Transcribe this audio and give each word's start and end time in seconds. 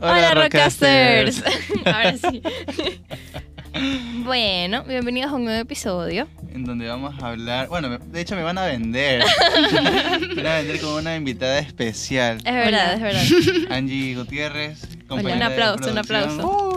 Hola, 0.00 0.34
Rockcasters. 0.34 1.42
Ahora 1.84 2.16
sí. 2.16 2.42
bueno, 4.24 4.82
bienvenidos 4.84 5.30
a 5.32 5.34
un 5.34 5.44
nuevo 5.44 5.60
episodio. 5.60 6.26
En 6.52 6.64
donde 6.64 6.88
vamos 6.88 7.14
a 7.22 7.28
hablar. 7.28 7.68
Bueno, 7.68 7.98
de 7.98 8.20
hecho 8.20 8.34
me 8.36 8.42
van 8.42 8.58
a 8.58 8.64
vender. 8.64 9.22
me 10.34 10.42
van 10.42 10.46
a 10.46 10.56
vender 10.56 10.80
como 10.80 10.96
una 10.96 11.16
invitada 11.16 11.58
especial. 11.58 12.38
Es 12.38 12.44
verdad, 12.44 12.94
Hola. 12.96 13.22
es 13.22 13.30
verdad. 13.30 13.72
Angie 13.72 14.14
Gutiérrez. 14.14 14.80
compañera 15.06 15.34
Un 15.34 15.38
de 15.40 15.44
aplauso, 15.46 15.90
un 15.90 15.98
aplauso. 15.98 16.74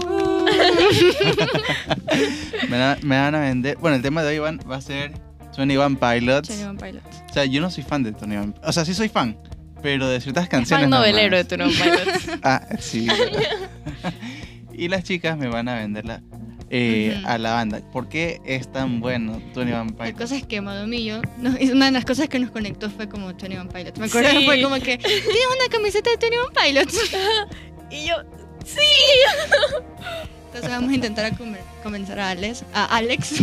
me, 2.69 2.77
van 2.77 2.81
a- 2.81 2.97
me 3.01 3.17
van 3.19 3.35
a 3.35 3.39
vender. 3.39 3.77
Bueno, 3.77 3.95
el 3.95 4.01
tema 4.03 4.21
de 4.23 4.29
hoy 4.29 4.39
van- 4.39 4.59
va 4.69 4.75
a 4.77 4.81
ser 4.81 5.11
21 5.57 5.97
Pilots. 5.99 6.49
21 6.49 6.77
Pilots. 6.77 7.23
O 7.29 7.33
sea, 7.33 7.45
yo 7.45 7.61
no 7.61 7.71
soy 7.71 7.83
fan 7.83 8.03
de 8.03 8.11
21 8.11 8.53
O 8.63 8.71
sea, 8.73 8.85
sí 8.85 8.93
soy 8.93 9.07
fan, 9.09 9.37
pero 9.83 10.07
de 10.09 10.19
ciertas 10.21 10.45
Es 10.45 10.49
canciones. 10.49 10.83
fan 10.85 10.89
nomás. 10.89 11.07
novelero 11.07 11.37
de 11.37 11.43
Turno 11.43 11.67
Pilots. 11.67 12.27
Ah, 12.43 12.61
sí. 12.79 13.05
y 14.73 14.87
las 14.87 15.03
chicas 15.03 15.37
me 15.37 15.47
van 15.47 15.67
a 15.69 15.75
venderla 15.75 16.21
eh, 16.71 17.17
Ujú. 17.19 17.27
a 17.27 17.37
la 17.37 17.53
banda. 17.53 17.81
¿Por 17.91 18.09
qué 18.09 18.41
es 18.45 18.71
tan 18.71 18.99
bueno 18.99 19.33
21 19.53 19.85
La 19.85 20.05
Pilots? 20.05 20.17
cosa 20.19 20.35
es 20.37 20.45
que 20.47 20.55
yo, 20.55 21.21
no- 21.37 21.55
es 21.57 21.69
una 21.71 21.85
de 21.85 21.91
las 21.91 22.05
cosas 22.05 22.27
que 22.29 22.39
nos 22.39 22.49
conectó 22.49 22.89
fue 22.89 23.07
como 23.07 23.27
21 23.27 23.69
Pilots. 23.69 23.99
Me 23.99 24.07
acuerdo 24.07 24.29
Sí. 24.31 24.37
que 24.39 24.45
fue 24.45 24.61
como 24.63 24.75
que, 24.79 24.97
tienes 24.97 25.23
una 25.23 25.69
camiseta 25.71 26.09
de 26.09 26.17
21 26.17 26.49
Pilots. 26.51 27.11
y 27.91 28.07
yo, 28.07 28.15
Entonces 30.45 30.69
vamos 30.71 30.89
a 30.91 30.93
intentar 30.95 31.25
a 31.25 31.31
conver- 31.31 31.59
convencer 31.83 32.19
a 32.19 32.29
Alex, 32.29 32.63
a 32.73 32.85
Alex 32.95 33.35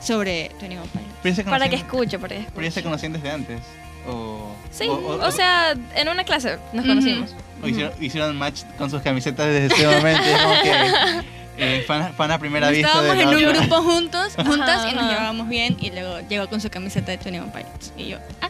sobre 0.00 0.50
21 0.60 0.82
Pilots. 0.84 1.08
Pero 1.22 1.34
ya 1.36 1.36
se 1.36 1.44
para 1.48 1.68
que 1.68 1.76
escuche, 1.76 2.18
para 2.18 2.36
que 2.36 2.42
pero 2.54 2.62
ya 2.62 2.70
se 2.72 2.80
escuche. 2.80 2.82
conocían 2.84 3.12
desde 3.12 3.30
antes. 3.30 3.60
O, 4.08 4.51
Sí, 4.72 4.88
o- 4.88 4.94
o, 4.94 5.26
o- 5.28 5.30
sea, 5.30 5.74
en 5.94 6.08
una 6.08 6.24
clase 6.24 6.58
nos 6.72 6.84
conocimos. 6.84 7.34
hicieron, 7.64 7.92
hicieron 8.02 8.36
match 8.36 8.62
con 8.78 8.90
sus 8.90 9.02
camisetas 9.02 9.46
desde 9.46 9.66
ese 9.74 9.86
momento. 9.86 10.22
es 10.24 10.40
como 10.40 10.54
que 10.62 11.24
eh, 11.58 11.82
fan, 11.86 12.12
fan 12.14 12.30
a 12.30 12.38
primera 12.38 12.70
vista. 12.70 12.88
Estábamos 12.88 13.16
de 13.16 13.22
en 13.22 13.28
un 13.48 13.54
grupo 13.60 13.82
juntos, 13.82 14.32
juntas 14.36 14.86
y 14.90 14.94
nos 14.94 15.04
ajá. 15.04 15.10
llevábamos 15.12 15.48
bien 15.48 15.76
y 15.78 15.90
luego 15.90 16.20
llegó 16.28 16.48
con 16.48 16.60
su 16.60 16.70
camiseta 16.70 17.12
de 17.12 17.18
21 17.18 17.52
Pilots. 17.52 17.92
Y 17.96 18.08
yo, 18.08 18.18
ah, 18.40 18.48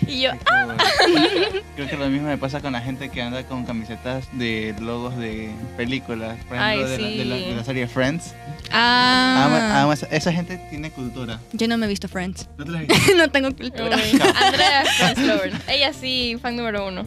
Y 0.06 0.20
yo, 0.22 0.30
cool. 0.32 0.76
Creo 1.76 1.88
que 1.88 1.96
lo 1.96 2.08
mismo 2.08 2.28
me 2.28 2.38
pasa 2.38 2.60
con 2.60 2.72
la 2.72 2.80
gente 2.80 3.08
que 3.10 3.22
anda 3.22 3.42
con 3.44 3.64
camisetas 3.64 4.26
de 4.32 4.74
logos 4.80 5.16
de 5.16 5.50
películas. 5.76 6.36
Por 6.48 6.56
ejemplo, 6.56 6.64
Ay, 6.64 6.78
de, 6.78 6.98
la, 6.98 7.06
de 7.08 7.24
la- 7.24 7.36
sí. 7.36 7.44
de 7.50 7.54
la 7.56 7.64
serie 7.64 7.86
Friends. 7.88 8.34
ah, 8.72 9.44
Ama- 9.46 9.82
ama 9.82 9.94
esa- 9.94 10.32
gente 10.32 10.58
tiene 10.70 10.90
cultura. 10.90 11.40
yo 11.52 11.68
no 11.68 11.78
me 11.78 11.86
he 11.86 11.88
visto 11.88 12.08
Friends. 12.08 12.48
¿No 12.58 12.64
te 12.64 12.70
la 12.72 12.78
has 12.80 12.86
visto? 12.88 13.16
no 13.16 13.28
tengo 13.30 13.54
cultura. 13.54 13.96
uy, 13.96 14.20
Andrea 14.20 14.82
es 14.82 14.90
Friends 14.96 15.20
Lover. 15.22 15.52
Ella 15.68 15.92
sí, 15.92 16.36
fan 16.40 16.56
número 16.56 16.86
uno. 16.88 17.02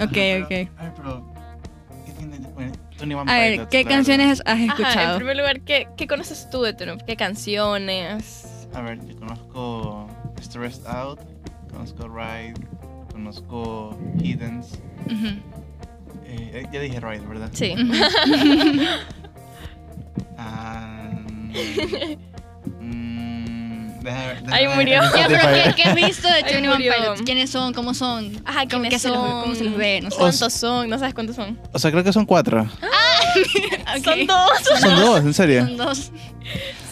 Ok, 0.00 0.10
Pero- 0.12 0.44
ok. 0.44 0.50
A 0.78 0.82
ver, 0.82 0.92
pero. 0.96 1.34
¿Qué 2.04 2.12
tiene? 2.12 2.38
Bueno, 2.54 2.72
21 2.98 3.20
A 3.30 3.34
ver, 3.38 3.52
Pilots, 3.52 3.70
¿qué 3.70 3.82
claro. 3.82 3.96
canciones 3.96 4.40
has 4.40 4.46
Ajá, 4.46 4.62
en 4.62 4.70
escuchado? 4.70 5.16
primer 5.18 5.36
lugar, 5.36 5.60
¿qué, 5.60 5.88
qué 5.96 6.06
conoces 6.06 6.48
tú 6.50 6.62
de 6.62 6.72
Turno? 6.74 6.96
¿Qué 7.06 7.16
canciones? 7.16 8.66
A 8.74 8.80
ver, 8.80 8.98
yo 9.06 9.16
conozco 9.16 10.08
Stressed 10.42 10.86
Out, 10.86 11.20
conozco 11.74 12.08
Ride, 12.08 12.54
conozco 13.12 13.98
Hiddens. 14.22 14.78
Eh, 16.26 16.66
ya 16.72 16.80
dije 16.80 17.00
Ride, 17.00 17.26
¿verdad? 17.26 17.50
Sí. 17.52 17.74
Ah, 20.36 21.10
deja 24.02 24.26
ver, 24.26 24.42
deja 24.42 24.56
Ahí 24.56 24.68
murió. 24.68 25.00
Ya, 25.16 25.26
pero. 25.28 25.74
¿qué, 25.74 25.74
qué 25.76 25.82
has 25.88 25.94
visto 25.94 26.26
de 26.28 26.42
21 26.42 26.72
murió. 26.72 26.92
Pilots? 26.92 27.22
¿Quiénes 27.22 27.50
son? 27.50 27.72
¿Cómo 27.72 27.94
son? 27.94 28.32
Ajá, 28.44 28.60
¿Cómo, 28.62 28.82
¿quiénes 28.82 28.90
qué 28.90 28.98
se 28.98 29.08
los- 29.08 29.16
son? 29.18 29.40
¿Cómo 29.42 29.54
se 29.54 29.64
los 29.64 29.76
ve? 29.76 30.00
No 30.02 30.10
sé. 30.10 30.16
¿Cuántos 30.18 30.52
son? 30.52 30.88
No 30.90 30.98
sabes 30.98 31.14
cuántos 31.14 31.36
son. 31.36 31.58
O 31.72 31.78
sea, 31.78 31.90
creo 31.90 32.02
que 32.04 32.12
son 32.12 32.26
cuatro. 32.26 32.66
Ok. 33.96 34.04
Son 34.04 34.26
dos. 34.26 34.80
Son 34.80 34.96
dos, 34.96 35.18
en 35.20 35.34
serio. 35.34 35.60
Son 35.66 35.76
dos. 35.76 36.12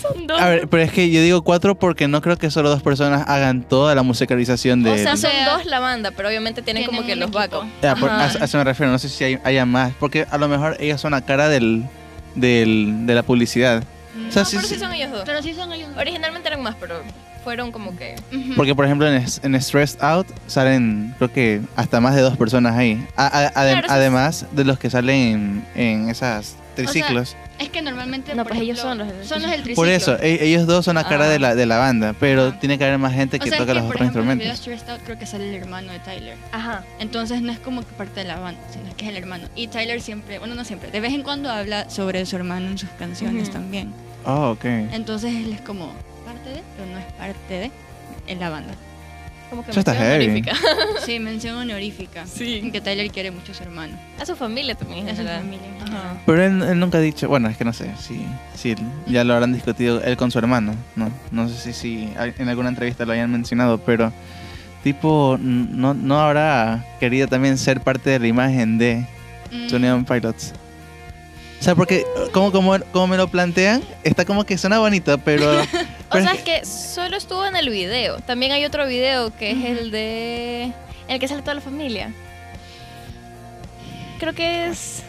Son 0.02 0.26
dos. 0.26 0.40
A 0.40 0.48
ver, 0.48 0.68
pero 0.68 0.82
es 0.82 0.90
que 0.92 1.10
yo 1.10 1.22
digo 1.22 1.42
cuatro 1.42 1.74
porque 1.76 2.08
no 2.08 2.20
creo 2.20 2.36
que 2.36 2.50
solo 2.50 2.68
dos 2.70 2.82
personas 2.82 3.24
hagan 3.28 3.62
toda 3.62 3.94
la 3.94 4.02
musicalización 4.02 4.82
de. 4.82 4.90
o 4.90 4.98
sea, 4.98 5.16
son 5.16 5.30
dos 5.46 5.64
la 5.66 5.78
banda, 5.80 6.10
pero 6.10 6.28
obviamente 6.28 6.60
tienen, 6.62 6.84
como 6.84 7.06
que 7.06 7.14
los 7.16 7.28
equipo. 7.28 7.38
backup. 7.38 7.64
Ya, 7.82 7.94
por- 7.96 8.10
a, 8.10 8.26
eso 8.26 8.58
me 8.58 8.64
refiero, 8.64 8.90
no 8.92 8.98
sé 8.98 9.08
si 9.08 9.22
hay, 9.24 9.38
haya 9.44 9.64
más. 9.64 9.92
Porque 10.00 10.26
a 10.30 10.38
lo 10.38 10.48
mejor 10.48 10.76
ellas 10.80 11.00
son 11.00 11.12
la 11.12 11.20
cara 11.22 11.48
del, 11.48 11.84
del, 12.34 13.06
de 13.06 13.14
la 13.14 13.22
publicidad. 13.22 13.82
O 14.28 14.32
sea, 14.32 14.44
sí, 14.44 14.56
pero 14.56 14.68
sí 14.68 14.74
sí. 14.74 14.80
son 14.80 14.92
ellos 14.92 15.10
dos. 15.10 15.22
Pero 15.24 15.42
sí 15.42 15.54
son 15.54 15.72
ellos. 15.72 15.88
Originalmente 15.96 16.48
eran 16.48 16.62
más, 16.62 16.74
pero 16.78 16.96
fueron 17.44 17.72
como 17.72 17.96
que... 17.96 18.14
Porque, 18.56 18.74
por 18.74 18.84
ejemplo, 18.84 19.08
en, 19.12 19.24
en 19.42 19.60
Stressed 19.62 20.00
Out 20.02 20.26
salen, 20.46 21.14
creo 21.18 21.32
que 21.32 21.60
hasta 21.76 22.00
más 22.00 22.14
de 22.14 22.20
dos 22.20 22.36
personas 22.36 22.76
ahí. 22.76 23.04
A- 23.16 23.26
a- 23.26 23.48
adem- 23.50 23.52
Claro, 23.52 23.78
eso 23.78 23.86
es- 23.86 23.90
además 23.92 24.46
de 24.52 24.64
los 24.64 24.78
que 24.78 24.90
salen 24.90 25.64
en, 25.74 25.82
en 26.04 26.10
esas 26.10 26.54
triciclos. 26.74 27.36
Es 27.58 27.68
que 27.68 27.82
normalmente. 27.82 28.34
No, 28.34 28.44
pues 28.44 28.60
ellos 28.60 28.78
son 28.78 28.98
los 28.98 29.08
del 29.08 29.24
Son 29.26 29.40
los 29.42 29.50
del 29.50 29.62
triciclo. 29.62 29.76
por 29.76 29.88
eso, 29.88 30.16
e- 30.20 30.44
ellos 30.44 30.66
dos 30.66 30.84
son 30.84 30.96
la 30.96 31.04
cara 31.04 31.26
Ah. 31.26 31.28
de, 31.28 31.38
la, 31.38 31.54
de 31.54 31.66
la 31.66 31.78
banda. 31.78 32.14
Pero 32.18 32.48
Ajá. 32.48 32.58
tiene 32.60 32.78
que 32.78 32.84
haber 32.84 32.98
más 32.98 33.12
gente 33.14 33.36
O 33.36 33.40
que 33.40 33.48
es 33.50 33.54
toca 33.56 33.66
que, 33.66 33.74
los 33.74 33.82
por 33.84 33.94
otros 33.96 34.00
ejemplo, 34.10 34.22
en 34.22 34.30
el 34.30 34.38
video 34.38 34.50
instrumentos. 34.52 34.88
Out 34.90 35.00
creo 35.04 35.18
que 35.18 35.26
sale 35.26 35.48
el 35.48 35.54
hermano 35.54 35.92
de 35.92 35.98
Tyler. 36.00 36.36
Ajá. 36.52 36.84
Entonces 36.98 37.40
no 37.42 37.52
es 37.52 37.58
como 37.60 37.80
que 37.82 37.92
parte 37.92 38.20
de 38.20 38.24
la 38.26 38.38
banda, 38.38 38.60
sino 38.72 38.94
que 38.96 39.04
es 39.04 39.10
el 39.10 39.16
hermano. 39.16 39.48
Y 39.54 39.68
Tyler 39.68 40.00
siempre, 40.00 40.38
bueno, 40.38 40.54
no 40.54 40.64
siempre, 40.64 40.90
de 40.90 41.00
vez 41.00 41.12
en 41.12 41.22
cuando 41.22 41.50
habla 41.50 41.88
sobre 41.90 42.24
su 42.26 42.36
hermano 42.36 42.66
en 42.68 42.78
sus 42.78 42.90
canciones 42.98 43.50
también. 43.50 43.92
Oh, 44.24 44.50
ok. 44.50 44.64
Entonces 44.64 45.34
él 45.34 45.52
es 45.52 45.60
como 45.60 45.92
parte 46.24 46.50
de, 46.50 46.62
pero 46.76 46.90
no 46.90 46.98
es 46.98 47.04
parte 47.14 47.54
de 47.54 47.70
en 48.26 48.40
la 48.40 48.50
banda. 48.50 48.74
Como 49.52 49.62
que 49.64 49.70
Eso 49.70 49.80
está 49.80 49.92
mención 49.92 50.10
heavy. 50.10 50.24
honorífica. 50.28 50.56
Sí, 51.04 51.18
mención 51.18 51.56
honorífica. 51.58 52.26
Sí. 52.26 52.70
Que 52.72 52.80
Tyler 52.80 53.10
quiere 53.10 53.30
mucho 53.30 53.52
a 53.52 53.54
su 53.54 53.62
hermano. 53.62 53.94
A 54.18 54.24
su 54.24 54.34
familia 54.34 54.74
también. 54.74 55.06
A 55.10 55.14
su 55.14 55.22
familia. 55.22 55.66
Ajá. 55.82 56.14
Pero 56.24 56.42
él, 56.42 56.62
él 56.62 56.80
nunca 56.80 56.96
ha 56.96 57.00
dicho, 57.02 57.28
bueno, 57.28 57.50
es 57.50 57.58
que 57.58 57.64
no 57.66 57.74
sé 57.74 57.90
si, 58.00 58.24
si 58.54 58.74
ya 59.06 59.24
lo 59.24 59.34
habrán 59.34 59.52
discutido 59.52 60.02
él 60.02 60.16
con 60.16 60.30
su 60.30 60.38
hermano, 60.38 60.74
no, 60.96 61.10
no 61.32 61.50
sé 61.50 61.72
si, 61.72 61.72
si 61.74 62.08
en 62.38 62.48
alguna 62.48 62.70
entrevista 62.70 63.04
lo 63.04 63.12
hayan 63.12 63.30
mencionado, 63.30 63.76
pero 63.78 64.10
tipo, 64.82 65.36
no, 65.38 65.92
no 65.92 66.18
habrá 66.18 66.84
querido 66.98 67.28
también 67.28 67.58
ser 67.58 67.82
parte 67.82 68.08
de 68.08 68.18
la 68.20 68.26
imagen 68.28 68.78
de 68.78 69.04
Mm, 69.52 69.68
21 69.70 70.04
Pilots. 70.06 70.54
O 71.62 71.64
sea, 71.64 71.76
porque 71.76 72.04
como, 72.32 72.50
como, 72.50 72.76
como 72.90 73.06
me 73.06 73.16
lo 73.16 73.28
plantean, 73.28 73.84
está 74.02 74.24
como 74.24 74.42
que 74.44 74.58
suena 74.58 74.80
bonito, 74.80 75.16
pero... 75.18 75.62
O 76.10 76.20
sea, 76.20 76.32
es 76.32 76.38
es 76.40 76.42
que 76.44 76.64
solo 76.66 77.16
estuvo 77.16 77.46
en 77.46 77.54
el 77.54 77.70
video. 77.70 78.18
También 78.18 78.50
hay 78.50 78.64
otro 78.64 78.84
video 78.84 79.34
que 79.36 79.52
es 79.52 79.64
el 79.78 79.92
de... 79.92 80.64
En 80.64 80.74
el 81.14 81.20
que 81.20 81.28
sale 81.28 81.40
toda 81.42 81.54
la 81.54 81.60
familia. 81.60 82.12
Creo 84.18 84.34
que 84.34 84.66
es... 84.66 85.04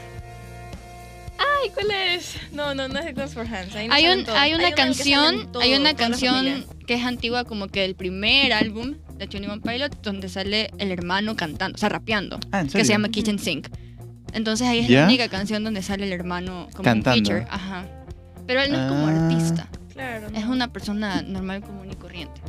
Ay, 1.39 1.71
¿cuál 1.73 1.89
es? 1.89 2.35
No, 2.51 2.75
no, 2.75 2.87
no 2.87 2.99
es 2.99 3.05
de 3.05 3.13
Guns 3.13 3.33
for 3.33 3.47
Hands. 3.47 3.75
ahí 3.75 3.87
no 3.87 3.93
Hay, 3.95 4.07
un, 4.07 4.29
hay 4.29 4.53
una 4.53 4.67
el 4.67 4.75
canción, 4.75 5.51
todo- 5.51 5.63
hay 5.63 5.73
una 5.73 5.95
canción 5.95 6.67
que 6.85 6.93
es 6.93 7.03
antigua 7.03 7.45
como 7.45 7.67
que 7.67 7.81
del 7.81 7.95
primer 7.95 8.53
álbum 8.53 8.93
de 9.17 9.25
21 9.25 9.59
Pilots 9.59 9.97
donde 10.03 10.29
sale 10.29 10.69
el 10.77 10.91
hermano 10.91 11.35
cantando, 11.35 11.75
o 11.75 11.79
sea, 11.79 11.89
rapeando, 11.89 12.39
Ah, 12.51 12.59
¿en 12.61 12.67
que 12.69 12.85
se 12.85 12.91
llama 12.93 13.09
Kitchen 13.09 13.39
Sink. 13.39 13.69
Entonces 14.33 14.67
ahí 14.67 14.79
es 14.79 14.87
¿Ya? 14.87 15.01
la 15.01 15.05
única 15.07 15.27
canción 15.29 15.63
donde 15.63 15.81
sale 15.81 16.05
el 16.05 16.11
hermano 16.13 16.67
como 16.71 16.83
Cantando. 16.83 17.19
un 17.19 17.25
feature, 17.37 17.47
ajá. 17.49 17.85
Pero 18.47 18.61
él 18.61 18.71
no 18.71 18.81
es 18.81 18.87
como 18.91 19.07
Ah. 19.07 19.25
artista, 19.27 19.67
Claro. 19.93 20.27
es 20.33 20.45
una 20.45 20.71
persona 20.73 21.21
normal, 21.21 21.61
común 21.61 21.89
y 21.91 21.95
corriente. 21.95 22.41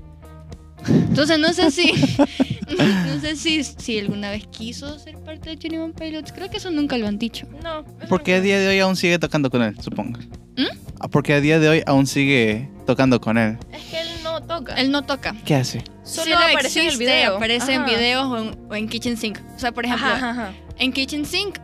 Entonces 0.88 1.38
no 1.38 1.52
sé 1.52 1.70
si 1.70 1.92
no 3.06 3.20
sé 3.20 3.36
si, 3.36 3.62
si 3.64 3.98
alguna 3.98 4.30
vez 4.30 4.46
quiso 4.48 4.98
ser 4.98 5.16
parte 5.18 5.50
de 5.50 5.56
21 5.56 5.92
Pilots. 5.94 6.32
Creo 6.32 6.50
que 6.50 6.56
eso 6.56 6.70
nunca 6.70 6.96
lo 6.98 7.06
han 7.06 7.18
dicho. 7.18 7.46
No. 7.62 7.80
es 8.00 8.08
Porque 8.08 8.34
a 8.34 8.40
día 8.40 8.58
de 8.58 8.68
hoy 8.68 8.78
aún 8.80 8.96
sigue 8.96 9.18
tocando 9.18 9.50
con 9.50 9.62
él, 9.62 9.76
supongo. 9.80 10.18
¿Mm? 10.56 10.66
Ah, 11.00 11.08
Porque 11.08 11.34
a 11.34 11.40
día 11.40 11.58
de 11.58 11.68
hoy 11.68 11.82
aún 11.86 12.06
sigue 12.06 12.68
tocando 12.86 13.20
con 13.20 13.38
él. 13.38 13.58
Es 13.72 13.82
que 13.84 14.00
él 14.00 14.08
no 14.22 14.42
toca. 14.42 14.74
Él 14.74 14.90
no 14.90 15.02
toca. 15.02 15.34
¿Qué 15.44 15.54
hace? 15.54 15.84
Solo 16.02 16.24
Sí, 16.26 16.32
aparece 16.32 16.80
en 16.80 16.86
el 16.86 16.92
existe, 16.92 17.04
video. 17.04 17.36
Aparece 17.36 17.74
en 17.74 17.82
Ajá. 17.82 17.90
videos 17.90 18.24
o 18.26 18.38
en, 18.38 18.58
o 18.70 18.74
en 18.74 18.88
Kitchen 18.88 19.16
Sink. 19.16 19.38
O 19.56 19.58
sea, 19.58 19.72
por 19.72 19.84
ejemplo, 19.84 20.06
Ajá, 20.06 20.30
ajá, 20.30 20.42
ajá. 20.48 20.52
en 20.78 20.92
Kitchen 20.92 21.24
Sink, 21.24 21.58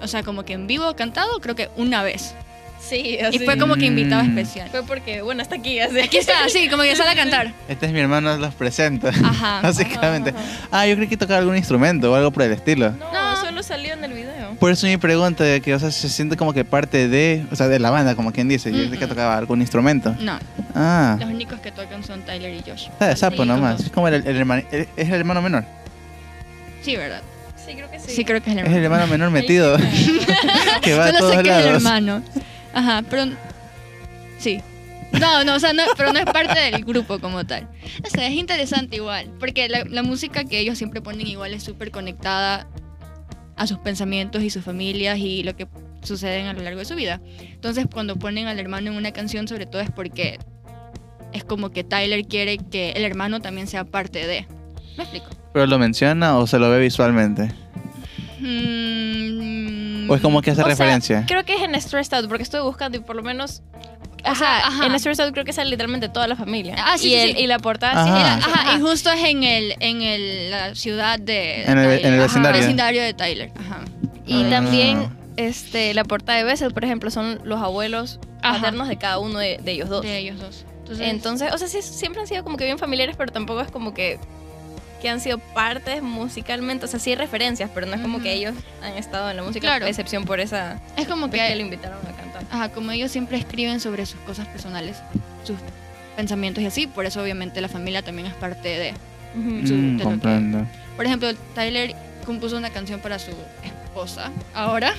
o 0.00 0.06
sea, 0.08 0.22
como 0.22 0.44
que 0.44 0.52
en 0.54 0.66
vivo 0.66 0.94
cantado, 0.96 1.40
creo 1.40 1.54
que 1.54 1.68
una 1.76 2.02
vez. 2.02 2.34
Sí, 2.80 3.18
así. 3.18 3.36
Y 3.36 3.44
fue 3.44 3.58
como 3.58 3.74
que 3.74 3.86
invitado 3.86 4.22
Mm. 4.22 4.38
especial. 4.38 4.68
Fue 4.70 4.84
porque, 4.84 5.20
bueno, 5.22 5.42
hasta 5.42 5.56
aquí, 5.56 5.80
así. 5.80 5.98
Aquí 5.98 6.16
está, 6.16 6.44
así, 6.44 6.68
como 6.68 6.84
que 6.84 6.94
sale 6.94 7.10
a 7.10 7.16
cantar. 7.16 7.52
Este 7.68 7.86
es 7.86 7.92
mi 7.92 7.98
hermano, 7.98 8.36
los 8.38 8.54
presenta. 8.54 9.08
Ajá. 9.24 9.60
Básicamente. 9.62 10.30
Ajá, 10.30 10.38
ajá. 10.38 10.68
Ah, 10.70 10.86
yo 10.86 10.94
creí 10.94 11.08
que 11.08 11.16
tocaba 11.16 11.40
algún 11.40 11.56
instrumento 11.56 12.12
o 12.12 12.14
algo 12.14 12.30
por 12.30 12.44
el 12.44 12.52
estilo. 12.52 12.92
No, 12.92 13.12
No. 13.12 13.36
solo 13.40 13.62
salió 13.64 13.94
en 13.94 14.04
el 14.04 14.12
video. 14.12 14.54
Por 14.60 14.70
eso 14.70 14.86
mi 14.86 14.96
pregunta 14.96 15.42
de 15.42 15.60
que, 15.60 15.74
o 15.74 15.78
sea, 15.80 15.90
se 15.90 16.08
siente 16.08 16.36
como 16.36 16.52
que 16.52 16.64
parte 16.64 17.08
de, 17.08 17.44
o 17.50 17.56
sea, 17.56 17.66
de 17.66 17.80
la 17.80 17.90
banda, 17.90 18.14
como 18.14 18.32
quien 18.32 18.48
dice. 18.48 18.70
Yo 18.70 18.78
creí 18.78 18.90
que 18.90 19.04
Ujú. 19.06 19.08
tocaba 19.08 19.36
algún 19.36 19.60
instrumento. 19.60 20.14
No, 20.20 20.38
Ah, 20.76 21.16
los 21.18 21.28
únicos 21.30 21.58
que 21.58 21.72
tocan 21.72 22.04
son 22.04 22.22
Tyler 22.22 22.54
y 22.54 22.60
Josh. 22.68 22.86
está 22.88 23.08
de 23.08 23.16
sapo 23.16 23.42
Sí, 23.42 23.48
nomás. 23.48 23.80
Es 23.80 23.90
como 23.90 24.06
el, 24.06 24.14
el 24.24 24.36
hermano, 24.36 24.62
el- 24.70 24.88
es 24.96 25.08
el 25.08 25.14
hermano 25.14 25.42
menor. 25.42 25.64
Sí, 26.82 26.96
¿verdad? 26.96 27.22
Sí, 27.68 27.74
creo 27.76 27.90
que 27.90 27.98
sí. 28.00 28.10
Sí, 28.10 28.24
creo 28.24 28.42
que 28.42 28.50
es 28.50 28.56
el 28.56 28.66
Es 28.66 28.72
el 28.72 28.84
hermano. 28.84 29.04
hermano 29.04 29.06
menor 29.12 29.30
metido 29.30 29.76
que 30.82 30.94
va 30.94 31.06
a 31.06 31.08
Solo 31.08 31.18
todos 31.18 31.36
sé 31.36 31.42
que 31.42 31.50
es 31.50 31.56
el 31.56 31.74
hermano. 31.74 32.22
Ajá, 32.72 33.02
pero... 33.08 33.24
Sí. 34.38 34.60
No, 35.12 35.42
no, 35.44 35.54
o 35.54 35.58
sea, 35.60 35.72
no, 35.72 35.82
pero 35.96 36.12
no 36.12 36.18
es 36.18 36.26
parte 36.26 36.58
del 36.60 36.84
grupo 36.84 37.18
como 37.18 37.44
tal. 37.46 37.68
O 38.04 38.10
sea, 38.10 38.26
es 38.26 38.34
interesante 38.34 38.96
igual, 38.96 39.30
porque 39.40 39.68
la, 39.68 39.84
la 39.84 40.02
música 40.02 40.44
que 40.44 40.58
ellos 40.58 40.76
siempre 40.78 41.00
ponen 41.00 41.26
igual 41.26 41.54
es 41.54 41.62
súper 41.62 41.90
conectada 41.90 42.66
a 43.56 43.66
sus 43.66 43.78
pensamientos 43.78 44.42
y 44.42 44.50
sus 44.50 44.64
familias 44.64 45.18
y 45.18 45.42
lo 45.42 45.56
que 45.56 45.66
suceden 46.02 46.46
a 46.46 46.52
lo 46.52 46.62
largo 46.62 46.78
de 46.78 46.84
su 46.84 46.94
vida. 46.94 47.20
Entonces, 47.40 47.86
cuando 47.92 48.16
ponen 48.16 48.46
al 48.46 48.58
hermano 48.60 48.90
en 48.90 48.96
una 48.96 49.12
canción, 49.12 49.48
sobre 49.48 49.66
todo 49.66 49.80
es 49.82 49.90
porque 49.90 50.38
es 51.32 51.42
como 51.44 51.70
que 51.70 51.84
Tyler 51.84 52.24
quiere 52.26 52.58
que 52.58 52.92
el 52.92 53.04
hermano 53.04 53.40
también 53.40 53.66
sea 53.66 53.84
parte 53.84 54.26
de. 54.26 54.46
¿Me 54.96 55.04
explico? 55.04 55.26
¿Pero 55.58 55.66
lo 55.66 55.78
menciona 55.80 56.38
o 56.38 56.46
se 56.46 56.56
lo 56.60 56.70
ve 56.70 56.78
visualmente? 56.78 57.50
Mm, 58.38 60.08
¿O 60.08 60.14
es 60.14 60.20
como 60.20 60.40
que 60.40 60.52
hace 60.52 60.60
O 60.60 60.64
sea, 60.64 60.70
referencia? 60.70 61.24
creo 61.26 61.44
que 61.44 61.54
es 61.56 61.62
en 61.62 61.74
Stressed 61.80 62.14
Out, 62.16 62.28
porque 62.28 62.44
estuve 62.44 62.60
buscando 62.60 62.96
y 62.96 63.00
por 63.00 63.16
lo 63.16 63.24
menos. 63.24 63.62
O 64.24 64.34
sea, 64.36 64.58
ajá. 64.68 64.86
en 64.86 64.96
Stressed 65.00 65.24
Out 65.24 65.32
creo 65.32 65.44
que 65.44 65.52
sale 65.52 65.70
literalmente 65.70 66.08
toda 66.08 66.28
la 66.28 66.36
familia. 66.36 66.76
Ah, 66.78 66.96
sí, 66.96 67.08
y, 67.08 67.10
sí, 67.10 67.16
el- 67.16 67.36
sí. 67.36 67.42
y 67.42 67.46
la 67.48 67.58
portada 67.58 68.04
sí 68.04 68.08
Ajá. 68.10 68.20
era- 68.20 68.34
Ajá, 68.36 68.60
ajá. 68.68 68.76
y 68.76 68.80
justo 68.80 69.10
es 69.10 69.24
en 69.24 69.42
el 69.42 69.74
en 69.80 70.02
el, 70.02 70.50
la 70.52 70.74
ciudad 70.76 71.18
de 71.18 71.64
En 71.64 71.76
el- 71.78 71.90
en 72.04 72.06
el 72.06 72.14
Ajá, 72.14 72.22
vecindario. 72.22 72.60
vecindario 72.60 73.02
de 73.02 73.14
Tyler. 73.14 73.50
Ajá. 73.58 73.80
Y 74.26 74.44
Ah. 74.44 74.50
también 74.50 75.08
este, 75.36 75.92
la 75.92 76.04
portada 76.04 76.38
de 76.38 76.44
Bessel, 76.44 76.72
por 76.72 76.84
ejemplo, 76.84 77.10
son 77.10 77.40
los 77.42 77.60
abuelos 77.60 78.20
paternos 78.42 78.86
de 78.86 78.96
cada 78.96 79.18
uno 79.18 79.40
de, 79.40 79.58
de 79.60 79.72
ellos 79.72 79.88
dos. 79.88 80.02
De 80.02 80.18
ellos 80.18 80.38
dos. 80.38 80.64
Entonces, 80.82 81.08
Entonces, 81.08 81.52
o 81.52 81.58
sea, 81.58 81.66
sí, 81.68 81.82
siempre 81.82 82.20
han 82.22 82.28
sido 82.28 82.44
como 82.44 82.56
que 82.56 82.64
bien 82.64 82.78
familiares, 82.78 83.16
pero 83.18 83.30
tampoco 83.32 83.60
es 83.60 83.70
como 83.72 83.92
que, 83.92 84.18
que 85.00 85.08
han 85.08 85.20
sido 85.20 85.38
partes 85.38 86.02
musicalmente. 86.02 86.84
O 86.84 86.88
sea, 86.88 86.98
sí 87.00 87.10
hay 87.10 87.16
referencias, 87.16 87.70
pero 87.74 87.86
no 87.86 87.94
es 87.94 88.00
como 88.00 88.20
que 88.20 88.32
ellos 88.32 88.54
han 88.82 88.94
estado 88.94 89.30
en 89.30 89.36
la 89.36 89.42
música, 89.42 89.60
Claro. 89.68 89.86
excepción 89.86 90.24
por 90.24 90.40
esa 90.40 90.80
es 90.96 91.06
como 91.06 91.28
vez 91.28 91.40
que 91.40 91.48
le 91.50 91.54
que 91.56 91.60
invitaron 91.62 91.98
a 92.06 92.16
cantar. 92.16 92.42
ajá, 92.50 92.68
como 92.70 92.90
ellos 92.92 93.10
siempre 93.10 93.36
escriben 93.38 93.80
sobre 93.80 94.06
sus 94.06 94.20
cosas 94.20 94.46
personales, 94.48 94.96
sus 95.44 95.56
pensamientos 96.16 96.62
y 96.62 96.66
así, 96.66 96.86
por 96.86 97.06
eso 97.06 97.22
obviamente 97.22 97.60
la 97.60 97.68
familia 97.68 98.02
también 98.02 98.26
es 98.28 98.34
parte 98.34 98.68
de. 98.68 98.94
Ujú. 99.38 99.66
su- 99.66 99.74
Mm, 99.74 99.82
de 99.82 99.92
lo 99.92 99.98
que- 99.98 100.04
comprendo. 100.04 100.66
Por 100.96 101.06
ejemplo, 101.06 101.28
Tyler 101.54 101.94
compuso 102.26 102.56
una 102.56 102.70
canción 102.70 102.98
para 103.00 103.18
su 103.18 103.30
esposa 103.62 104.30
ahora. 104.54 104.94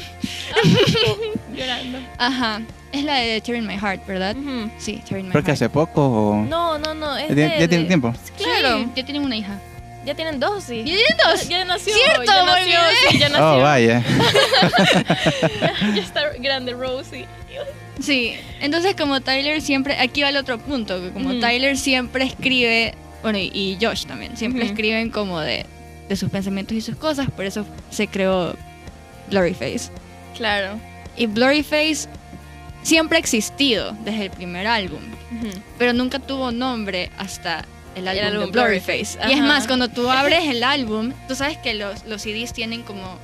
Llorando. 1.56 2.00
Ajá. 2.18 2.62
Es 2.92 3.04
la 3.04 3.16
de 3.16 3.42
Tearing 3.42 3.68
My 3.68 3.78
Heart, 3.78 4.06
¿verdad? 4.08 4.36
Ujú. 4.36 4.72
Sí, 4.78 5.02
Tearing 5.08 5.28
My 5.28 5.32
Creo 5.32 5.44
que 5.44 5.52
Heart. 5.52 5.58
hace 5.62 5.70
poco 5.70 6.08
o... 6.08 6.44
No, 6.46 6.78
no, 6.78 6.94
no. 6.94 7.16
Es 7.18 7.30
¿Ya, 7.30 7.36
de- 7.36 7.60
ya 7.60 7.68
tiene 7.68 7.86
tiempo? 7.86 8.14
Claro. 8.38 8.80
Sí, 8.86 8.90
ya 8.96 9.04
tienen 9.06 9.24
una 9.24 9.36
hija. 9.36 9.60
Ya 10.06 10.16
tienen 10.16 10.40
dos, 10.40 10.64
sí. 10.64 10.78
¿Ya 10.78 10.84
tienen 10.86 11.18
dos? 11.24 11.48
Ya 11.50 11.66
nació. 11.66 11.94
Cierto, 11.94 12.24
ya 12.24 12.46
nació, 12.46 12.80
sí, 13.10 13.20
ya 13.20 13.30
nació. 13.30 13.54
Oh, 13.54 13.60
vaya. 13.62 14.04
ya 15.96 16.02
está 16.02 16.30
grande 16.40 16.74
Rosie. 16.74 17.26
Sí, 18.00 18.36
entonces 18.62 18.96
como 18.96 19.20
Tyler 19.22 19.62
siempre, 19.62 20.00
aquí 20.00 20.22
va 20.22 20.30
el 20.30 20.38
otro 20.38 20.58
punto, 20.58 21.02
que 21.02 21.12
como. 21.12 21.40
Tyler 21.40 21.78
siempre 21.78 22.24
escribe, 22.24 22.96
bueno, 23.22 23.38
y, 23.38 23.52
y 23.54 23.78
Josh 23.82 24.06
también, 24.06 24.38
siempre 24.38 24.66
escriben 24.66 25.10
como 25.10 25.40
de, 25.42 25.66
de 26.08 26.16
sus 26.16 26.30
pensamientos 26.30 26.78
y 26.78 26.82
sus 26.82 26.96
cosas, 26.96 27.30
por 27.30 27.46
eso 27.46 27.66
se 27.90 28.08
creó 28.08 28.56
Blurryface. 29.30 29.92
Claro. 30.36 30.80
Y 31.18 31.26
Blurryface 31.26 32.08
siempre 32.84 33.18
ha 33.18 33.20
existido 33.20 33.92
desde 34.06 34.26
el 34.26 34.32
primer 34.32 34.66
álbum, 34.66 35.02
pero 35.78 35.92
nunca 35.92 36.20
tuvo 36.20 36.52
nombre 36.52 37.12
hasta 37.18 37.66
el 37.96 38.08
álbum, 38.08 38.26
álbum 38.26 38.46
de 38.46 38.52
Blurryface. 38.52 39.18
Blurryface, 39.18 39.30
Y 39.30 39.34
es 39.34 39.42
más, 39.42 39.68
cuando 39.68 39.88
tú 39.90 40.10
abres 40.10 40.46
el 40.48 40.64
álbum, 40.64 41.14
tú 41.28 41.36
sabes 41.36 41.58
que 41.58 41.74
los, 41.74 42.06
los 42.06 42.22
CDs 42.22 42.54
tienen 42.54 42.84
como 42.84 43.18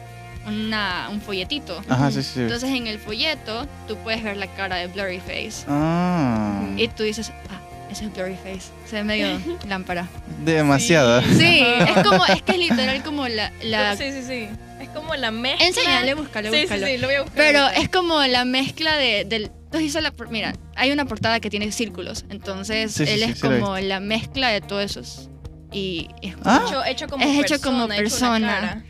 una, 0.47 1.07
un 1.11 1.21
folletito. 1.21 1.81
Ajá, 1.89 2.11
sí, 2.11 2.21
sí. 2.23 2.41
Entonces 2.41 2.69
en 2.69 2.87
el 2.87 2.99
folleto 2.99 3.67
tú 3.87 3.97
puedes 3.97 4.23
ver 4.23 4.37
la 4.37 4.47
cara 4.47 4.75
de 4.77 4.87
Blurryface. 4.87 5.65
Ah, 5.67 6.61
Y 6.77 6.87
tú 6.89 7.03
dices, 7.03 7.31
ah, 7.49 7.59
ese 7.91 8.05
es 8.05 8.13
Blurryface. 8.13 8.71
Se 8.87 8.97
ve 8.97 9.03
medio 9.03 9.27
lámpara. 9.67 10.07
demasiado. 10.43 11.21
Sí, 11.21 11.63
es 11.63 12.03
como, 12.07 12.25
es 12.25 12.41
que 12.41 12.51
es 12.53 12.57
literal 12.59 13.01
como 13.03 13.27
la... 13.27 13.51
la... 13.63 13.95
Sí, 13.95 14.11
sí, 14.11 14.21
sí. 14.23 14.47
Es 14.81 14.89
como 14.89 15.15
la 15.15 15.31
mezcla. 15.31 15.65
Enséñale, 15.67 16.13
búscalo, 16.13 16.49
Sí, 16.51 16.55
sí, 16.57 16.61
búscalo. 16.63 16.87
sí, 16.87 16.97
lo 16.97 17.07
voy 17.07 17.15
a 17.15 17.21
buscar. 17.23 17.37
Pero 17.37 17.59
ahorita. 17.61 17.81
es 17.81 17.89
como 17.89 18.21
la 18.23 18.45
mezcla 18.45 18.97
de, 18.97 19.25
del... 19.25 19.49
Entonces 19.75 19.89
hizo 19.89 20.01
la... 20.01 20.13
Mira, 20.29 20.53
hay 20.75 20.91
una 20.91 21.05
portada 21.05 21.39
que 21.41 21.49
tiene 21.49 21.71
círculos. 21.71 22.23
Entonces 22.29 22.93
Sí, 22.93 23.03
él 23.03 23.09
sí, 23.19 23.23
es 23.23 23.35
sí 23.39 23.41
como 23.41 23.77
la 23.77 23.99
mezcla 23.99 24.47
de 24.49 24.61
todos 24.61 24.83
esos. 24.83 25.29
Y 25.71 26.07
es 26.21 26.35
Ah. 26.45 26.63
hecho, 26.65 26.85
hecho 26.85 27.07
como 27.07 27.23
Es 27.25 27.37
persona, 27.37 27.55
hecho 27.57 27.61
como 27.61 27.87
persona. 27.89 28.85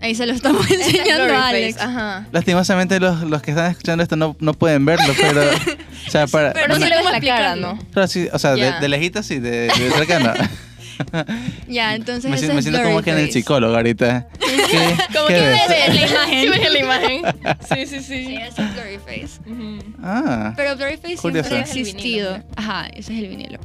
ahí 0.00 0.14
se 0.14 0.26
lo 0.26 0.32
estamos 0.32 0.70
enseñando 0.70 1.34
a 1.34 1.48
Alex. 1.48 1.78
Ajá. 1.78 2.26
Lastimosamente 2.32 2.98
los, 3.00 3.20
los 3.22 3.42
que 3.42 3.50
están 3.50 3.70
escuchando 3.70 4.02
esto 4.02 4.16
no, 4.16 4.36
no 4.40 4.54
pueden 4.54 4.84
verlo, 4.86 5.12
pero... 5.20 5.42
o 6.06 6.10
sea, 6.10 6.26
para... 6.26 6.52
Pero 6.54 6.68
no 6.68 6.78
le 6.78 6.86
ves 6.86 6.98
cómo 6.98 7.10
la 7.10 7.20
cara. 7.20 7.56
¿no? 7.56 7.78
Pero 7.92 8.06
sí, 8.06 8.28
o 8.32 8.38
sea, 8.38 8.52
de, 8.54 8.60
Ya. 8.60 8.80
de 8.80 8.88
lejitos 8.88 9.26
sí, 9.26 9.38
de, 9.38 9.68
de 9.68 9.90
cerca 9.94 10.18
no. 10.18 10.32
Ya, 11.68 11.94
entonces 11.94 12.30
me, 12.30 12.36
ese 12.36 12.46
siento- 12.46 12.54
me 12.54 12.58
es 12.60 12.64
siento 12.66 12.82
como 12.82 13.02
que 13.02 13.10
en 13.10 13.18
el 13.18 13.30
psicólogo 13.32 13.74
ahorita. 13.74 14.28
¿Qué, 14.70 14.96
Como 15.14 15.26
qué 15.28 15.34
que 15.34 15.40
ves? 15.40 15.68
ves 15.68 15.94
la 15.94 16.02
imagen. 16.10 16.40
Sí, 16.42 16.48
ves 16.48 16.72
la 16.72 16.78
imagen. 16.78 17.22
Sí, 17.68 17.86
sí, 17.86 18.00
Sí, 18.00 18.26
sí. 18.26 18.36
es 18.36 18.54
Blurryface. 18.56 19.40
Ujú. 19.50 19.94
Ah, 20.02 20.52
Pero 20.56 20.76
Blurryface 20.76 21.16
Curioso. 21.16 21.48
siempre 21.48 21.56
ha 21.58 21.60
existido. 21.60 22.32
vinilo, 22.34 22.48
Ajá, 22.56 22.86
ese 22.88 23.12
es 23.14 23.18
el 23.22 23.28
vinilo. 23.28 23.58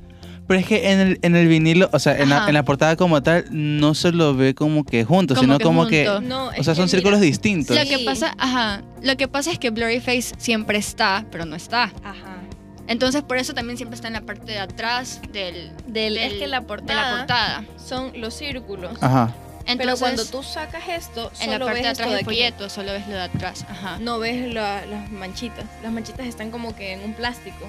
pero 0.48 0.60
es 0.60 0.66
que 0.68 0.92
en 0.92 1.00
el, 1.00 1.20
en 1.24 1.36
el 1.36 1.48
vinilo, 1.48 1.90
o 1.92 1.98
sea, 2.00 2.18
en 2.18 2.30
la, 2.30 2.48
en 2.48 2.54
la 2.54 2.64
portada 2.64 2.96
como 2.96 3.24
tal, 3.24 3.46
no 3.50 3.94
se 3.96 4.12
lo 4.12 4.36
ve 4.36 4.54
como 4.54 4.84
que 4.84 5.04
juntos, 5.04 5.38
Como 5.38 5.46
sino 5.46 5.58
que 5.58 5.64
como 5.64 5.82
junto. 5.82 5.90
que... 5.92 6.06
No, 6.28 6.50
O 6.58 6.64
sea, 6.64 6.76
son 6.76 6.88
círculos 6.88 7.20
mira. 7.20 7.28
distintos. 7.32 7.76
Lo 7.76 7.82
Sí. 7.84 7.90
que 7.90 8.00
pasa, 8.06 8.36
ajá, 8.38 8.84
lo 9.02 9.18
que 9.18 9.28
pasa 9.28 9.52
es 9.52 9.58
que 9.60 9.70
Blurryface 9.72 10.34
siempre 10.38 10.78
está, 10.78 11.26
pero 11.32 11.46
no 11.46 11.56
está. 11.56 11.86
Ajá. 12.04 12.38
Entonces 12.88 13.24
por 13.24 13.38
eso 13.38 13.56
también 13.56 13.78
siempre 13.78 13.96
está 13.96 14.08
en 14.10 14.14
la 14.14 14.22
parte 14.22 14.52
de 14.52 14.60
atrás 14.60 15.20
del, 15.34 15.72
Del, 15.88 16.14
del- 16.14 16.18
es 16.18 16.34
que 16.34 16.46
la 16.46 16.60
de 16.60 16.62
la 16.62 16.68
portada. 16.68 17.66
son 17.84 18.12
los 18.16 18.36
círculos. 18.36 18.92
Ajá. 19.02 19.34
Entonces, 19.68 19.78
Pero 19.78 19.98
cuando 19.98 20.26
tú 20.26 20.44
sacas 20.44 20.84
esto, 20.88 21.32
en 21.40 21.48
la 21.50 21.54
solo 21.56 21.66
parte 21.66 21.80
ves 21.80 21.84
de 21.84 21.90
atrás 21.90 22.10
de 22.10 22.16
del 22.18 22.26
folleto 22.26 22.70
solo 22.70 22.92
ves 22.92 23.08
lo 23.08 23.14
de 23.16 23.22
atrás, 23.24 23.66
ajá. 23.68 23.98
No 24.00 24.20
ves 24.20 24.54
la- 24.54 24.86
las 24.86 25.10
manchitas. 25.12 25.66
Las 25.82 25.92
manchitas 25.92 26.28
están 26.28 26.52
como 26.52 26.76
que 26.76 26.94
en 26.94 27.04
un 27.04 27.14
plástico. 27.14 27.68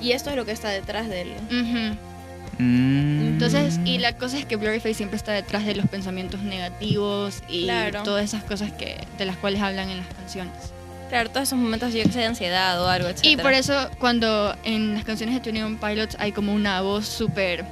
Y 0.00 0.12
esto 0.12 0.30
es 0.30 0.36
lo 0.36 0.44
que 0.44 0.52
está 0.52 0.68
detrás 0.70 1.08
del. 1.08 1.30
ujú. 1.50 1.96
Mm. 2.58 3.26
Entonces, 3.34 3.78
y 3.84 3.98
la 3.98 4.16
cosa 4.16 4.38
es 4.38 4.46
que 4.46 4.56
Blurryface 4.56 4.94
siempre 4.94 5.16
está 5.16 5.32
detrás 5.32 5.66
de 5.66 5.74
los 5.74 5.86
pensamientos 5.88 6.40
negativos 6.42 7.42
y 7.48 7.64
Claro. 7.64 8.02
todas 8.02 8.24
esas 8.24 8.42
cosas 8.44 8.72
que 8.72 8.96
de 9.18 9.24
las 9.26 9.36
cuales 9.36 9.60
hablan 9.62 9.90
en 9.90 9.98
las 9.98 10.06
canciones. 10.08 10.52
Claro, 11.10 11.30
todos 11.30 11.48
esos 11.48 11.58
momentos 11.58 11.92
yo 11.94 12.02
que 12.02 12.10
sé 12.12 12.20
de 12.20 12.24
ansiedad 12.26 12.82
o 12.82 12.88
algo, 12.88 13.08
etc. 13.08 13.20
Y 13.24 13.36
por 13.36 13.52
eso 13.52 13.90
cuando 14.00 14.56
en 14.64 14.94
las 14.94 15.04
canciones 15.04 15.34
de 15.34 15.40
Twenty 15.40 15.62
One 15.62 15.76
Pilots 15.80 16.16
hay 16.18 16.32
como 16.32 16.52
una 16.52 16.80
voz 16.80 17.06
súper 17.06 17.64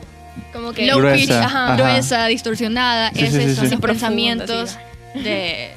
como 0.52 0.72
que 0.72 0.86
low 0.86 0.98
Gruesa, 0.98 1.16
pitch, 1.20 1.30
ajá, 1.30 1.74
ajá. 1.74 1.76
gruesa, 1.76 2.26
distorsionada, 2.26 3.10
Sí, 3.10 3.20
sí, 3.20 3.24
esos 3.26 3.42
sí, 3.42 3.54
son 3.56 3.64
sí. 3.66 3.70
los 3.72 3.80
pensamientos 3.80 4.76
sí. 5.14 5.20
de, 5.20 5.70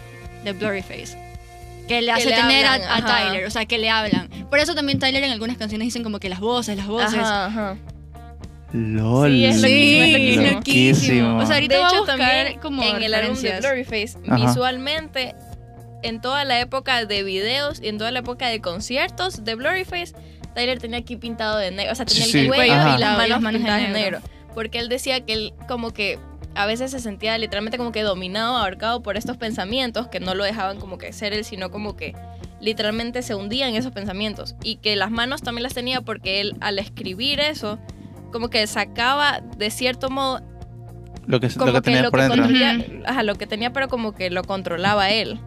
de 0.43 0.53
Blurryface. 0.53 1.17
Que 1.87 2.01
le 2.01 2.07
Que 2.07 2.11
hace 2.11 2.29
le 2.29 2.35
tener 2.35 2.65
a- 2.65 2.73
hablan, 2.73 3.03
a. 3.03 3.05
Tyler, 3.29 3.45
o 3.45 3.49
sea, 3.49 3.65
que 3.65 3.77
le 3.77 3.89
hablan. 3.89 4.27
Por 4.49 4.59
eso 4.59 4.75
también 4.75 4.99
Tyler 4.99 5.23
en 5.23 5.31
algunas 5.31 5.57
canciones 5.57 5.85
dicen 5.87 6.03
como 6.03 6.19
que 6.19 6.27
las 6.29 6.39
voces, 6.41 6.75
las 6.75 6.87
voces. 6.87 7.19
Ajá, 7.19 7.45
ajá. 7.45 7.77
LOL. 8.73 9.31
Sí, 9.31 9.45
es 9.45 9.61
Sí, 9.61 9.99
loquísimo, 10.11 10.43
es 10.47 10.53
loquísimo. 10.53 11.37
O 11.37 11.45
sea, 11.45 11.55
ahorita 11.55 11.75
de 11.75 11.79
voy 11.81 11.85
a 11.85 11.89
hecho, 11.89 11.99
buscar 11.99 12.17
también 12.17 12.59
como 12.59 12.83
en 12.83 13.01
el 13.03 13.13
álbum 13.13 13.41
de. 13.41 13.59
Blurryface, 13.61 14.17
visualmente, 14.35 15.35
en 16.03 16.19
toda 16.21 16.43
la 16.43 16.59
época 16.59 17.05
de 17.05 17.23
videos 17.23 17.79
y 17.81 17.87
en 17.87 17.97
toda 17.97 18.11
la 18.11 18.19
época 18.19 18.47
de 18.47 18.59
conciertos 18.59 19.45
de 19.45 19.55
Blurryface, 19.55 20.13
Tyler 20.53 20.79
tenía 20.79 20.99
aquí 20.99 21.15
pintado 21.15 21.57
de 21.57 21.71
negro. 21.71 21.93
O 21.93 21.95
sea, 21.95 22.05
tenía 22.05 22.25
Sí, 22.25 22.39
el 22.39 22.47
cuello 22.47 22.73
ajá. 22.73 22.97
y 22.97 22.99
las 22.99 23.41
manos, 23.41 23.53
pintadas 23.61 23.81
de 23.81 23.87
negro. 23.87 24.19
negro. 24.19 24.36
Porque 24.57 24.79
él 24.79 24.89
decía 24.89 25.23
que 25.23 25.33
él 25.33 25.53
como 25.67 25.93
que 25.93 26.17
a 26.55 26.65
veces 26.65 26.89
se 26.89 26.99
sentía 26.99 27.37
literalmente 27.37 27.77
como 27.77 27.91
que 27.91 28.01
dominado, 28.01 28.57
abarcado 28.57 29.03
por 29.03 29.15
estos 29.15 29.37
pensamientos 29.37 30.07
que 30.07 30.19
no 30.19 30.33
lo 30.33 30.43
dejaban 30.43 30.79
como 30.79 30.97
que 30.97 31.13
ser 31.13 31.31
él, 31.33 31.45
sino 31.45 31.69
como 31.69 31.95
que 31.95 32.15
literalmente 32.59 33.21
se 33.21 33.35
hundía 33.35 33.69
en 33.69 33.75
esos 33.75 33.91
pensamientos. 33.91 34.55
Y 34.63 34.77
que 34.77 34.95
las 34.95 35.11
manos 35.11 35.43
también 35.43 35.61
las 35.61 35.75
tenía 35.75 36.01
porque 36.01 36.41
él 36.41 36.55
al 36.59 36.79
escribir 36.79 37.39
eso, 37.39 37.77
como 38.31 38.49
que 38.49 38.65
sacaba 38.65 39.41
de 39.57 39.69
cierto 39.69 40.09
modo 40.09 40.41
Lo 41.27 41.39
que, 41.39 41.49
como 41.49 41.67
lo 41.67 41.73
que 41.73 41.81
tenía 41.81 42.01
lo 42.01 42.09
por 42.09 42.21
que 42.21 42.23
dentro. 42.23 42.43
controlaba, 42.43 42.83
ajá, 43.05 43.21
lo 43.21 43.35
que 43.35 43.45
tenía, 43.45 43.73
pero 43.73 43.87
como 43.89 44.15
que 44.15 44.31
lo 44.31 44.43
controlaba 44.43 45.11
él, 45.11 45.39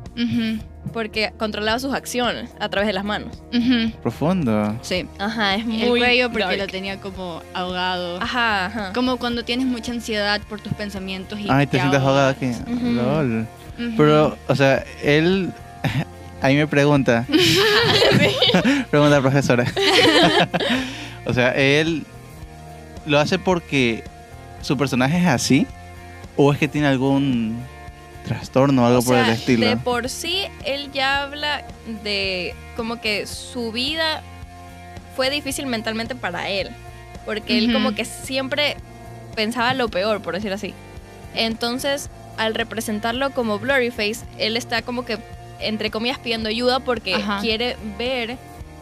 porque 0.92 1.32
controlaba 1.38 1.78
sus 1.78 1.94
acciones 1.94 2.50
a 2.58 2.68
través 2.68 2.86
de 2.86 2.92
las 2.92 3.04
manos. 3.04 3.42
Profundo. 4.02 4.76
Sí. 4.82 5.06
Ajá, 5.18 5.54
es 5.56 5.64
muy 5.64 5.82
el 5.82 5.88
cuello 5.88 6.30
porque 6.30 6.44
dark. 6.44 6.58
lo 6.58 6.66
tenía 6.66 7.00
como 7.00 7.42
ahogado. 7.54 8.20
Ajá, 8.20 8.66
ajá. 8.66 8.92
Como 8.92 9.16
cuando 9.18 9.44
tienes 9.44 9.66
mucha 9.66 9.92
ansiedad 9.92 10.40
por 10.48 10.60
tus 10.60 10.72
pensamientos 10.74 11.38
y 11.38 11.46
Ay, 11.48 11.66
te 11.66 11.78
sientes 11.78 12.00
ahogado 12.00 12.30
aquí. 12.30 12.52
LOL. 12.66 13.46
Pero, 13.96 14.36
o 14.48 14.54
sea, 14.54 14.84
él. 15.02 15.52
Ahí 16.42 16.56
me 16.56 16.66
pregunta. 16.66 17.26
pregunta, 18.90 19.20
profesora. 19.20 19.64
o 21.26 21.32
sea, 21.32 21.52
él. 21.52 22.04
¿Lo 23.06 23.18
hace 23.18 23.38
porque 23.38 24.04
su 24.62 24.76
personaje 24.76 25.18
es 25.18 25.26
así? 25.26 25.66
¿O 26.36 26.52
es 26.52 26.58
que 26.58 26.68
tiene 26.68 26.86
algún 26.86 27.58
trastorno 28.24 28.82
o 28.82 28.86
algo 28.86 29.00
O 29.00 29.02
por 29.02 29.14
sea, 29.16 29.26
el 29.26 29.34
estilo? 29.34 29.66
De 29.66 29.76
por 29.76 30.08
sí, 30.08 30.44
él 30.64 30.90
ya 30.92 31.22
habla 31.22 31.64
de 32.02 32.54
como 32.76 33.00
que 33.00 33.26
su 33.26 33.72
vida 33.72 34.22
fue 35.16 35.30
difícil 35.30 35.66
mentalmente 35.66 36.14
para 36.14 36.48
él. 36.48 36.70
Porque 37.26 37.58
él 37.58 37.72
como 37.72 37.94
que 37.94 38.04
siempre 38.04 38.76
pensaba 39.34 39.74
lo 39.74 39.88
peor, 39.88 40.22
por 40.22 40.34
decir 40.34 40.52
así. 40.52 40.74
Entonces, 41.34 42.08
al 42.38 42.54
representarlo 42.54 43.30
como 43.32 43.58
Blurryface, 43.58 44.20
él 44.38 44.56
está 44.56 44.82
como 44.82 45.04
que, 45.04 45.18
entre 45.60 45.90
comillas, 45.90 46.18
pidiendo 46.18 46.48
ayuda 46.48 46.80
porque 46.80 47.14
Ajá. 47.14 47.40
quiere 47.40 47.76
ver, 47.98 48.38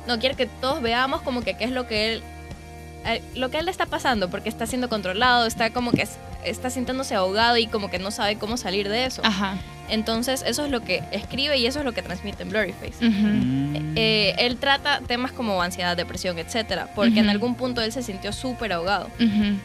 no, 0.07 0.18
quiere 0.18 0.37
que 0.37 0.47
todos 0.47 0.80
veamos 0.80 1.23
como 1.23 1.42
que 1.42 1.57
qué 1.57 1.64
es 1.64 1.73
lo 1.73 1.87
que 1.87 2.14
él, 2.14 2.23
eh, 3.04 3.23
lo 3.35 3.50
que 3.50 3.57
a 3.57 3.61
él 3.61 3.66
le 3.66 3.73
está 3.73 3.87
pasando, 3.87 4.30
porque 4.30 4.49
está 4.49 4.66
siendo 4.66 4.88
controlado, 4.88 5.47
está 5.47 5.71
como 5.71 5.90
que 5.92 6.07
está 6.45 6.71
sintiéndose 6.71 7.14
ahogado 7.14 7.57
y 7.57 7.66
como 7.66 7.90
que 7.90 7.99
no 7.99 8.11
sabe 8.11 8.37
cómo 8.37 8.57
salir 8.57 8.88
de 8.88 9.04
eso. 9.04 9.23
Ajá. 9.25 9.57
Entonces, 9.90 10.42
eso 10.47 10.64
es 10.66 10.71
lo 10.71 10.80
que 10.80 11.02
escribe 11.12 11.57
y 11.57 11.66
eso 11.66 11.78
es 11.78 11.85
lo 11.85 11.92
que 11.92 12.02
transmite 12.02 12.42
en 12.42 12.50
Blurryface. 12.50 13.07
Ujú. 13.07 13.09
Mm. 13.26 13.95
Eh, 13.97 14.35
él 14.38 14.59
trata 14.59 15.00
temas 15.07 15.33
como 15.33 15.62
ansiedad, 15.62 15.97
depresión, 15.97 16.38
etcétera, 16.38 16.88
porque 16.95 17.21
en 17.21 17.30
algún 17.30 17.54
punto 17.54 17.80
él 17.80 17.90
se 17.92 18.02
sintió 18.02 18.33
súper 18.33 18.73
ahogado. 18.75 19.07
Ujú. 19.18 19.57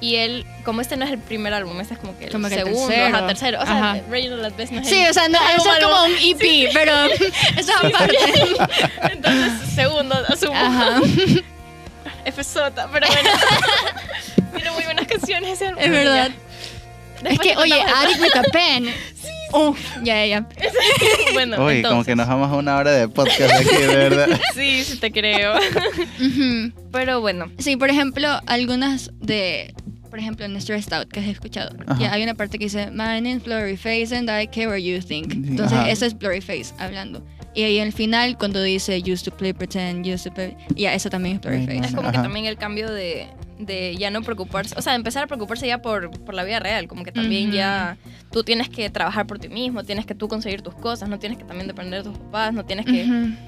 Y 0.00 0.14
él, 0.16 0.46
como 0.64 0.80
este 0.80 0.96
no 0.96 1.04
es 1.04 1.10
el 1.10 1.18
primer 1.18 1.52
álbum, 1.54 1.80
este 1.80 1.94
es 1.94 2.00
como 2.00 2.16
que 2.18 2.26
el 2.26 2.32
Como 2.32 2.48
que 2.48 2.54
segundo, 2.56 2.86
tercero. 2.88 3.16
ajá, 3.16 3.26
tercero. 3.26 3.60
O 3.62 3.66
sea, 3.66 3.90
Ajá. 3.92 4.00
Regional 4.08 4.42
Last 4.42 4.56
Best 4.56 4.72
no 4.72 4.80
es 4.80 4.88
Sí, 4.88 5.00
el- 5.00 5.10
o 5.10 5.12
sea, 5.12 5.28
no, 5.28 5.38
eso 5.56 5.72
es 5.72 5.84
como 5.84 6.04
un 6.04 6.12
EP, 6.22 6.70
pero 6.72 6.92
eso 7.56 7.56
es 7.56 7.70
aparte. 7.70 8.16
Entonces, 9.12 9.52
segundo, 9.74 10.14
asumo. 10.28 10.54
Ajá. 10.56 11.00
FZ, 12.26 12.54
pero 12.92 13.06
bueno. 13.08 13.30
Álbum. 15.14 15.78
Es 15.82 15.90
verdad. 15.90 16.30
Ya. 17.22 17.30
Es 17.30 17.38
que, 17.40 17.56
oye, 17.56 17.74
Addict 17.80 18.20
with 18.20 18.36
a 18.36 18.42
Pen. 18.52 18.86
Uf, 19.52 19.80
ya, 20.04 20.24
ya, 20.24 20.26
ya. 20.26 20.48
el- 21.28 21.32
Bueno, 21.34 21.56
Uy, 21.56 21.58
como 21.58 21.70
entonces, 21.70 22.06
que 22.06 22.16
nos 22.16 22.28
vamos 22.28 22.50
a 22.52 22.56
una 22.56 22.76
hora 22.76 22.92
de 22.92 23.08
podcast 23.08 23.52
aquí, 23.54 23.86
verdad. 23.86 24.38
Sí, 24.54 24.84
sí 24.84 24.98
te 24.98 25.10
creo. 25.10 25.54
Pero 26.92 27.20
bueno. 27.20 27.50
Sí, 27.58 27.76
por 27.76 27.90
ejemplo, 27.90 28.28
algunas 28.46 29.10
de. 29.20 29.74
Por 30.10 30.18
ejemplo, 30.18 30.46
en 30.46 30.58
Stressed 30.60 30.92
Out, 30.92 31.08
que 31.10 31.20
has 31.20 31.26
escuchado. 31.26 31.70
Ajá. 31.86 32.00
Ya 32.00 32.12
hay 32.12 32.22
una 32.22 32.34
parte 32.34 32.58
que 32.58 32.64
dice: 32.66 32.90
My 32.90 33.20
name's 33.20 33.42
Blurryface 33.44 34.14
and 34.16 34.28
I 34.30 34.46
care 34.46 34.68
what 34.68 34.76
you 34.78 35.00
think. 35.00 35.32
Entonces, 35.32 35.76
Ajá. 35.78 35.90
eso 35.90 36.06
es 36.06 36.16
Blurryface 36.16 36.72
hablando. 36.78 37.24
Y 37.54 37.62
ahí 37.64 37.80
al 37.80 37.92
final, 37.92 38.36
cuando 38.38 38.62
dice 38.62 38.98
Used 39.04 39.24
to 39.24 39.36
play 39.36 39.52
pretend, 39.52 40.06
used 40.06 40.24
to 40.28 40.32
play. 40.34 40.56
Ya, 40.76 40.94
eso 40.94 41.10
también 41.10 41.36
es 41.36 41.40
Blurryface. 41.42 41.78
Es 41.88 41.94
como 41.94 42.10
que 42.10 42.16
Ajá. 42.16 42.22
también 42.22 42.46
el 42.46 42.56
cambio 42.56 42.90
de, 42.92 43.26
de 43.58 43.96
ya 43.96 44.10
no 44.10 44.22
preocuparse, 44.22 44.74
o 44.78 44.82
sea, 44.82 44.94
empezar 44.94 45.24
a 45.24 45.26
preocuparse 45.26 45.66
ya 45.66 45.82
por, 45.82 46.10
por 46.24 46.34
la 46.34 46.44
vida 46.44 46.60
real, 46.60 46.86
como 46.86 47.02
que 47.04 47.12
también 47.12 47.48
Ujú. 47.48 47.56
ya 47.56 47.96
tú 48.30 48.44
tienes 48.44 48.68
que 48.68 48.88
trabajar 48.90 49.26
por 49.26 49.38
ti 49.38 49.48
mismo, 49.48 49.82
tienes 49.84 50.06
que 50.06 50.14
tú 50.14 50.28
conseguir 50.28 50.62
tus 50.62 50.74
cosas, 50.74 51.08
no 51.08 51.18
tienes 51.18 51.38
que 51.38 51.44
también 51.44 51.66
depender 51.66 52.04
de 52.04 52.10
tus 52.10 52.18
papás, 52.18 52.52
no 52.54 52.64
tienes 52.64 52.86
que... 52.86 53.02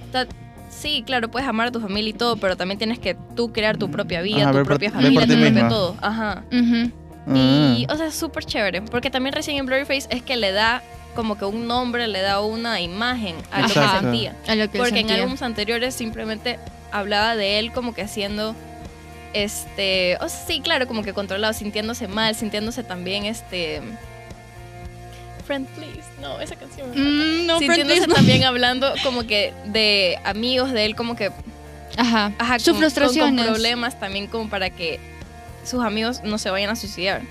O 0.08 0.12
sea, 0.12 0.26
sí, 0.68 1.02
claro, 1.06 1.30
puedes 1.30 1.48
amar 1.48 1.68
a 1.68 1.70
tu 1.72 1.80
familia 1.80 2.10
y 2.10 2.14
todo, 2.14 2.36
pero 2.38 2.56
también 2.56 2.78
tienes 2.78 2.98
que 2.98 3.16
tú 3.36 3.52
crear 3.52 3.76
tu 3.76 3.90
propia 3.90 4.20
vida, 4.22 4.42
Ajá, 4.42 4.50
tu 4.50 4.58
por- 4.58 4.66
propia 4.66 4.90
ver 4.90 5.00
familia, 5.02 5.20
por 5.20 5.28
tu 5.28 5.40
propio 5.40 5.68
todo. 5.68 5.96
Ajá. 6.00 6.44
Ujú. 6.52 6.90
Y, 7.36 7.86
Ah. 7.88 7.92
o 7.92 7.96
sea, 7.96 8.06
es 8.06 8.14
súper 8.14 8.44
chévere, 8.44 8.82
porque 8.82 9.10
también 9.10 9.32
recién 9.34 9.58
en 9.58 9.66
Blurryface 9.66 10.08
es 10.10 10.22
que 10.22 10.36
le 10.36 10.52
da 10.52 10.82
como 11.14 11.36
que 11.38 11.44
un 11.44 11.66
nombre, 11.68 12.08
le 12.08 12.20
da 12.22 12.40
una 12.40 12.80
imagen 12.80 13.36
a 13.52 13.60
lo 13.60 13.66
que 13.66 13.72
Exacto. 13.74 14.00
sentía. 14.00 14.34
A 14.48 14.54
lo 14.54 14.70
que 14.70 14.78
Porque 14.78 14.90
en 15.00 15.06
sentía. 15.06 15.16
álbumes 15.22 15.42
anteriores 15.42 15.94
simplemente 15.94 16.58
hablaba 16.92 17.36
de 17.36 17.58
él 17.58 17.72
como 17.72 17.94
que 17.94 18.02
haciendo 18.02 18.54
este, 19.32 20.16
o 20.20 20.28
sea, 20.28 20.46
sí, 20.46 20.60
claro, 20.60 20.86
como 20.86 21.02
que 21.02 21.12
controlado, 21.12 21.52
sintiéndose 21.52 22.08
mal, 22.08 22.34
sintiéndose 22.34 22.82
también 22.84 23.24
este 23.26 23.80
Friend 25.46 25.66
Please, 25.68 26.08
no, 26.20 26.40
esa 26.40 26.54
canción. 26.56 26.90
Mm, 26.90 27.46
no, 27.46 27.56
friend, 27.58 27.74
sintiéndose 27.74 28.06
no. 28.06 28.14
también 28.14 28.44
hablando 28.44 28.92
como 29.02 29.26
que 29.26 29.52
de 29.66 30.18
amigos 30.24 30.70
de 30.72 30.84
él 30.84 30.94
como 30.94 31.16
que 31.16 31.30
Ajá. 31.96 32.32
ajá, 32.38 32.58
Sus 32.58 32.72
con- 32.74 32.78
frustraciones. 32.82 33.44
con 33.44 33.52
problemas 33.52 33.98
también 33.98 34.26
como 34.28 34.48
para 34.48 34.70
que 34.70 35.00
sus 35.64 35.82
amigos 35.84 36.22
no 36.24 36.38
se 36.38 36.50
vayan 36.50 36.70
a 36.70 36.76
suicidar. 36.76 37.22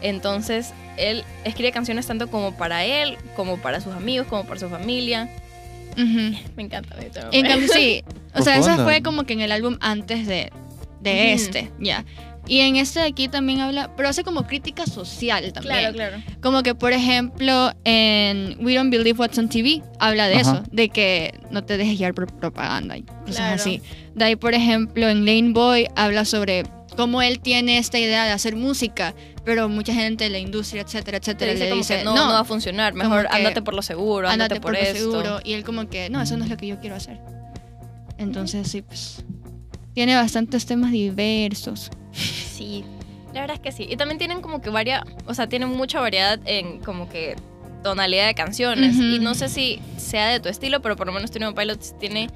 Entonces, 0.00 0.72
él 0.96 1.24
escribe 1.44 1.72
canciones 1.72 2.06
tanto 2.06 2.28
como 2.30 2.52
para 2.56 2.84
él, 2.84 3.16
como 3.34 3.56
para 3.58 3.80
sus 3.80 3.94
amigos, 3.94 4.26
como 4.28 4.44
para 4.44 4.60
su 4.60 4.68
familia. 4.68 5.28
Me 5.96 6.62
encanta. 6.62 6.94
me 6.96 7.06
encanta. 7.06 7.28
En 7.32 7.46
cambio, 7.46 7.68
sí. 7.72 8.04
O 8.34 8.42
sea, 8.42 8.58
eso 8.58 8.84
fue 8.84 9.02
como 9.02 9.24
que 9.24 9.32
en 9.32 9.40
el 9.40 9.50
álbum 9.52 9.76
antes 9.80 10.26
de, 10.26 10.52
de 11.00 11.32
este, 11.32 11.70
ya. 11.80 12.04
Y 12.46 12.60
en 12.60 12.76
este 12.76 13.00
de 13.00 13.06
aquí 13.06 13.28
también 13.28 13.60
habla, 13.60 13.94
pero 13.94 14.08
hace 14.08 14.24
como 14.24 14.46
crítica 14.46 14.86
social 14.86 15.52
también. 15.52 15.92
Claro, 15.92 15.94
claro. 15.94 16.16
Como 16.40 16.62
que, 16.62 16.74
por 16.74 16.94
ejemplo, 16.94 17.72
en 17.84 18.56
We 18.64 18.74
Don't 18.74 18.90
Believe 18.90 19.18
What's 19.18 19.36
on 19.36 19.50
TV, 19.50 19.82
habla 19.98 20.28
de 20.28 20.36
Ajá. 20.36 20.40
eso, 20.40 20.62
de 20.72 20.88
que 20.88 21.38
no 21.50 21.62
te 21.64 21.76
dejes 21.76 21.98
guiar 21.98 22.14
por 22.14 22.32
propaganda 22.34 22.96
y 22.96 23.02
cosas 23.02 23.36
Claro. 23.36 23.54
así. 23.56 23.82
De 24.14 24.24
ahí, 24.24 24.36
por 24.36 24.54
ejemplo, 24.54 25.08
en 25.10 25.26
Lane 25.26 25.50
Boy 25.52 25.88
habla 25.94 26.24
sobre 26.24 26.64
cómo 26.96 27.20
él 27.20 27.38
tiene 27.40 27.76
esta 27.76 27.98
idea 27.98 28.24
de 28.24 28.30
hacer 28.30 28.56
música, 28.56 29.14
pero 29.44 29.68
mucha 29.68 29.92
gente 29.92 30.24
de 30.24 30.30
la 30.30 30.38
industria, 30.38 30.82
etcétera, 30.82 31.20
Te 31.20 31.30
etcétera, 31.32 31.52
dice 31.52 31.68
le 31.68 31.74
dice, 31.76 31.98
que 31.98 32.04
no, 32.04 32.14
no 32.14 32.28
va 32.28 32.40
a 32.40 32.44
funcionar, 32.44 32.94
mejor 32.94 33.28
ándate 33.30 33.60
por 33.60 33.74
lo 33.74 33.82
seguro, 33.82 34.26
ándate, 34.28 34.54
ándate 34.54 34.60
por, 34.62 34.72
por, 34.72 34.82
lo 34.82 34.88
esto. 34.88 34.98
seguro. 34.98 35.40
Y 35.44 35.52
él 35.52 35.64
como 35.64 35.86
que, 35.90 36.08
no, 36.08 36.22
eso 36.22 36.38
no 36.38 36.44
es 36.44 36.50
lo 36.50 36.56
que 36.56 36.66
yo 36.66 36.80
quiero 36.80 36.96
hacer. 36.96 37.20
Entonces, 38.16 38.68
sí, 38.68 38.82
pues, 38.82 39.24
tiene 39.98 40.14
bastantes 40.14 40.64
temas 40.64 40.92
diversos. 40.92 41.90
Sí, 42.12 42.84
la 43.34 43.40
verdad 43.40 43.56
es 43.56 43.60
que 43.60 43.72
sí. 43.72 43.84
Y 43.90 43.96
también 43.96 44.16
tienen 44.16 44.42
como 44.42 44.60
que 44.60 44.70
varias, 44.70 45.02
o 45.26 45.34
sea, 45.34 45.48
tienen 45.48 45.70
mucha 45.70 46.00
variedad 46.00 46.38
en 46.44 46.78
como 46.78 47.08
que 47.08 47.34
tonalidad 47.82 48.28
de 48.28 48.34
canciones. 48.34 48.94
Y 48.94 49.18
no 49.18 49.34
sé 49.34 49.48
si 49.48 49.80
sea 49.96 50.28
de 50.28 50.38
tu 50.38 50.48
estilo, 50.48 50.80
pero 50.82 50.94
por 50.94 51.08
lo 51.08 51.12
menos 51.12 51.32
One 51.34 51.52
Pilots 51.52 51.98
tiene... 51.98 52.30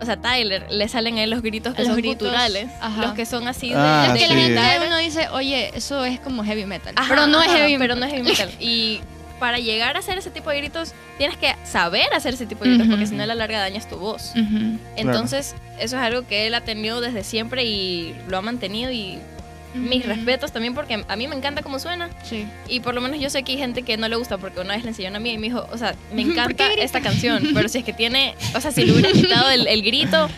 O 0.00 0.04
sea, 0.04 0.20
Tyler, 0.20 0.66
le 0.68 0.88
salen 0.88 1.18
ahí 1.18 1.28
los 1.28 1.42
gritos 1.42 1.74
que 1.74 1.82
Los 1.82 1.90
son 1.92 1.98
gritos, 1.98 2.26
guturales. 2.26 2.68
ajá. 2.80 3.02
Los 3.02 3.12
que 3.12 3.24
son 3.24 3.46
así 3.46 3.68
de... 3.68 3.76
Ah, 3.76 4.06
Los 4.08 4.18
que 4.18 4.26
la 4.26 4.34
gente 4.34 4.60
uno 4.84 4.96
dice, 4.96 5.28
oye, 5.28 5.70
eso 5.76 6.04
es 6.04 6.18
como 6.18 6.42
heavy 6.42 6.64
metal. 6.64 6.94
Ajá, 6.96 7.06
pero 7.08 7.28
no 7.28 7.40
es 7.40 7.52
heavy 7.52 7.78
Pero 7.78 7.94
no 7.94 8.04
es 8.04 8.12
heavy 8.12 8.24
metal. 8.28 8.50
Y 8.58 8.98
para 9.40 9.58
llegar 9.58 9.96
a 9.96 9.98
hacer 9.98 10.16
ese 10.18 10.30
tipo 10.30 10.50
de 10.50 10.58
gritos, 10.58 10.92
tienes 11.18 11.36
que 11.36 11.56
saber 11.64 12.06
hacer 12.14 12.34
ese 12.34 12.46
tipo 12.46 12.62
de 12.62 12.70
gritos, 12.70 12.86
porque 12.88 13.06
si 13.06 13.14
no 13.16 13.24
a 13.24 13.26
la 13.26 13.34
larga 13.34 13.58
dañas 13.58 13.88
tu 13.88 13.96
voz. 13.96 14.32
Entonces, 14.96 15.56
eso 15.80 15.96
es 15.96 16.02
algo 16.02 16.26
que 16.26 16.46
él 16.46 16.54
ha 16.54 16.60
tenido 16.60 17.00
desde 17.00 17.24
siempre 17.24 17.64
y 17.64 18.14
lo 18.28 18.38
ha 18.38 18.42
mantenido 18.42 18.92
y 18.92 19.18
mis 19.74 20.04
respetos 20.04 20.50
también 20.52 20.74
porque 20.74 21.04
a 21.06 21.16
mí 21.16 21.28
me 21.28 21.36
encanta 21.36 21.62
cómo 21.62 21.78
suena 21.78 22.10
Sí. 22.24 22.44
y 22.66 22.80
por 22.80 22.92
lo 22.92 23.00
menos 23.00 23.20
yo 23.20 23.30
sé 23.30 23.44
que 23.44 23.52
hay 23.52 23.58
gente 23.58 23.82
que 23.84 23.96
no 23.96 24.08
le 24.08 24.16
gusta 24.16 24.36
porque 24.36 24.60
una 24.60 24.74
vez 24.74 24.82
le 24.82 24.88
enseñaron 24.90 25.14
a 25.14 25.20
mí 25.20 25.30
y 25.30 25.38
me 25.38 25.46
dijo, 25.46 25.64
o 25.70 25.78
sea, 25.78 25.94
me 26.12 26.22
¿Por 26.24 26.32
encanta 26.32 26.72
esta 26.72 27.00
canción, 27.00 27.50
pero 27.54 27.68
si 27.68 27.78
es 27.78 27.84
que 27.84 27.92
tiene, 27.92 28.34
o 28.54 28.60
sea, 28.60 28.72
si 28.72 28.84
le 28.84 28.92
hubiera 28.92 29.10
quitado 29.12 29.48
el, 29.48 29.68
el 29.68 29.82
grito, 29.82 30.28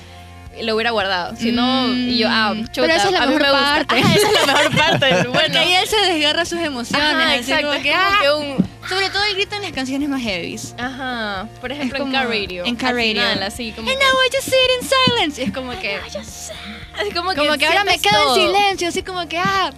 lo 0.61 0.75
hubiera 0.75 0.91
guardado. 0.91 1.35
Si 1.37 1.51
no, 1.51 1.89
y 1.95 2.19
yo, 2.19 2.29
ah, 2.31 2.53
Mm, 2.55 2.65
chuta, 2.67 2.83
pero 2.83 2.93
esa 2.93 3.07
es 3.07 3.13
la 3.13 3.21
mejor 3.27 3.43
me 3.43 3.49
parte. 3.51 3.95
Ajá, 3.99 4.15
esa 4.15 4.29
es 4.29 4.47
la 4.47 4.53
mejor 4.53 4.77
parte. 4.77 5.07
Porque 5.33 5.59
ahí 5.59 5.73
él 5.77 5.89
se 5.89 6.13
desgarra 6.13 6.45
sus 6.45 6.59
emociones. 6.61 7.07
ajá, 7.15 7.37
exacto. 7.37 7.69
como 7.69 7.83
que, 7.83 7.91
como 7.91 8.03
ah, 8.03 8.19
que 8.21 8.31
un, 8.33 8.72
Sobre 8.89 9.11
todo 9.11 9.23
el 9.25 9.35
grito 9.35 9.55
en 9.57 9.62
las 9.62 9.73
canciones 9.73 10.09
más 10.09 10.21
heavies. 10.23 10.75
ajá, 10.79 11.49
por 11.61 11.71
ejemplo 11.73 11.97
Es 11.97 12.01
en 12.01 12.07
como- 12.09 12.12
Car 12.12 12.29
Radio. 12.29 12.65
en 12.65 12.77
Car 12.77 12.95
Radio. 12.95 13.09
final, 13.23 13.43
así 13.43 13.73
como 13.73 13.89
And 13.89 13.99
que, 13.99 14.05
now 14.05 14.12
I 14.12 14.37
just 14.37 14.49
sit 14.49 14.55
in 14.81 14.89
silence. 14.89 15.41
Y 15.41 15.45
es 15.45 15.53
como 15.53 15.79
que, 15.81 15.97
así 15.97 17.11
como 17.15 17.35
como 17.35 17.57
que 17.59 17.67
ahora 17.67 17.85
me 17.85 17.99
quedo 17.99 18.12
todo. 18.23 18.37
en 18.37 18.47
silencio, 18.53 18.89
así 18.89 19.03
como 19.03 19.27
que, 19.29 19.39
ah. 19.39 19.73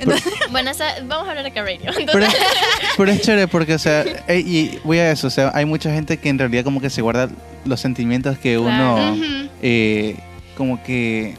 Bueno, 0.50 0.70
esa- 0.70 0.94
vamos 1.04 1.26
a 1.26 1.30
hablar 1.30 1.44
de 1.44 1.50
Car 1.52 1.64
Radio. 1.64 1.80
Pero, 1.94 2.00
Entonces, 2.00 2.40
pero 2.96 3.12
es 3.12 3.20
chévere 3.20 3.48
porque, 3.48 3.74
o 3.74 3.78
sea, 3.78 4.04
y 4.28 4.78
voy 4.84 4.98
a 4.98 5.10
eso, 5.12 5.26
o 5.26 5.30
sea, 5.30 5.50
hay 5.54 5.64
mucha 5.66 5.92
gente 5.92 6.16
que 6.18 6.28
en 6.30 6.38
realidad 6.38 6.64
como 6.64 6.80
que 6.80 6.88
se 6.90 7.02
guarda 7.02 7.28
los 7.64 7.80
sentimientos 7.80 8.38
que 8.38 8.56
Claro. 8.56 9.12
uno, 9.12 9.48
eh, 9.62 10.16
como 10.56 10.82
que, 10.82 11.34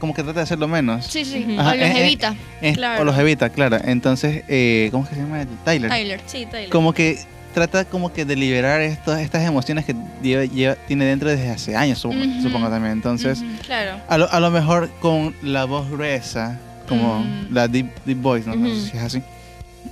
como 0.00 0.12
que 0.14 0.22
trata 0.24 0.40
de 0.40 0.42
hacerlo 0.44 0.66
menos. 0.66 1.06
Sí, 1.06 1.24
sí. 1.24 1.46
Ajá, 1.56 1.70
o 1.70 1.74
los 1.76 1.82
eh, 1.84 1.92
eh, 1.96 2.04
evita. 2.06 2.34
Es- 2.60 2.76
Claro. 2.76 3.02
O 3.02 3.04
los 3.04 3.16
evita, 3.16 3.50
claro. 3.50 3.78
Entonces, 3.84 4.42
eh, 4.48 4.88
¿cómo 4.90 5.04
es 5.04 5.10
que 5.10 5.14
se 5.14 5.20
llama? 5.20 5.44
Tyler. 5.64 5.90
Tyler. 5.90 6.20
sí, 6.26 6.46
Tyler. 6.50 6.68
Como 6.70 6.92
que 6.92 7.18
trata 7.54 7.84
como 7.84 8.12
que 8.12 8.24
de 8.24 8.34
liberar 8.36 8.80
estos, 8.80 9.18
estas 9.18 9.44
emociones 9.46 9.84
que 9.84 9.94
lleva- 10.22 10.44
lleva- 10.46 10.76
tiene 10.88 11.04
dentro 11.04 11.28
desde 11.28 11.50
hace 11.50 11.76
años, 11.76 11.98
supongo, 11.98 12.24
Ujú. 12.24 12.42
supongo 12.42 12.68
también. 12.70 12.92
Entonces. 12.94 13.42
Claro. 13.66 14.00
a, 14.08 14.18
lo, 14.18 14.30
a 14.32 14.40
lo 14.40 14.50
mejor 14.50 14.90
con 15.00 15.34
la 15.42 15.64
voz 15.66 15.88
gruesa, 15.90 16.58
como 16.88 17.24
la 17.50 17.68
deep, 17.68 17.86
deep 18.04 18.18
voice, 18.20 18.48
¿no? 18.48 18.56
No 18.56 18.68
sé 18.74 18.90
si 18.90 18.96
es 18.96 19.02
así. 19.02 19.22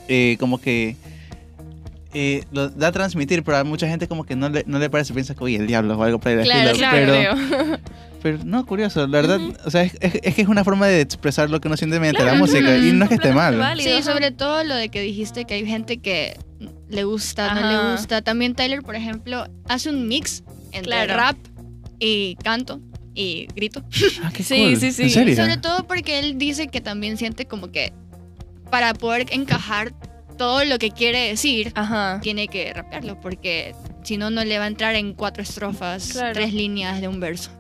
eh, 0.09 0.37
como 0.41 0.59
que 0.59 0.97
eh, 2.15 2.45
lo 2.53 2.69
da 2.71 2.89
a 2.89 2.93
transmitir, 2.93 3.43
pero 3.45 3.59
a 3.59 3.65
mucha 3.65 3.87
gente 3.89 4.09
como 4.09 4.25
que 4.25 4.35
no 4.37 4.49
le, 4.49 4.65
no 4.67 4.79
le 4.79 4.89
parece, 4.91 5.13
piensa 5.13 5.35
que, 5.35 5.45
oye, 5.45 5.57
el 5.57 5.67
diablo 5.67 5.97
o 5.99 6.03
algo 6.03 6.19
por 6.19 6.33
el 6.33 6.43
Claro, 6.43 6.71
estilo. 6.71 6.89
claro, 6.89 7.79
pero, 8.23 8.39
no, 8.45 8.65
curioso, 8.67 9.07
la 9.07 9.21
verdad, 9.21 9.41
o 9.65 9.71
sea, 9.71 9.83
es, 9.83 9.95
es- 10.01 10.21
es 10.23 10.35
que 10.35 10.43
es 10.43 10.49
una 10.49 10.65
forma 10.65 10.87
de 10.87 11.01
expresar 11.03 11.51
lo 11.51 11.61
que 11.61 11.69
uno 11.69 11.77
siente 11.77 12.01
mediante 12.01 12.25
la 12.25 12.35
música 12.35 12.77
y 12.79 12.93
no 12.93 13.05
es 13.05 13.09
que 13.11 13.15
esté 13.17 13.33
mal. 13.33 13.57
válido, 13.59 13.91
Sí, 13.91 13.97
ajá. 14.03 14.13
sobre 14.13 14.31
todo 14.31 14.65
lo 14.65 14.75
de 14.75 14.89
que 14.89 15.01
dijiste 15.03 15.45
que 15.45 15.55
hay 15.55 15.67
gente 15.67 15.99
que 15.99 16.37
le 16.89 17.05
gusta, 17.05 17.55
no 17.55 17.61
le 17.71 17.93
gusta. 17.93 18.23
También 18.23 18.55
Tyler, 18.55 18.83
por 18.83 18.97
ejemplo, 18.97 19.47
hace 19.69 19.91
un 19.91 20.09
mix 20.09 20.43
entre 20.73 20.83
Claro. 20.93 21.15
rap 21.17 21.37
y 22.01 22.37
canto 22.43 22.81
y 23.15 23.49
grito. 23.55 23.83
Ah, 24.25 24.31
qué 24.35 24.43
Sí, 24.45 24.57
cool. 24.57 24.77
sí, 24.79 24.93
sí. 24.93 25.03
¿En 25.03 25.11
serio? 25.11 25.37
Sobre 25.37 25.57
todo 25.59 25.87
porque 25.87 26.19
él 26.21 26.39
dice 26.39 26.69
que 26.69 26.81
también 26.81 27.17
siente 27.19 27.45
como 27.47 27.71
que 27.71 27.93
para 28.71 28.95
poder 28.95 29.27
encajar 29.31 29.93
todo 30.39 30.65
lo 30.65 30.79
que 30.79 30.91
quiere 30.93 31.29
decir, 31.29 31.73
Ajá. 31.75 32.21
tiene 32.23 32.49
que 32.49 32.73
rapearlo, 32.73 33.21
porque 33.21 33.75
si 34.03 34.17
no, 34.17 34.31
no 34.31 34.43
le 34.45 34.59
va 34.59 34.65
a 34.65 34.69
entrar 34.69 34.95
en 34.95 35.13
cuatro 35.13 35.43
estrofas, 35.43 36.13
Claro. 36.13 36.33
tres 36.33 36.55
líneas 36.55 37.01
de 37.03 37.09
un 37.09 37.21
verso. 37.21 37.51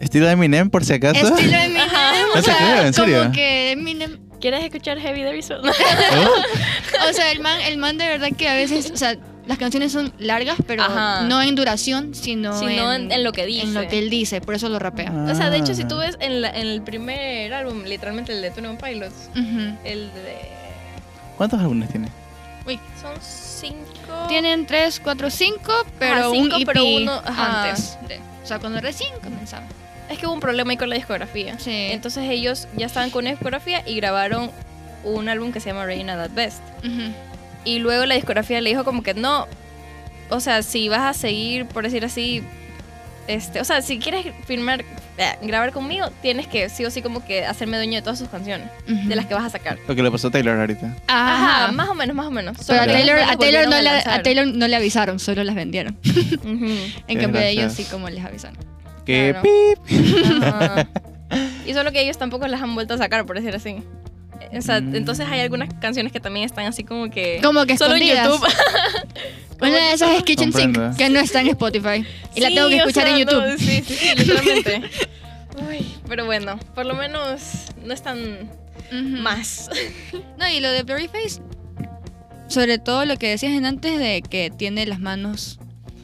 Estilo 0.00 0.26
de 0.26 0.32
Eminem, 0.32 0.68
por 0.68 0.84
si 0.84 0.92
acaso. 0.92 1.26
Estilo 1.34 1.56
Eminem, 1.56 1.80
Ajá. 1.80 2.12
o 2.34 2.36
No 2.36 2.42
creo, 2.42 2.82
¿en 2.86 2.92
serio? 2.92 3.18
como 3.20 3.32
que 3.32 3.70
Eminem 3.72 4.18
¿Quieres 4.38 4.62
escuchar 4.64 4.98
Heavy 5.00 5.22
the 5.22 5.32
Result? 5.32 5.64
O 5.64 7.12
sea, 7.14 7.32
el 7.32 7.40
man, 7.40 7.58
el 7.62 7.78
man 7.78 7.96
de 7.96 8.06
verdad 8.06 8.28
que 8.36 8.48
a 8.48 8.54
veces, 8.54 8.90
o 8.92 8.96
sea, 8.96 9.16
las 9.46 9.56
canciones 9.58 9.92
son 9.92 10.12
largas, 10.18 10.56
pero 10.66 10.82
Ajá. 10.82 11.22
no 11.22 11.40
en 11.40 11.54
duración, 11.54 12.14
sino, 12.14 12.58
Sino 12.58 12.92
en- 12.92 13.10
en 13.12 13.24
lo 13.24 13.32
que 13.32 13.46
dice. 13.46 13.62
En 13.62 13.74
lo 13.74 13.88
que 13.88 13.98
él 13.98 14.10
dice, 14.10 14.40
por 14.42 14.54
eso 14.54 14.68
lo 14.68 14.78
rapea. 14.78 15.10
O 15.30 15.34
sea, 15.34 15.48
de 15.50 15.56
hecho, 15.58 15.74
si 15.74 15.82
Ah. 15.82 15.88
tú 15.88 15.96
ves 15.98 16.18
en, 16.20 16.42
la- 16.42 16.50
en 16.50 16.66
el 16.66 16.82
primer 16.82 17.54
álbum, 17.54 17.84
literalmente 17.84 18.32
el 18.32 18.42
de 18.42 18.50
One 18.50 18.76
Pilots, 18.82 19.30
Ujú. 19.32 19.76
el 19.84 20.12
de... 20.12 20.55
¿Cuántos 21.36 21.60
álbumes 21.60 21.88
tiene? 21.90 22.08
Son 23.00 23.14
cinco... 23.20 24.26
Tienen 24.28 24.66
3, 24.66 25.00
4, 25.02 25.30
5, 25.30 25.72
pero 25.98 26.14
Ajá, 26.14 26.28
un 26.30 26.36
cinco, 26.50 26.56
EP 26.58 26.66
pero 26.66 26.84
uno- 26.84 27.22
ajá. 27.24 27.62
antes. 27.70 27.96
de- 28.08 28.20
o 28.42 28.46
sea, 28.46 28.58
cuando 28.58 28.80
recién 28.80 29.10
comenzaba. 29.22 29.64
Es 30.08 30.18
que 30.18 30.26
hubo 30.26 30.34
un 30.34 30.40
problema 30.40 30.70
ahí 30.72 30.76
con 30.76 30.88
la 30.88 30.96
discografía. 30.96 31.58
Sí. 31.58 31.88
Entonces 31.90 32.24
ellos 32.30 32.66
ya 32.76 32.86
estaban 32.86 33.10
con 33.10 33.24
una 33.24 33.30
discografía 33.30 33.82
y 33.86 33.96
grabaron 33.96 34.50
un 35.04 35.28
álbum 35.28 35.52
que 35.52 35.60
se 35.60 35.70
llama 35.70 35.84
Reina 35.84 36.16
That 36.16 36.30
Best. 36.34 36.62
Ujú. 36.80 37.12
Y 37.64 37.78
luego 37.80 38.04
la 38.06 38.14
discografía 38.14 38.60
le 38.60 38.70
dijo 38.70 38.84
como 38.84 39.02
que 39.02 39.14
no, 39.14 39.46
o 40.30 40.40
sea, 40.40 40.62
si 40.62 40.88
vas 40.88 41.00
a 41.00 41.12
seguir, 41.18 41.66
por 41.66 41.82
decir 41.84 42.04
así, 42.04 42.42
este, 43.26 43.60
o 43.60 43.64
sea, 43.64 43.82
si 43.82 43.98
quieres 43.98 44.26
filmar, 44.46 44.82
eh, 44.82 44.84
grabar 45.42 45.72
conmigo, 45.72 46.08
tienes 46.22 46.46
que 46.46 46.68
sí 46.68 46.84
o 46.84 46.90
sí 46.90 47.02
como 47.02 47.24
que 47.24 47.44
hacerme 47.46 47.76
dueño 47.76 47.94
de 47.94 48.02
todas 48.02 48.18
sus 48.18 48.28
canciones, 48.28 48.68
de 48.86 49.16
las 49.16 49.26
que 49.26 49.34
vas 49.34 49.44
a 49.44 49.50
sacar. 49.50 49.78
Lo 49.88 49.94
que 49.94 50.02
le 50.02 50.10
pasó 50.10 50.28
a 50.28 50.30
Taylor 50.30 50.58
ahorita. 50.60 50.94
Ajá, 51.08 51.64
Ajá. 51.64 51.72
más 51.72 51.88
o 51.88 51.94
menos, 51.94 52.14
más 52.16 52.26
o 52.26 52.30
menos. 52.30 52.56
Pero 52.66 52.82
a 52.82 52.86
Taylor, 52.86 53.18
a, 53.18 53.36
Taylor 53.36 53.68
no 53.68 53.76
a 53.76 54.22
Taylor 54.22 54.46
no 54.46 54.68
le 54.68 54.76
avisaron, 54.76 55.18
solo 55.18 55.42
las 55.44 55.54
vendieron. 55.54 55.96
En 56.04 56.92
Qué 57.06 57.16
cambio 57.18 57.40
de 57.40 57.50
ellos 57.50 57.72
sí 57.72 57.84
como 57.84 58.08
les 58.10 58.24
avisaron. 58.24 58.58
Que 59.04 59.30
Claro. 59.32 59.42
pip. 59.42 60.42
Ajá. 60.42 60.88
Y 61.66 61.74
solo 61.74 61.90
que 61.92 62.00
ellos 62.02 62.18
tampoco 62.18 62.46
las 62.46 62.60
han 62.62 62.74
vuelto 62.74 62.94
a 62.94 62.98
sacar, 62.98 63.24
por 63.26 63.36
decir 63.36 63.54
así. 63.54 63.82
O 64.56 64.62
sea, 64.62 64.80
Mm. 64.80 64.94
entonces 64.96 65.26
hay 65.28 65.40
algunas 65.40 65.68
canciones 65.80 66.12
que 66.12 66.20
también 66.20 66.44
están 66.46 66.66
así 66.66 66.84
como 66.84 67.10
que... 67.10 67.40
Como 67.42 67.64
que 67.66 67.76
Solo 67.76 67.96
en 67.96 68.02
escondidas. 68.02 68.28
YouTube. 68.28 68.48
Una 69.60 69.70
de 69.70 69.92
esas 69.92 70.10
es 70.16 70.22
Kitchen 70.22 70.52
Comprendo. 70.52 70.88
Sink, 70.88 70.98
que 70.98 71.08
no 71.10 71.18
está 71.20 71.40
en 71.40 71.48
Spotify. 71.48 72.04
Y 72.34 72.40
la 72.40 72.48
tengo 72.48 72.68
que 72.68 72.74
o 72.76 72.78
escuchar 72.78 73.04
sea, 73.04 73.12
en 73.12 73.18
YouTube. 73.20 73.42
no, 73.46 73.58
sí, 73.58 73.82
sí, 73.86 73.94
sí, 73.94 74.08
literalmente. 74.16 74.82
Uy, 75.70 75.86
pero 76.08 76.26
bueno, 76.26 76.58
por 76.74 76.84
lo 76.84 76.94
menos 76.94 77.40
no 77.84 77.94
es 77.94 78.02
tan 78.02 78.18
Ujú. 78.20 78.98
más. 79.22 79.70
No, 80.38 80.46
y 80.48 80.60
lo 80.60 80.70
de 80.70 80.82
Blurryface, 80.82 81.40
sobre 82.48 82.78
todo 82.78 83.04
lo 83.06 83.16
que 83.16 83.28
decías 83.30 83.52
en 83.52 83.64
antes 83.64 83.98
de 83.98 84.22
que 84.22 84.50
tiene 84.50 84.84
las 84.86 85.00
manos 85.00 85.58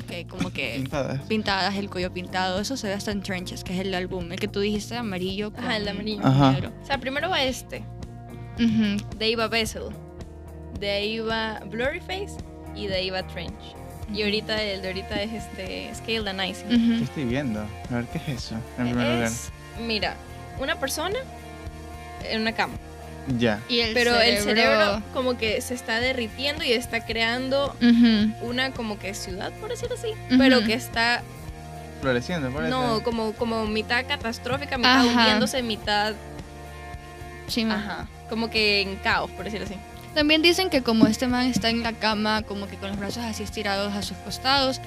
que 0.09 0.27
como 0.27 0.51
que 0.53 0.75
Pintadas. 0.77 1.21
pintadas, 1.23 1.77
el 1.77 1.89
cuello 1.89 2.13
pintado, 2.13 2.61
eso 2.61 2.77
se 2.77 2.87
ve 2.89 2.95
hasta 2.95 3.13
en 3.13 3.23
Trenches, 3.23 3.63
que 3.65 3.73
es 3.75 3.81
el 3.81 3.95
álbum, 3.95 4.31
el 4.33 4.39
que 4.41 4.49
tú 4.49 4.61
dijiste 4.61 4.97
amarillo 4.97 5.53
con 5.53 5.65
Ajá, 5.65 5.77
el 5.77 5.85
de 5.85 5.91
amarillo. 5.91 6.21
Ajá. 6.25 6.53
negro. 6.53 6.73
O 6.83 6.87
sea, 6.87 6.99
primero 6.99 7.29
va 7.31 7.43
este, 7.43 7.83
Ujú. 8.57 9.17
de 9.19 9.25
ahí 9.25 9.35
va 9.35 9.49
Vessel, 9.49 9.85
de 10.79 10.91
ahí 10.91 11.19
va 11.21 11.61
Blurryface 11.67 12.37
y 12.75 12.87
de 12.87 12.95
ahí 12.97 13.11
va 13.11 13.23
Trench. 13.27 13.53
Y 14.13 14.23
ahorita 14.25 14.63
el 14.63 14.83
de 14.83 14.89
ahorita 14.89 15.23
es 15.23 15.33
este 15.33 15.91
Scaled 15.95 16.29
and 16.29 16.43
Icing. 16.45 16.69
¿Qué 16.69 16.95
Ujú. 16.95 17.05
estoy 17.05 17.25
viendo? 17.25 17.61
A 17.91 17.95
ver, 17.95 18.05
¿qué 18.07 18.19
es 18.19 18.29
eso? 18.45 18.57
En 18.79 18.89
primer 18.89 19.09
lugar. 19.15 19.31
Mira, 19.81 20.17
una 20.61 20.79
persona 20.79 21.19
en 22.29 22.41
una 22.43 22.53
cama, 22.53 22.75
Ya. 23.39 23.61
Y 23.69 23.81
el 23.81 23.95
pero 23.95 24.21
el 24.21 24.39
cerebro- 24.39 25.01
como 25.15 25.39
que 25.39 25.61
se 25.61 25.75
está 25.75 25.99
derritiendo 26.01 26.63
y 26.65 26.73
está 26.73 27.07
creando 27.07 27.75
una 28.43 28.73
como 28.73 28.99
que 28.99 29.15
ciudad, 29.15 29.51
por 29.61 29.71
decirlo 29.71 29.95
así, 29.97 30.09
pero 30.37 30.63
que 30.65 30.75
está 30.75 31.23
Floreciendo, 32.01 32.51
por 32.51 32.65
No, 32.65 33.01
como, 33.05 33.33
como 33.35 33.65
mitad 33.67 34.05
catastrófica, 34.09 34.77
mitad 34.77 35.07
Ajá. 35.07 35.21
hundiéndose, 35.21 35.63
mitad. 35.63 36.15
Ajá. 37.71 38.09
Como 38.33 38.49
que 38.49 38.81
en 38.81 38.97
caos, 38.97 39.31
por 39.33 39.45
decirlo 39.45 39.67
así. 39.67 39.75
También 40.15 40.41
dicen 40.41 40.71
que 40.71 40.83
como 40.83 41.07
este 41.07 41.27
man 41.27 41.45
está 41.51 41.69
en 41.69 41.83
la 41.83 41.93
cama, 41.93 42.41
como 42.41 42.67
que 42.67 42.77
con 42.79 42.89
los 42.89 42.99
brazos 42.99 43.23
así 43.25 43.43
estirados 43.43 43.93
a 43.93 44.01
sus 44.01 44.17
costados, 44.17 44.81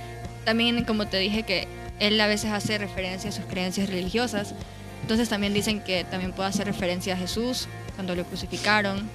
también 0.46 0.84
como 0.84 1.06
te 1.06 1.18
dije 1.20 1.44
que 1.44 1.68
él 2.00 2.20
a 2.20 2.26
veces 2.26 2.52
hace 2.52 2.80
referencia 2.80 3.30
a 3.30 3.34
sus 3.34 3.46
creencias 3.46 3.88
religiosas, 3.88 4.56
entonces 5.04 5.30
también 5.30 5.54
dicen 5.54 5.80
que 5.82 6.06
también 6.06 6.34
puede 6.34 6.50
hacer 6.50 6.66
referencia 6.66 7.14
a 7.14 7.18
Jesús 7.18 7.68
cuando 7.94 8.16
lo 8.16 8.24
crucificaron, 8.24 9.08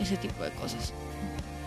ese 0.00 0.16
tipo 0.16 0.42
de 0.44 0.50
cosas. 0.52 0.94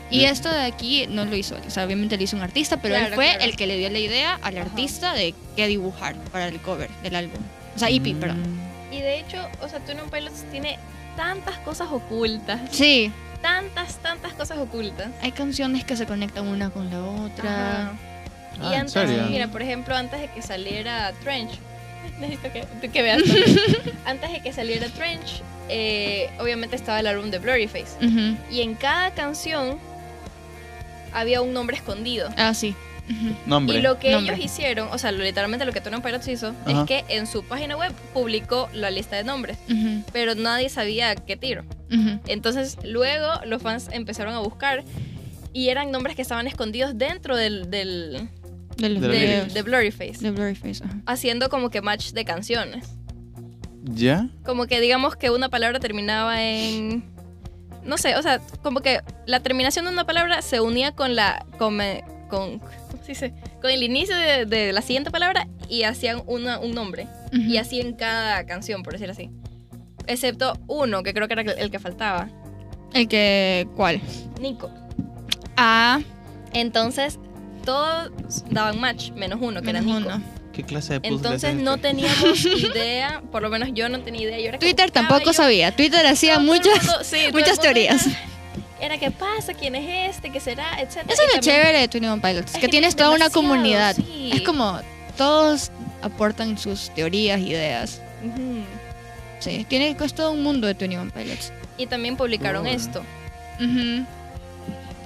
Y 0.09 0.25
esto 0.25 0.49
de 0.49 0.61
aquí 0.63 1.05
no 1.07 1.25
lo 1.25 1.35
hizo 1.35 1.55
él, 1.55 1.61
o 1.67 1.69
sea, 1.69 1.85
obviamente 1.85 2.17
lo 2.17 2.23
hizo 2.23 2.35
un 2.35 2.41
artista, 2.41 2.77
pero 2.81 2.95
él 2.95 3.01
Claro, 3.01 3.15
fue 3.15 3.25
claro. 3.27 3.43
el 3.43 3.55
que 3.55 3.67
le 3.67 3.77
dio 3.77 3.91
la 3.91 3.99
idea 3.99 4.39
al 4.41 4.57
Ajá. 4.57 4.65
artista 4.65 5.13
de 5.13 5.35
qué 5.55 5.67
dibujar 5.67 6.15
para 6.31 6.47
el 6.47 6.59
cover 6.61 6.89
del 7.03 7.13
álbum. 7.15 7.39
O 7.75 7.79
sea, 7.79 7.89
EP, 7.89 8.15
Mm. 8.15 8.19
perdón. 8.19 8.59
Y 8.91 9.01
de 9.01 9.19
hecho, 9.19 9.37
o 9.61 9.69
sea, 9.69 9.79
Tune 9.79 10.01
Pilots 10.11 10.43
tiene 10.51 10.77
tantas 11.15 11.57
cosas 11.59 11.89
ocultas. 11.91 12.59
Sí, 12.71 13.11
Tantas, 13.41 13.95
tantas 13.97 14.33
cosas 14.33 14.59
ocultas. 14.59 15.09
hay 15.21 15.31
canciones 15.31 15.83
que 15.83 15.95
se 15.95 16.05
conectan 16.05 16.47
una 16.47 16.69
con 16.69 16.89
la 16.91 17.01
otra. 17.03 17.81
Ajá. 17.81 17.91
Ah, 18.61 18.69
y 18.69 18.73
¿en 18.75 18.79
antes, 18.81 18.91
serio? 18.93 19.23
mira, 19.29 19.47
por 19.47 19.61
ejemplo, 19.63 19.95
antes 19.95 20.19
de 20.21 20.27
que 20.29 20.41
saliera 20.43 21.11
Trench, 21.23 21.51
necesito 22.19 22.51
que, 22.53 22.89
que 22.89 23.01
veas. 23.01 23.21
antes 24.05 24.31
de 24.31 24.41
que 24.41 24.53
saliera 24.53 24.87
Trench, 24.89 25.41
eh, 25.69 26.29
obviamente 26.39 26.75
estaba 26.75 26.99
el 26.99 27.07
álbum 27.07 27.31
de 27.31 27.39
Blurryface. 27.39 28.05
Ujú. 28.05 28.37
Y 28.51 28.61
en 28.61 28.75
cada 28.75 29.09
canción 29.11 29.79
había 31.13 31.41
un 31.41 31.53
nombre 31.53 31.75
escondido. 31.77 32.29
Ah, 32.37 32.53
sí. 32.53 32.75
Nombre. 33.45 33.77
Y 33.77 33.81
lo 33.81 33.99
que 33.99 34.11
Nombre. 34.11 34.35
ellos 34.35 34.45
hicieron, 34.45 34.87
o 34.91 34.97
sea, 34.97 35.11
literalmente 35.11 35.65
lo 35.65 35.73
que 35.73 35.81
Tony 35.81 35.99
Pirates 36.01 36.27
hizo, 36.27 36.53
Ajá. 36.65 36.81
es 36.81 36.87
que 36.87 37.05
en 37.09 37.27
su 37.27 37.43
página 37.43 37.75
web 37.75 37.93
publicó 38.13 38.69
la 38.73 38.89
lista 38.91 39.15
de 39.15 39.23
nombres, 39.23 39.57
pero 40.13 40.35
nadie 40.35 40.69
sabía 40.69 41.15
qué 41.15 41.35
tiro. 41.37 41.63
Entonces, 42.27 42.77
luego 42.83 43.27
los 43.45 43.61
fans 43.61 43.89
empezaron 43.91 44.33
a 44.33 44.39
buscar 44.39 44.83
y 45.53 45.69
eran 45.69 45.91
nombres 45.91 46.15
que 46.15 46.21
estaban 46.21 46.47
escondidos 46.47 46.97
dentro 46.97 47.35
del, 47.35 47.69
del, 47.69 48.29
De 48.77 48.89
los 48.89 49.53
De 49.53 49.61
Blurryface, 49.63 50.83
ajá. 50.83 51.01
haciendo 51.05 51.49
como 51.49 51.69
que 51.69 51.81
match 51.81 52.11
de 52.11 52.23
canciones. 52.23 52.87
¿Ya? 53.83 54.29
Como 54.45 54.67
que 54.67 54.79
digamos 54.79 55.15
que 55.15 55.29
una 55.31 55.49
palabra 55.49 55.79
terminaba 55.79 56.41
en... 56.43 57.03
No 57.83 57.97
sé, 57.97 58.15
o 58.15 58.21
sea, 58.21 58.39
como 58.61 58.81
que 58.81 59.01
la 59.25 59.39
terminación 59.39 59.85
de 59.85 59.91
una 59.91 60.05
palabra 60.05 60.41
se 60.41 60.61
unía 60.61 60.91
con 60.93 61.15
la... 61.15 61.45
Con, 61.57 61.79
con, 62.29 62.61
¿cómo 63.01 63.05
se 63.05 63.11
dice? 63.11 63.33
Con 63.61 63.71
el 63.71 63.83
inicio 63.83 64.15
de, 64.15 64.45
de 64.45 64.71
la 64.73 64.81
siguiente 64.81 65.11
palabra 65.11 65.47
y 65.69 65.83
hacían 65.83 66.21
una- 66.27 66.59
un 66.59 66.71
nombre. 66.73 67.07
Ujú. 67.27 67.37
Y 67.41 67.57
así 67.57 67.79
en 67.81 67.93
cada 67.93 68.45
canción, 68.45 68.83
por 68.83 68.93
decir 68.93 69.09
así. 69.09 69.29
Excepto 70.07 70.53
uno, 70.67 71.03
que 71.03 71.13
creo 71.13 71.27
que 71.27 71.33
era 71.33 71.41
el 71.53 71.71
que 71.71 71.79
faltaba. 71.79 72.29
El 72.93 73.07
que. 73.07 73.67
¿Cuál? 73.75 74.01
Nico. 74.39 74.69
Ah, 75.57 75.99
Entonces, 76.53 77.17
todos 77.63 78.11
daban 78.49 78.79
match, 78.79 79.11
menos 79.11 79.39
uno, 79.41 79.61
que 79.61 79.69
era 79.69 79.81
menos 79.81 80.01
Nico. 80.01 80.13
uno. 80.15 80.23
¿Qué 80.51 80.63
clase 80.63 80.93
de 80.93 80.99
puzzle 80.99 81.15
Entonces 81.15 81.49
es 81.55 81.55
no 81.61 81.75
este? 81.75 81.87
teníamos 81.89 82.45
idea, 82.75 83.21
por 83.31 83.41
lo 83.41 83.49
menos 83.49 83.69
yo 83.73 83.87
no 83.87 84.01
tenía 84.01 84.23
idea. 84.23 84.39
Yo 84.39 84.45
era 84.49 84.59
Twitter 84.59 84.91
tampoco 84.91 85.25
yo- 85.27 85.33
sabía. 85.33 85.73
Twitter 85.73 86.05
hacía 86.05 86.39
muchas. 86.39 86.77
mundo- 86.85 87.03
sí, 87.03 87.17
muchas 87.31 87.59
teorías. 87.59 88.05
Era, 88.07 88.17
era 88.81 88.97
qué 88.97 89.11
pasa, 89.11 89.53
quién 89.53 89.75
es 89.75 90.15
este, 90.15 90.31
qué 90.31 90.39
será, 90.39 90.79
etcétera. 90.81 91.13
Eso 91.13 91.21
es 91.23 91.27
lo 91.29 91.33
también- 91.35 91.41
chévere 91.41 91.79
de 91.79 91.87
Twenty 91.87 92.07
One 92.07 92.21
Pilots. 92.21 92.47
Es 92.47 92.53
Que 92.55 92.61
que 92.61 92.67
tienes 92.67 92.95
tiene 92.95 93.05
toda 93.07 93.15
una 93.15 93.29
comunidad. 93.29 93.95
sí. 93.95 94.31
Es 94.33 94.41
como. 94.41 94.79
Todos 95.17 95.71
aportan 96.01 96.57
sus 96.57 96.89
teorías, 96.95 97.39
ideas. 97.41 98.01
Sí, 99.39 99.65
tiene 99.69 99.95
es 99.99 100.13
todo 100.13 100.31
un 100.31 100.41
mundo 100.43 100.67
de 100.67 100.73
Twenty 100.75 100.95
One 100.97 101.11
Pilots. 101.11 101.51
Y 101.77 101.85
también 101.87 102.15
publicaron 102.17 102.65
Oh. 102.65 102.69
esto. 102.69 103.03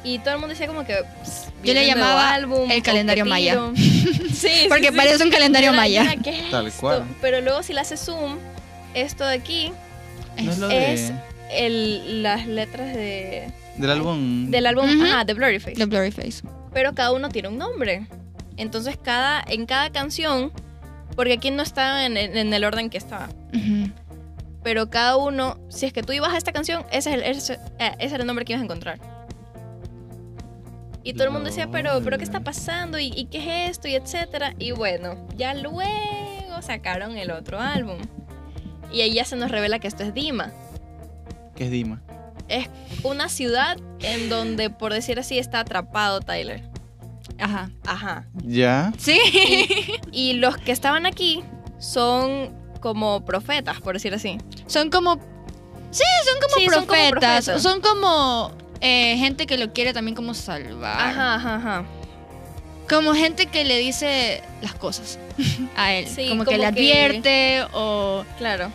Y 0.03 0.19
todo 0.19 0.35
el 0.35 0.39
mundo 0.39 0.49
decía 0.49 0.67
como 0.67 0.85
que... 0.85 0.93
pss, 1.23 1.47
Yo 1.63 1.73
le 1.73 1.87
llamaba 1.87 2.31
álbum, 2.33 2.69
el 2.69 2.79
¿o 2.79 2.83
calendario 2.83 3.25
maya. 3.25 3.59
sí, 3.75 4.67
Porque 4.69 4.87
sí, 4.87 4.91
sí. 4.91 4.95
parece 4.97 5.23
un 5.23 5.31
calendario 5.31 5.69
Era- 5.69 5.77
maya. 5.77 6.01
era, 6.03 6.21
¿qué 6.21 6.39
es 6.41 6.51
Tal 6.51 6.67
esto? 6.67 6.81
cual. 6.81 7.05
Pero 7.21 7.41
luego 7.41 7.63
si 7.63 7.73
le 7.73 7.79
haces 7.81 7.99
zoom, 8.01 8.37
esto 8.93 9.25
de 9.25 9.33
aquí, 9.35 9.71
¿No 10.41 10.51
es 10.51 10.57
lo 10.59 10.67
de- 10.67 10.93
es- 10.93 11.11
el, 11.51 12.21
las 12.21 12.45
letras 12.45 12.93
de, 12.93 13.47
del 13.77 13.91
álbum? 13.91 14.49
del 14.51 14.65
álbum 14.65 14.85
Ujú. 14.85 15.03
ajá, 15.03 15.23
de 15.25 15.33
Blurryface. 15.33 15.75
The 15.75 15.85
Blurryface. 15.85 16.43
Pero 16.73 16.93
cada 16.93 17.11
uno 17.11 17.29
tiene 17.29 17.47
un 17.49 17.57
nombre. 17.57 18.07
Entonces 18.57 18.97
cada, 19.01 19.43
en 19.47 19.65
cada 19.65 19.89
canción, 19.91 20.51
porque 21.15 21.33
aquí 21.33 21.51
no 21.51 21.63
está 21.63 22.05
en, 22.05 22.15
en- 22.17 22.53
el 22.53 22.63
orden 22.63 22.89
que 22.89 22.97
estaba, 22.97 23.27
Ujú. 23.53 23.91
pero 24.63 24.89
cada 24.89 25.17
uno, 25.17 25.57
si 25.69 25.85
es 25.85 25.93
que 25.93 26.03
tú 26.03 26.13
ibas 26.13 26.33
a 26.33 26.37
esta 26.37 26.51
canción, 26.53 26.85
ese, 26.91 27.13
es 27.13 27.15
el, 27.15 27.23
ese, 27.23 27.53
eh, 27.79 27.91
ese 27.99 28.15
era 28.15 28.23
el 28.23 28.27
nombre 28.27 28.45
que 28.45 28.53
ibas 28.53 28.61
a 28.61 28.65
encontrar. 28.65 28.99
Y 31.03 31.13
todo 31.13 31.25
el 31.25 31.31
mundo 31.31 31.49
decía, 31.49 31.69
pero, 31.69 32.01
pero 32.03 32.17
¿qué 32.17 32.23
está 32.23 32.39
pasando? 32.39 32.97
¿Y, 32.97 33.13
y 33.15 33.25
qué 33.25 33.65
es 33.65 33.71
esto? 33.71 33.87
Y 33.87 33.93
etcétera. 33.95 34.55
Y 34.57 34.71
bueno, 34.71 35.15
ya 35.37 35.53
luego 35.53 35.81
sacaron 36.61 37.15
el 37.17 37.29
otro 37.29 37.59
álbum. 37.59 37.97
Y 38.91 39.01
ahí 39.01 39.13
ya 39.13 39.23
se 39.25 39.35
nos 39.35 39.51
revela 39.51 39.77
que 39.79 39.87
esto 39.87 40.01
es 40.03 40.13
Dima. 40.15 40.51
¿Qué 41.55 41.65
es 41.65 41.71
Dima? 41.71 42.01
Es 42.47 42.67
una 43.03 43.29
ciudad 43.29 43.77
en 44.01 44.29
donde, 44.29 44.69
por 44.69 44.93
decir 44.93 45.19
así, 45.19 45.37
está 45.39 45.61
atrapado 45.61 46.19
Tyler. 46.21 46.63
Ajá. 47.39 47.69
Ajá. 47.85 48.27
¿Ya? 48.43 48.93
Sí. 48.97 49.19
Y 50.11 50.33
los 50.33 50.57
que 50.57 50.71
estaban 50.71 51.05
aquí 51.05 51.43
son 51.79 52.53
como 52.81 53.25
profetas, 53.25 53.81
por 53.81 53.95
decir 53.95 54.13
así. 54.13 54.37
Son 54.67 54.89
como 54.89 55.15
son 55.15 56.39
como 56.41 56.55
Sí, 56.57 56.65
son 56.69 56.85
como 56.85 57.09
profetas. 57.09 57.61
Son 57.61 57.81
como 57.81 58.51
eh, 58.81 59.15
gente 59.17 59.47
que 59.47 59.57
lo 59.57 59.73
quiere 59.73 59.93
también 59.93 60.15
como 60.15 60.33
salvar. 60.33 60.99
Ajá, 60.99 61.35
ajá, 61.35 61.55
ajá. 61.55 61.85
Como 62.87 63.13
gente 63.15 63.47
que 63.47 63.63
le 63.65 63.79
dice 63.79 64.43
las 64.61 64.75
cosas 64.75 65.17
a 65.75 65.93
él. 65.93 66.07
Sí, 66.07 66.29
como, 66.29 66.43
que 66.43 66.45
como 66.45 66.57
le 66.57 66.63
que- 66.63 66.67
advierte 66.67 67.63
o... 67.73 68.23
Claro. 68.37 68.69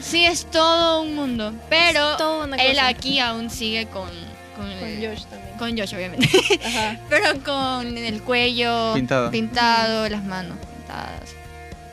Sí, 0.00 0.24
es 0.24 0.46
todo 0.50 1.02
un 1.02 1.14
mundo. 1.14 1.52
Pero 1.68 2.16
él 2.58 2.78
aquí 2.78 3.18
aún 3.18 3.50
sigue 3.50 3.86
con... 3.86 4.08
Con, 4.56 4.68
Con 4.78 4.88
el- 4.88 5.08
Josh 5.08 5.24
también. 5.24 5.56
con 5.58 5.78
Josh, 5.78 5.94
obviamente. 5.94 6.28
Ajá. 6.66 6.98
pero 7.08 7.42
con 7.42 7.96
el 7.96 8.20
cuello 8.22 8.92
Pintado. 8.94 9.30
pintado, 9.30 10.08
las 10.10 10.22
manos 10.24 10.58
pintadas. 10.58 11.34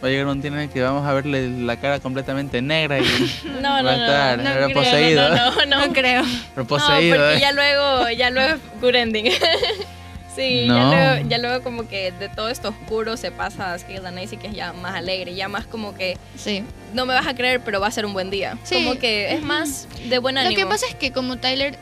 Va 0.04 0.10
a 0.10 0.12
llegar 0.12 0.28
un 0.28 0.42
día 0.42 0.52
en 0.52 0.60
el 0.60 0.70
que 0.70 0.82
vamos 0.82 1.08
a 1.08 1.14
verle 1.14 1.50
la 1.50 1.78
cara 1.78 2.00
completamente 2.02 2.62
negra 2.62 3.00
y 3.00 3.04
No, 3.62 3.62
no, 3.62 3.70
va 3.70 3.80
a 3.80 3.82
no. 3.84 3.92
estar 4.06 4.38
no, 4.40 4.52
creo, 4.52 4.68
reposeído. 4.68 5.30
No, 5.30 5.52
no, 5.56 5.66
no. 5.66 5.88
No 5.88 5.94
creo. 5.94 6.24
reposeído. 6.58 7.16
No, 7.18 7.22
porque 7.24 7.38
¿eh? 7.38 7.40
ya 7.40 7.52
luego, 7.54 8.10
ya 8.12 8.30
luego 8.32 8.56
es 8.56 8.82
good 8.82 8.96
ending. 8.96 9.32
Sí, 10.38 10.66
No. 10.68 10.78
ya, 10.78 10.86
luego, 11.16 11.30
ya 11.30 11.38
luego 11.40 11.64
como 11.64 11.88
que 11.90 12.14
de 12.14 12.30
todo 12.30 12.48
esto 12.48 12.70
oscuro 12.70 13.18
se 13.18 13.32
pasa 13.32 13.74
a 13.74 13.78
Scale 13.80 14.08
and 14.08 14.20
Icy, 14.22 14.38
que 14.38 14.48
es 14.48 14.54
ya 14.54 14.72
más 14.72 14.96
alegre, 14.96 15.36
ya 15.36 15.50
más 15.50 15.66
como 15.66 15.94
que 15.96 16.18
Sí. 16.38 16.64
no 16.94 17.06
me 17.06 17.14
vas 17.14 17.28
a 17.28 17.34
creer, 17.36 17.60
pero 17.62 17.82
va 17.82 17.88
a 17.88 17.92
ser 17.92 18.06
un 18.06 18.14
buen 18.14 18.30
día. 18.30 18.58
Sí. 18.64 18.76
Como 18.76 18.98
que 19.00 19.34
es 19.34 19.42
más 19.42 19.88
de 20.08 20.20
buen 20.20 20.38
ánimo. 20.38 20.52
Lo 20.52 20.56
que 20.58 20.66
pasa 20.66 20.86
es 20.88 20.96
que 20.96 21.12
como 21.12 21.36
Tyler 21.38 21.78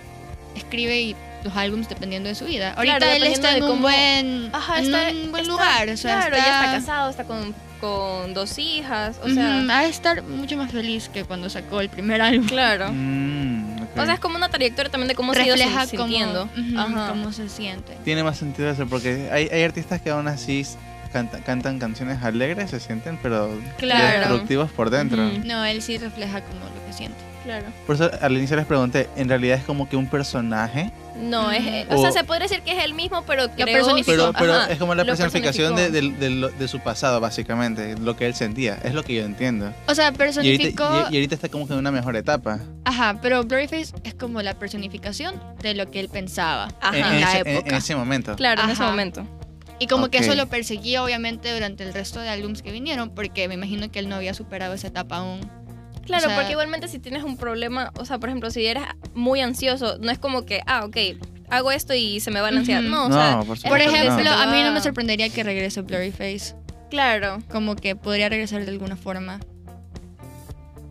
escribe 0.56 1.00
y 1.02 1.16
los 1.44 1.56
álbumes 1.56 1.88
dependiendo 1.88 2.28
de 2.30 2.34
su 2.34 2.46
vida. 2.46 2.74
Ahorita 2.76 2.98
Claro, 2.98 3.14
él 3.14 3.24
está 3.24 3.56
en 3.56 3.64
un 3.64 3.70
cómo- 3.70 3.82
buen, 3.84 4.50
Ajá, 4.52 4.80
en 4.80 4.86
está, 4.86 5.10
un 5.12 5.32
buen 5.32 5.42
está- 5.44 5.54
lugar. 5.54 5.90
O 5.90 5.98
sea, 5.98 6.16
claro, 6.22 6.36
está, 6.38 6.48
ya 6.50 6.60
está 6.66 6.80
casado, 6.80 7.10
está 7.12 7.24
con, 7.26 7.54
con 7.80 8.34
dos 8.34 8.58
hijas, 8.58 9.18
o 9.24 9.30
sea, 9.30 9.60
ha 9.70 9.82
de 9.84 9.90
estar 9.90 10.24
mucho 10.24 10.58
más 10.58 10.72
feliz 10.72 11.08
que 11.10 11.24
cuando 11.24 11.50
sacó 11.52 11.82
el 11.82 11.90
primer 11.90 12.22
álbum. 12.22 12.48
claro. 12.48 12.90
Mm, 12.92 13.75
O 13.98 14.06
sea, 14.06 14.14
es 14.16 14.20
como 14.20 14.36
una 14.38 14.50
trayectoria 14.50 14.92
también 14.92 15.08
de 15.08 15.16
cómo 15.16 15.34
se 15.34 15.42
ha 15.42 15.46
ido 15.46 15.56
Refleja 15.56 15.86
sin- 15.86 15.98
cómo, 16.00 16.10
sintiendo. 16.10 16.50
Ajá. 16.78 17.10
cómo 17.10 17.32
se 17.32 17.50
siente. 17.50 17.98
Tiene 18.04 18.24
más 18.24 18.38
sentido 18.38 18.70
eso 18.70 18.86
porque 18.88 19.30
hay, 19.32 19.48
hay 19.52 19.64
artistas 19.64 20.02
que 20.02 20.10
aún 20.10 20.28
así 20.28 20.66
canta- 21.14 21.40
cantan 21.42 21.80
canciones 21.80 22.22
alegres, 22.24 22.70
se 22.72 22.80
sienten, 22.80 23.18
pero 23.22 23.50
Claro. 23.78 24.20
destructivos 24.20 24.72
por 24.72 24.90
dentro. 24.90 25.24
No, 25.46 25.64
él 25.66 25.82
sí 25.82 25.98
refleja 25.98 26.42
como 26.42 26.60
lo 26.66 26.86
que 26.86 26.94
siente. 26.94 27.18
Claro. 27.46 27.66
Por 27.88 27.96
eso 27.96 28.12
al 28.22 28.34
inicio 28.34 28.56
les 28.58 28.66
pregunté, 28.66 29.08
¿en 29.16 29.30
realidad 29.30 29.58
es 29.60 29.64
como 29.64 29.88
que 29.88 29.96
un 29.96 30.08
personaje? 30.08 30.92
No, 31.16 31.50
es, 31.50 31.66
eh, 31.66 31.88
o 31.92 32.02
sea, 32.02 32.12
se 32.12 32.26
podría 32.26 32.48
decir 32.50 32.62
que 32.64 32.78
es 32.78 32.84
el 32.84 32.94
mismo, 32.94 33.24
pero 33.26 33.48
creo... 33.52 33.66
personificó. 33.68 34.12
Pero, 34.12 34.34
pero 34.38 34.54
Ajá, 34.56 34.72
es 34.72 34.78
como 34.78 34.94
la 34.96 35.04
lo 35.04 35.08
personificación 35.08 35.74
de, 35.76 35.84
personificó. 35.84 36.20
de- 36.20 36.30
de 36.30 36.36
lo- 36.36 36.50
de 36.50 36.68
su 36.68 36.80
pasado, 36.82 37.22
básicamente, 37.22 37.96
lo 37.98 38.18
que 38.18 38.26
él 38.26 38.36
sentía. 38.36 38.78
Es 38.84 38.94
lo 38.94 39.04
que 39.04 39.14
yo 39.16 39.24
entiendo. 39.24 39.72
O 39.88 39.96
sea, 39.96 40.06
Y 40.06 40.08
ahorita, 40.08 40.18
personificó. 40.18 40.84
y- 41.10 41.14
y 41.14 41.18
ahorita 41.18 41.36
está 41.36 41.48
como 41.48 41.68
que 41.68 41.74
en 41.74 41.80
una 41.80 41.92
mejor 41.92 42.18
etapa. 42.18 42.60
Ajá, 42.84 43.18
pero 43.22 43.44
Blurryface 43.46 43.94
es 44.04 44.14
como 44.16 44.42
la 44.42 44.56
personificación 44.56 45.42
de 45.62 45.74
lo 45.76 45.90
que 45.90 46.02
él 46.02 46.10
pensaba 46.10 46.68
Ajá. 46.82 46.98
En, 46.98 47.06
en 47.06 47.14
en 47.14 47.22
la 47.22 47.40
ese, 47.40 47.52
época. 47.52 47.70
en 47.70 47.76
ese 47.76 47.96
momento. 47.96 48.36
Claro, 48.36 48.64
en 48.64 48.70
ese 48.72 48.84
momento. 48.84 49.26
Y 49.80 49.88
como 49.88 50.10
que 50.10 50.18
eso 50.18 50.36
lo 50.36 50.48
perseguía 50.48 51.02
obviamente 51.04 51.54
durante 51.54 51.84
el 51.84 51.94
resto 51.94 52.20
de 52.20 52.28
álbumes 52.30 52.62
que 52.62 52.72
vinieron, 52.72 53.10
porque 53.10 53.48
me 53.48 53.54
imagino 53.54 53.90
que 53.92 54.00
él 54.00 54.10
no 54.10 54.16
había 54.16 54.34
superado 54.34 54.74
esa 54.74 54.88
etapa 54.88 55.18
aún. 55.18 55.40
Claro, 56.06 56.26
O 56.26 56.28
sea- 56.28 56.36
porque 56.38 56.52
igualmente 56.52 56.88
si 56.88 57.00
tienes 57.00 57.24
un 57.24 57.38
problema, 57.38 57.92
o 57.98 58.06
sea, 58.06 58.20
por 58.20 58.30
ejemplo, 58.30 58.50
si 58.52 58.66
eres 58.66 58.84
muy 59.14 59.42
ansioso, 59.42 59.98
no 60.00 60.12
es 60.12 60.20
como 60.20 60.46
que, 60.46 60.62
ah, 60.68 60.86
ok, 60.86 60.98
hago 61.50 61.72
esto 61.72 61.94
y 61.94 62.20
se 62.20 62.32
me 62.32 62.42
va 62.42 62.52
la 62.52 62.60
ansiedad. 62.60 62.82
No, 62.82 63.06
o 63.06 63.10
No, 63.10 63.16
sea, 63.56 63.70
por 63.70 63.80
no. 63.80 63.86
ejemplo, 63.86 64.32
a 64.32 64.46
mí 64.48 64.62
no 64.64 64.72
me 64.72 64.82
sorprendería 64.82 65.30
que 65.30 65.44
regrese 65.44 65.82
Blurryface. 65.82 66.56
Claro. 66.90 67.40
Como 67.50 67.76
que 67.76 67.96
podría 67.96 68.30
regresar 68.30 68.64
de 68.64 68.72
alguna 68.72 68.96
forma. 68.96 69.40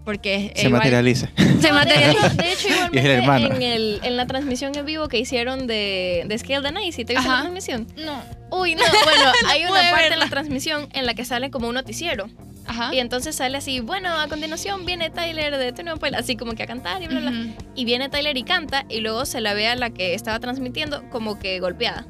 Porque 0.05 0.53
Se 0.55 0.67
igual- 0.67 0.81
materializa. 0.81 1.31
Se 1.37 1.69
No, 1.69 1.75
materializa. 1.75 2.29
de 2.29 2.53
hecho, 2.53 2.69
igualmente 2.93 3.01
el 3.01 3.07
hermano. 3.23 3.47
en, 3.55 3.63
el, 3.63 4.01
en 4.03 4.17
la 4.19 4.27
transmisión 4.27 4.75
en 4.77 4.85
vivo 4.85 5.09
que 5.09 5.19
hicieron 5.19 5.67
de, 5.67 6.25
de 6.27 6.39
Scale 6.39 6.61
the 6.63 6.73
Night, 6.73 6.93
¿sí 6.93 7.05
te 7.07 7.15
viste 7.15 7.27
la 7.29 7.41
transmisión? 7.41 7.87
No. 7.97 8.23
Uy, 8.51 8.75
no, 8.75 8.83
bueno, 8.83 9.33
hay 9.49 9.63
una 9.65 9.73
parte 9.91 10.05
en 10.05 10.11
verla. 10.11 10.17
la 10.27 10.29
transmisión 10.31 10.89
en 10.93 11.07
la 11.07 11.15
que 11.15 11.25
sale 11.25 11.51
como 11.51 11.69
un 11.69 11.75
noticiero. 11.75 12.29
Ajá. 12.67 12.95
Y 12.95 12.99
entonces 12.99 13.37
sale 13.37 13.59
así, 13.59 13.81
bueno, 13.81 14.09
a 14.09 14.27
continuación 14.29 14.87
viene 14.87 15.11
Tyler 15.11 15.57
de 15.57 15.73
Tony 15.73 15.91
Pilot, 16.01 16.19
así 16.19 16.37
como 16.37 16.55
que 16.55 16.63
a 16.63 16.67
cantar 16.67 17.03
y 17.03 17.09
bla, 17.09 17.21
bla. 17.21 17.31
Ujú. 17.31 17.55
Y 17.75 17.85
viene 17.85 18.09
Tyler 18.09 18.37
y 18.37 18.43
canta, 18.43 18.85
y 18.89 19.01
luego 19.01 19.27
se 19.27 19.41
la 19.41 19.55
ve 19.55 19.69
a 19.69 19.77
la 19.77 19.91
que 19.91 20.15
estaba 20.15 20.39
transmitiendo 20.41 21.03
como 21.11 21.39
que 21.39 21.61
golpeada. 21.61 22.07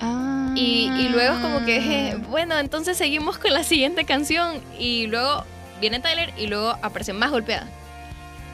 Ah. 0.00 0.52
Y, 0.56 0.90
y 0.98 1.08
luego 1.10 1.34
es 1.34 1.40
como 1.40 1.64
que, 1.64 1.76
eh, 1.76 2.16
bueno, 2.28 2.58
entonces 2.58 2.96
seguimos 2.96 3.38
con 3.38 3.52
la 3.52 3.62
siguiente 3.62 4.04
canción. 4.04 4.60
Y 4.78 5.06
luego 5.06 5.44
viene 5.80 6.00
Tyler 6.00 6.32
y 6.36 6.48
luego 6.48 6.70
aparece 6.82 7.12
más 7.12 7.30
golpeada. 7.30 7.68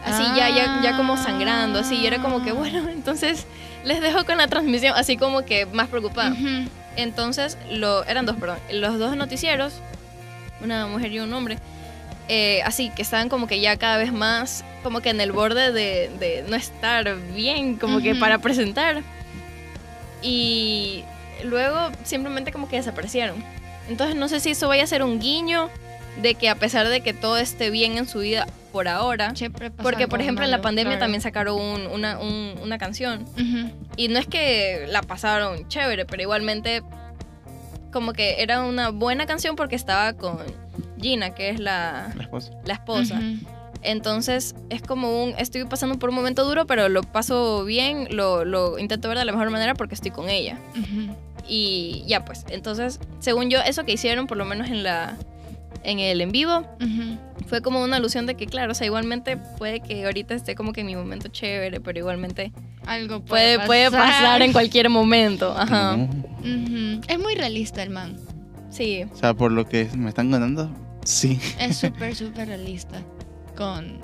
Así 0.05 0.23
ya, 0.37 0.49
ya, 0.49 0.81
ya 0.83 0.97
como 0.97 1.17
sangrando, 1.17 1.81
así. 1.81 1.97
Y 1.97 2.07
era 2.07 2.21
como 2.21 2.45
que, 2.45 2.53
bueno, 2.53 2.89
entonces 2.89 3.47
les 3.85 4.01
dejo 4.01 4.25
con 4.27 4.39
la 4.39 4.47
transmisión, 4.47 4.95
así 4.97 5.17
como 5.17 5.45
que 5.45 5.67
más 5.67 5.89
preocupada. 5.89 6.31
Ujú. 6.33 6.69
Entonces, 6.97 7.57
lo, 7.71 8.05
eran 8.05 8.27
dos, 8.27 8.37
perdón. 8.37 8.59
Los 8.71 8.99
dos 8.99 9.17
noticieros, 9.17 9.75
una 10.63 10.87
mujer 10.87 11.13
y 11.13 11.21
un 11.21 11.33
hombre, 11.33 11.59
eh, 12.29 12.61
así 12.65 12.91
que 12.91 13.03
estaban 13.03 13.29
como 13.29 13.47
que 13.47 13.61
ya 13.61 13.77
cada 13.77 13.97
vez 13.97 14.13
más, 14.13 14.65
como 14.83 15.01
que 15.01 15.11
en 15.11 15.21
el 15.21 15.33
borde 15.33 15.73
de, 15.73 16.11
de 16.21 16.45
no 16.49 16.57
estar 16.57 17.17
bien, 17.35 17.77
como 17.77 18.01
que 18.01 18.15
para 18.15 18.39
presentar. 18.39 19.03
Y 20.23 21.05
luego 21.45 21.91
simplemente 22.05 22.53
como 22.53 22.69
que 22.69 22.77
desaparecieron. 22.77 23.37
Entonces, 23.89 24.17
no 24.17 24.29
sé 24.29 24.41
si 24.41 24.51
eso 24.51 24.69
vaya 24.69 24.85
a 24.85 24.87
ser 24.87 25.03
un 25.03 25.21
guiño 25.21 25.71
de 26.21 26.35
que 26.35 26.49
a 26.49 26.57
pesar 26.57 26.89
de 26.89 27.01
que 27.01 27.15
todo 27.15 27.39
esté 27.39 27.71
bien 27.71 27.97
en 27.97 28.07
su 28.09 28.19
vida 28.21 28.47
por 28.73 28.89
ahora, 28.89 29.33
porque 29.83 30.09
por 30.09 30.21
ejemplo 30.21 30.45
en 30.45 30.51
la 30.51 30.61
pandemia 30.61 30.91
claro. 30.93 31.01
también 31.05 31.23
sacaron 31.23 31.59
un- 31.59 31.87
una, 31.87 32.19
un- 32.19 32.55
una 32.63 32.77
canción 32.77 33.25
y 33.97 34.09
no 34.09 34.19
es 34.19 34.27
que 34.27 34.85
la 34.91 35.01
pasaron 35.03 35.67
chévere, 35.69 36.05
pero 36.05 36.21
igualmente 36.23 36.83
como 37.93 38.13
que 38.13 38.43
era 38.43 38.65
una 38.65 38.91
buena 38.91 39.27
canción 39.27 39.57
porque 39.57 39.77
estaba 39.77 40.13
con 40.15 40.39
Gina, 41.01 41.35
que 41.35 41.51
es 41.51 41.61
la, 41.61 42.13
La 42.17 42.23
esposa. 42.25 42.53
la 42.65 42.75
esposa. 42.75 43.21
Entonces 43.83 44.55
es 44.71 44.83
como 44.83 45.23
un, 45.25 45.35
estoy 45.39 45.65
pasando 45.65 45.99
por 45.99 46.11
un 46.11 46.17
momento 46.17 46.45
duro, 46.45 46.67
pero 46.67 46.89
lo 46.89 47.03
paso 47.03 47.65
bien, 47.65 48.09
lo, 48.11 48.45
lo 48.45 48.79
intento 48.79 49.09
ver 49.09 49.19
de 49.19 49.25
la 49.25 49.33
mejor 49.33 49.51
manera 49.51 49.75
porque 49.75 49.95
estoy 49.95 50.11
con 50.11 50.29
ella. 50.29 50.59
Y 51.47 52.05
ya 52.07 52.25
pues, 52.25 52.45
entonces, 52.51 53.01
según 53.21 53.51
yo, 53.51 53.61
eso 53.61 53.85
que 53.85 53.93
hicieron, 53.93 54.27
por 54.27 54.37
lo 54.37 54.45
menos 54.45 54.69
en 54.69 54.83
la 54.83 55.17
en 55.85 55.99
el 56.01 56.21
en 56.21 56.33
vivo, 56.33 56.67
fue 57.47 57.63
como 57.63 57.83
una 57.83 57.97
alusión 57.97 58.27
de 58.27 58.35
que, 58.35 58.47
claro, 58.47 58.73
o 58.73 58.75
sea, 58.75 58.87
igualmente 58.87 59.37
puede 59.37 59.81
que 59.81 60.05
ahorita 60.05 60.35
esté 60.35 60.55
como 60.55 60.73
que 60.73 60.81
en 60.81 60.87
mi 60.87 60.97
momento 60.97 61.29
chévere, 61.29 61.81
pero 61.81 61.99
igualmente 61.99 62.53
Algo 62.87 63.21
puede, 63.21 63.57
puede, 63.57 63.67
puede 63.67 63.91
pasar 63.91 64.43
en 64.43 64.53
cualquier 64.53 64.91
momento. 64.91 65.55
Ajá. 65.57 65.97
Es 67.09 67.19
muy 67.19 67.35
realista 67.35 67.83
el 67.83 67.91
man. 67.91 68.17
Sí. 68.71 69.05
O 69.13 69.17
sea, 69.17 69.35
por 69.35 69.51
lo 69.53 69.67
que 69.67 69.89
me 69.95 70.09
están 70.11 70.31
contando, 70.31 70.71
sí. 71.05 71.41
Es 71.59 71.77
súper, 71.79 72.15
súper 72.15 72.49
realista 72.49 73.01
con 73.57 74.01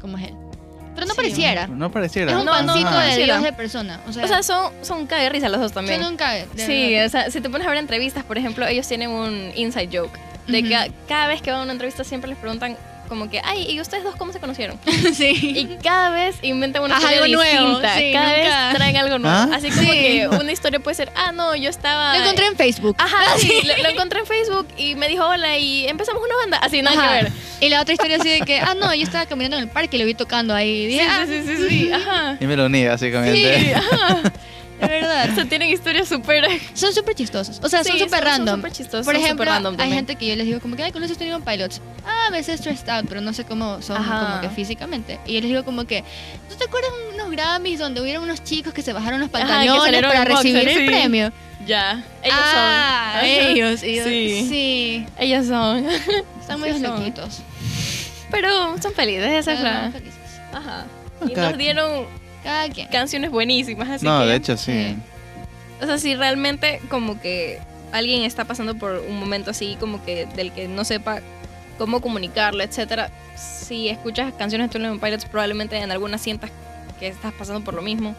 cómo 0.00 0.18
es 0.18 0.24
él. 0.28 0.34
Pero 0.94 1.06
no 1.06 1.14
Sí. 1.14 1.16
pareciera. 1.16 1.66
No 1.68 1.90
pareciera. 1.90 2.32
Es 2.32 2.38
un 2.38 2.44
No, 2.44 2.52
pancito 2.52 2.84
no 2.90 2.90
de 2.90 2.96
pareciera. 2.96 3.34
Dios 3.38 3.44
de 3.44 3.52
persona. 3.54 4.00
O 4.06 4.12
sea, 4.12 4.24
O 4.24 4.28
sea, 4.28 4.42
son, 4.42 4.72
son 4.82 5.06
cae 5.06 5.24
de 5.24 5.30
risa 5.30 5.48
los 5.48 5.60
dos 5.60 5.72
también. 5.72 6.00
son 6.02 6.12
un 6.12 6.16
cague, 6.18 6.46
Sí, 6.54 6.92
verdad. 6.92 7.06
o 7.06 7.08
sea, 7.08 7.30
si 7.30 7.40
te 7.40 7.48
pones 7.48 7.66
a 7.66 7.70
ver 7.70 7.78
entrevistas, 7.78 8.24
por 8.24 8.36
ejemplo, 8.36 8.66
ellos 8.66 8.86
tienen 8.86 9.10
un 9.10 9.52
inside 9.56 9.88
joke. 9.90 10.18
De 10.46 10.62
que 10.62 10.92
cada 11.08 11.26
vez 11.28 11.40
que 11.42 11.50
van 11.50 11.60
a 11.60 11.62
una 11.64 11.72
entrevista 11.72 12.04
siempre 12.04 12.28
les 12.28 12.38
preguntan 12.38 12.76
como 13.08 13.28
que, 13.28 13.42
ay, 13.44 13.66
¿y 13.68 13.78
ustedes 13.78 14.04
dos 14.04 14.16
cómo 14.16 14.32
se 14.32 14.40
conocieron? 14.40 14.78
sí. 15.14 15.34
Y 15.54 15.76
cada 15.82 16.08
vez 16.10 16.36
inventan 16.40 16.82
una 16.82 16.96
Ajá, 16.96 17.12
historia 17.12 17.24
algo 17.24 17.36
nuevo, 17.36 17.66
distinta. 17.80 17.98
sí, 17.98 18.10
cada 18.14 18.36
nunca- 18.38 18.66
vez 18.68 18.74
traen 18.76 18.96
algo 18.96 19.18
nuevo. 19.18 19.36
¿Ah? 19.36 19.48
Así 19.54 19.68
como 19.70 19.82
Sí. 19.92 19.98
que 19.98 20.28
una 20.28 20.50
historia 20.52 20.80
puede 20.80 20.94
ser, 20.94 21.12
ah, 21.14 21.30
no, 21.30 21.54
yo 21.54 21.68
estaba... 21.68 22.14
Lo 22.16 22.22
encontré 22.22 22.46
en 22.46 22.56
Facebook. 22.56 22.96
Ajá, 22.98 23.36
sí, 23.38 23.52
lo, 23.66 23.82
lo 23.82 23.88
encontré 23.90 24.20
en 24.20 24.26
Facebook 24.26 24.66
y 24.78 24.94
me 24.94 25.08
dijo 25.08 25.26
hola 25.26 25.58
y 25.58 25.86
empezamos 25.88 26.22
una 26.24 26.36
banda. 26.36 26.56
Así, 26.58 26.80
nada 26.80 26.98
Ajá. 26.98 27.18
que 27.18 27.22
ver. 27.24 27.32
Y 27.60 27.68
la 27.68 27.82
otra 27.82 27.92
historia 27.92 28.16
así 28.16 28.30
de 28.30 28.40
que, 28.40 28.60
ah, 28.60 28.74
no, 28.74 28.94
yo 28.94 29.02
estaba 29.02 29.26
caminando 29.26 29.58
en 29.58 29.64
el 29.64 29.68
parque 29.68 29.96
y 29.96 30.00
lo 30.00 30.06
vi 30.06 30.14
tocando 30.14 30.54
ahí. 30.54 30.70
Y 30.86 30.92
Sí, 30.92 30.98
dije, 30.98 31.06
ah, 31.10 31.24
sí, 31.26 31.42
sí, 31.46 31.56
sí, 31.56 31.68
sí, 31.68 31.92
ajá. 31.92 32.38
Y 32.40 32.46
me 32.46 32.56
lo 32.56 32.64
uní, 32.64 32.86
básicamente. 32.86 33.60
Sí, 33.60 33.72
ajá. 33.74 34.22
de 34.82 34.86
verdad. 34.88 35.30
O 35.30 35.34
sea, 35.34 35.44
tienen 35.46 35.70
historias 35.70 36.08
súper... 36.08 36.44
Son 36.74 36.92
súper 36.92 37.14
chistosos. 37.14 37.60
O 37.62 37.68
sea, 37.68 37.82
son 37.84 37.92
Sí, 37.94 37.98
súper 38.00 38.24
random. 38.24 38.56
súper 38.56 38.72
chistosos, 38.72 39.04
Por 39.06 39.14
son 39.14 39.24
ejemplo, 39.24 39.44
random 39.46 39.76
hay 39.78 39.92
gente 39.92 40.16
que 40.16 40.26
yo 40.26 40.36
les 40.36 40.46
digo 40.46 40.60
como 40.60 40.76
que, 40.76 40.82
ay, 40.82 40.92
¿conoces 40.92 41.16
One 41.20 41.40
Pilots? 41.44 41.80
Ah, 42.06 42.26
a 42.28 42.30
veces 42.30 42.58
stressed 42.60 42.88
out, 42.88 43.06
pero 43.08 43.20
no 43.20 43.32
sé 43.32 43.44
cómo 43.44 43.80
son 43.82 43.96
Ajá. 43.96 44.26
como 44.26 44.40
que 44.42 44.48
físicamente. 44.50 45.18
Y 45.26 45.34
yo 45.34 45.40
les 45.40 45.48
digo 45.50 45.64
como 45.64 45.84
que, 45.84 46.04
¿tú 46.50 46.56
te 46.56 46.64
acuerdas 46.64 46.90
unos 47.14 47.30
Grammys 47.30 47.78
donde 47.78 48.00
hubieron 48.00 48.24
unos 48.24 48.42
chicos 48.44 48.72
que 48.74 48.82
se 48.82 48.92
bajaron 48.92 49.20
los 49.20 49.28
Ajá, 49.32 49.38
pantalones 49.46 49.82
salieron 49.82 50.10
para 50.10 50.22
en 50.24 50.28
boxer, 50.28 50.52
recibir 50.54 50.68
el 50.68 50.78
sí. 50.78 50.86
premio? 50.86 51.32
Ya, 51.66 52.04
ellos 52.24 52.38
ah, 52.42 53.12
son. 53.14 53.20
Ajá. 53.20 53.26
ellos. 53.26 53.80
Yo, 53.82 54.04
Sí. 54.04 54.46
sí. 54.48 55.06
Ellos 55.18 55.46
son. 55.46 55.86
Están 56.40 56.58
muy 56.60 56.72
Sí 56.72 56.80
son. 56.80 56.98
loquitos. 56.98 57.38
Pero 58.30 58.76
son 58.82 58.92
felices, 58.94 59.30
esa 59.32 59.52
es 59.52 59.60
la. 59.60 59.90
felices. 59.92 60.14
Ajá. 60.52 60.86
Y 61.28 61.34
nos 61.34 61.56
dieron 61.56 62.06
Cada 62.42 62.68
quien. 62.68 62.88
canciones 62.88 63.30
buenísimas, 63.30 63.88
así 63.88 64.04
no, 64.04 64.20
que. 64.20 64.26
de 64.26 64.36
hecho, 64.36 64.56
sí. 64.56 64.96
O 65.80 65.86
sea, 65.86 65.98
si 65.98 66.14
realmente 66.14 66.80
como 66.88 67.20
que 67.20 67.58
alguien 67.92 68.22
está 68.22 68.44
pasando 68.44 68.74
por 68.76 69.02
un 69.08 69.18
momento 69.18 69.50
así, 69.50 69.76
como 69.78 70.04
que 70.04 70.26
del 70.26 70.52
que 70.52 70.68
no 70.68 70.84
sepa 70.84 71.20
cómo 71.78 72.00
comunicarlo, 72.00 72.62
etcétera, 72.62 73.10
si 73.36 73.88
escuchas 73.88 74.32
canciones 74.34 74.70
de 74.70 74.78
One 74.78 74.98
Pilots, 74.98 75.24
probablemente 75.24 75.76
en 75.76 75.90
algunas 75.90 76.20
sientas 76.20 76.50
que 77.00 77.08
estás 77.08 77.32
pasando 77.32 77.64
por 77.64 77.74
lo 77.74 77.82
mismo. 77.82 78.14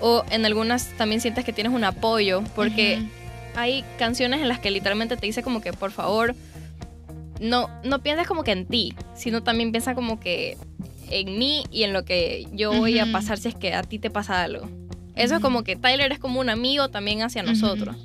O 0.00 0.24
en 0.30 0.44
algunas 0.46 0.86
también 0.96 1.20
sientes 1.20 1.44
que 1.44 1.52
tienes 1.52 1.72
un 1.72 1.84
apoyo, 1.84 2.42
porque 2.54 3.02
hay 3.56 3.84
canciones 3.98 4.40
en 4.40 4.48
las 4.48 4.60
que 4.60 4.70
literalmente 4.70 5.16
te 5.16 5.26
dice 5.26 5.42
como 5.42 5.60
que 5.60 5.72
por 5.72 5.90
favor 5.90 6.34
no 7.40 7.68
no 7.82 7.98
pienses 8.00 8.26
como 8.26 8.44
que 8.44 8.52
en 8.52 8.66
ti, 8.66 8.94
sino 9.16 9.42
también 9.42 9.72
piensa 9.72 9.94
como 9.94 10.20
que 10.20 10.56
en 11.20 11.38
mí 11.38 11.64
y 11.70 11.82
en 11.84 11.92
lo 11.92 12.04
que 12.04 12.46
yo 12.52 12.72
voy 12.72 12.98
a 12.98 13.04
Ujú. 13.04 13.12
pasar 13.12 13.38
si 13.38 13.48
es 13.48 13.54
que 13.54 13.74
a 13.74 13.82
ti 13.82 13.98
te 13.98 14.10
pasa 14.10 14.42
algo. 14.42 14.68
Eso 15.14 15.26
es 15.34 15.40
Ujú. 15.40 15.42
como 15.42 15.64
que 15.64 15.76
Tyler 15.76 16.10
es 16.12 16.18
como 16.18 16.40
un 16.40 16.48
amigo 16.50 16.88
también 16.88 17.22
hacia 17.22 17.42
nosotros. 17.42 17.96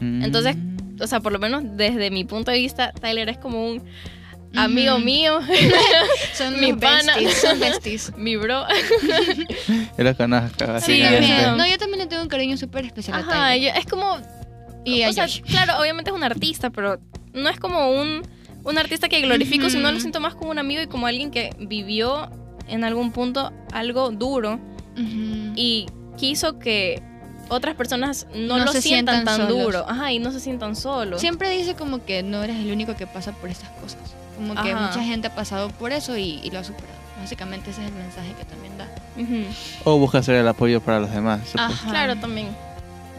Mm. 0.00 0.22
Entonces, 0.24 0.56
O 1.00 1.06
sea, 1.08 1.18
por 1.20 1.32
lo 1.32 1.38
menos 1.40 1.62
desde 1.76 2.10
mi 2.12 2.24
punto 2.24 2.50
de 2.52 2.58
vista, 2.58 2.92
Tyler 2.92 3.28
es 3.28 3.36
como 3.38 3.66
un 3.66 3.82
amigo 4.54 4.98
mío, 5.00 5.40
Son 6.34 6.60
Mi 6.60 6.72
mis 6.72 6.76
pana. 6.80 7.14
besties, 7.16 7.40
son 7.40 7.58
besties. 7.60 8.12
mi 8.18 8.36
bro. 8.36 8.64
yo 9.98 10.04
lo 10.04 10.16
conozco, 10.16 10.80
Sí. 10.80 11.02
No, 11.56 11.66
yo 11.66 11.78
también 11.78 12.00
le 12.00 12.06
tengo 12.06 12.22
un 12.22 12.28
cariño 12.28 12.56
súper 12.56 12.84
especial 12.84 13.16
a 13.16 13.20
Ajá, 13.20 13.30
Tyler. 13.54 13.72
yo- 13.74 13.80
es 13.80 13.86
como 13.86 14.18
Y 14.84 15.02
a 15.02 15.10
o 15.10 15.12
sea, 15.12 15.26
claro, 15.44 15.80
obviamente 15.80 16.10
es 16.10 16.16
un 16.16 16.22
artista, 16.24 16.70
pero 16.70 17.00
no 17.32 17.48
es 17.48 17.58
como 17.58 17.90
un, 17.90 18.22
un 18.64 18.78
artista 18.78 19.08
que 19.08 19.20
glorifico, 19.22 19.70
sino 19.70 19.84
Ujú. 19.84 19.94
lo 19.94 20.00
siento 20.00 20.20
más 20.20 20.34
como 20.34 20.50
un 20.50 20.58
amigo 20.58 20.82
y 20.82 20.86
como 20.86 21.06
alguien 21.06 21.30
que 21.30 21.50
vivió 21.58 22.30
en 22.68 22.84
algún 22.84 23.12
punto 23.12 23.52
algo 23.72 24.10
duro 24.10 24.58
y 25.56 25.86
quiso 26.16 26.58
que 26.58 27.02
otras 27.48 27.74
personas 27.74 28.26
no, 28.34 28.58
No 28.58 28.64
lo 28.66 28.72
se 28.72 28.80
sientan, 28.82 29.16
sientan 29.16 29.38
tan 29.38 29.48
solos. 29.48 29.64
duro. 29.64 29.84
Ajá, 29.88 30.12
y 30.12 30.18
no 30.18 30.30
se 30.32 30.40
sientan 30.40 30.76
solos. 30.76 31.20
Siempre 31.20 31.50
dice 31.50 31.74
como 31.74 32.04
que 32.04 32.22
no 32.22 32.42
eres 32.42 32.56
el 32.56 32.70
único 32.72 32.96
que 32.96 33.06
pasa 33.06 33.32
por 33.32 33.50
estas 33.50 33.68
cosas. 33.80 34.00
Como 34.36 34.54
que 34.54 34.72
Ajá. 34.72 34.86
mucha 34.88 35.02
gente 35.04 35.28
ha 35.28 35.34
pasado 35.34 35.68
por 35.70 35.92
eso 35.92 36.16
y, 36.16 36.40
y 36.42 36.50
lo 36.50 36.60
ha 36.60 36.64
superado. 36.64 36.92
Básicamente 37.20 37.70
ese 37.70 37.82
es 37.82 37.88
el 37.88 37.94
mensaje 37.94 38.32
que 38.38 38.44
también 38.44 38.72
da. 38.78 38.88
Ujú. 39.16 39.44
O 39.84 39.98
busca 39.98 40.22
ser 40.22 40.36
el 40.36 40.48
apoyo 40.48 40.80
para 40.80 41.00
los 41.00 41.10
demás. 41.10 41.40
Ajá. 41.56 41.90
Claro, 41.90 42.16
también. 42.16 42.48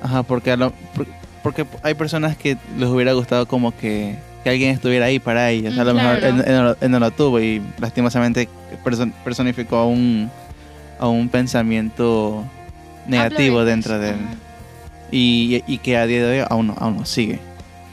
Ajá, 0.01 0.23
porque, 0.23 0.51
a 0.51 0.57
lo- 0.57 0.71
por- 0.95 1.07
porque 1.43 1.65
hay 1.83 1.93
personas 1.93 2.35
que 2.35 2.57
les 2.77 2.89
hubiera 2.89 3.13
gustado 3.13 3.47
como 3.47 3.75
que, 3.77 4.17
que 4.43 4.49
alguien 4.49 4.71
estuviera 4.71 5.05
ahí 5.05 5.19
para 5.19 5.49
ellos. 5.51 5.77
A 5.77 5.83
lo 5.83 5.93
mejor 5.93 6.15
él, 6.23 6.43
él 6.45 6.53
no, 6.53 6.63
lo- 6.63 6.77
él 6.81 6.91
no 6.91 6.99
lo 6.99 7.11
tuvo 7.11 7.39
y 7.39 7.61
lastimosamente 7.79 8.49
perso- 8.83 9.11
personificó 9.23 9.77
a 9.77 9.85
un, 9.87 10.29
a 10.99 11.07
un 11.07 11.29
pensamiento 11.29 12.43
negativo 13.07 13.63
dentro 13.65 13.99
de 13.99 14.09
él. 14.11 14.15
Y, 15.11 15.63
y 15.67 15.77
que 15.77 15.97
a 15.97 16.05
día 16.07 16.25
de 16.25 16.39
hoy 16.41 16.47
aún 16.49 16.67
no, 16.67 16.75
aún 16.79 16.97
no 16.97 17.05
sigue. 17.05 17.39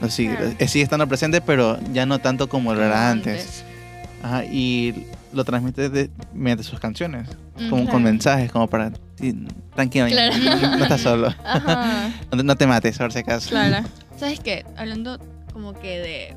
Lo 0.01 0.09
sigue. 0.09 0.35
Claro. 0.35 0.53
Eh, 0.57 0.67
Sigue 0.67 0.83
estando 0.83 1.07
presente, 1.07 1.41
pero 1.41 1.77
ya 1.93 2.05
no 2.07 2.17
tanto 2.19 2.49
como 2.49 2.73
lo 2.73 2.83
era 2.83 3.11
antes. 3.11 3.63
Ajá, 4.23 4.43
y 4.45 5.05
lo 5.31 5.43
transmite 5.45 5.89
de- 5.89 6.09
mediante 6.33 6.63
sus 6.63 6.79
canciones, 6.79 7.27
Mm, 7.59 7.69
como 7.69 7.81
claro. 7.83 7.91
con 7.91 8.03
mensajes, 8.03 8.51
como 8.51 8.67
para... 8.67 8.91
tranquilo, 9.75 10.07
Claro. 10.07 10.35
no, 10.37 10.77
no 10.77 10.83
estás 10.83 11.01
solo. 11.01 11.33
No, 12.33 12.43
no 12.43 12.55
te 12.55 12.65
mates, 12.65 12.97
por 12.97 13.11
si 13.13 13.19
acaso. 13.19 13.49
claro. 13.51 13.85
¿Sabes 14.17 14.39
qué? 14.39 14.65
Hablando 14.77 15.19
como 15.51 15.73
que 15.73 15.99
de, 15.99 16.35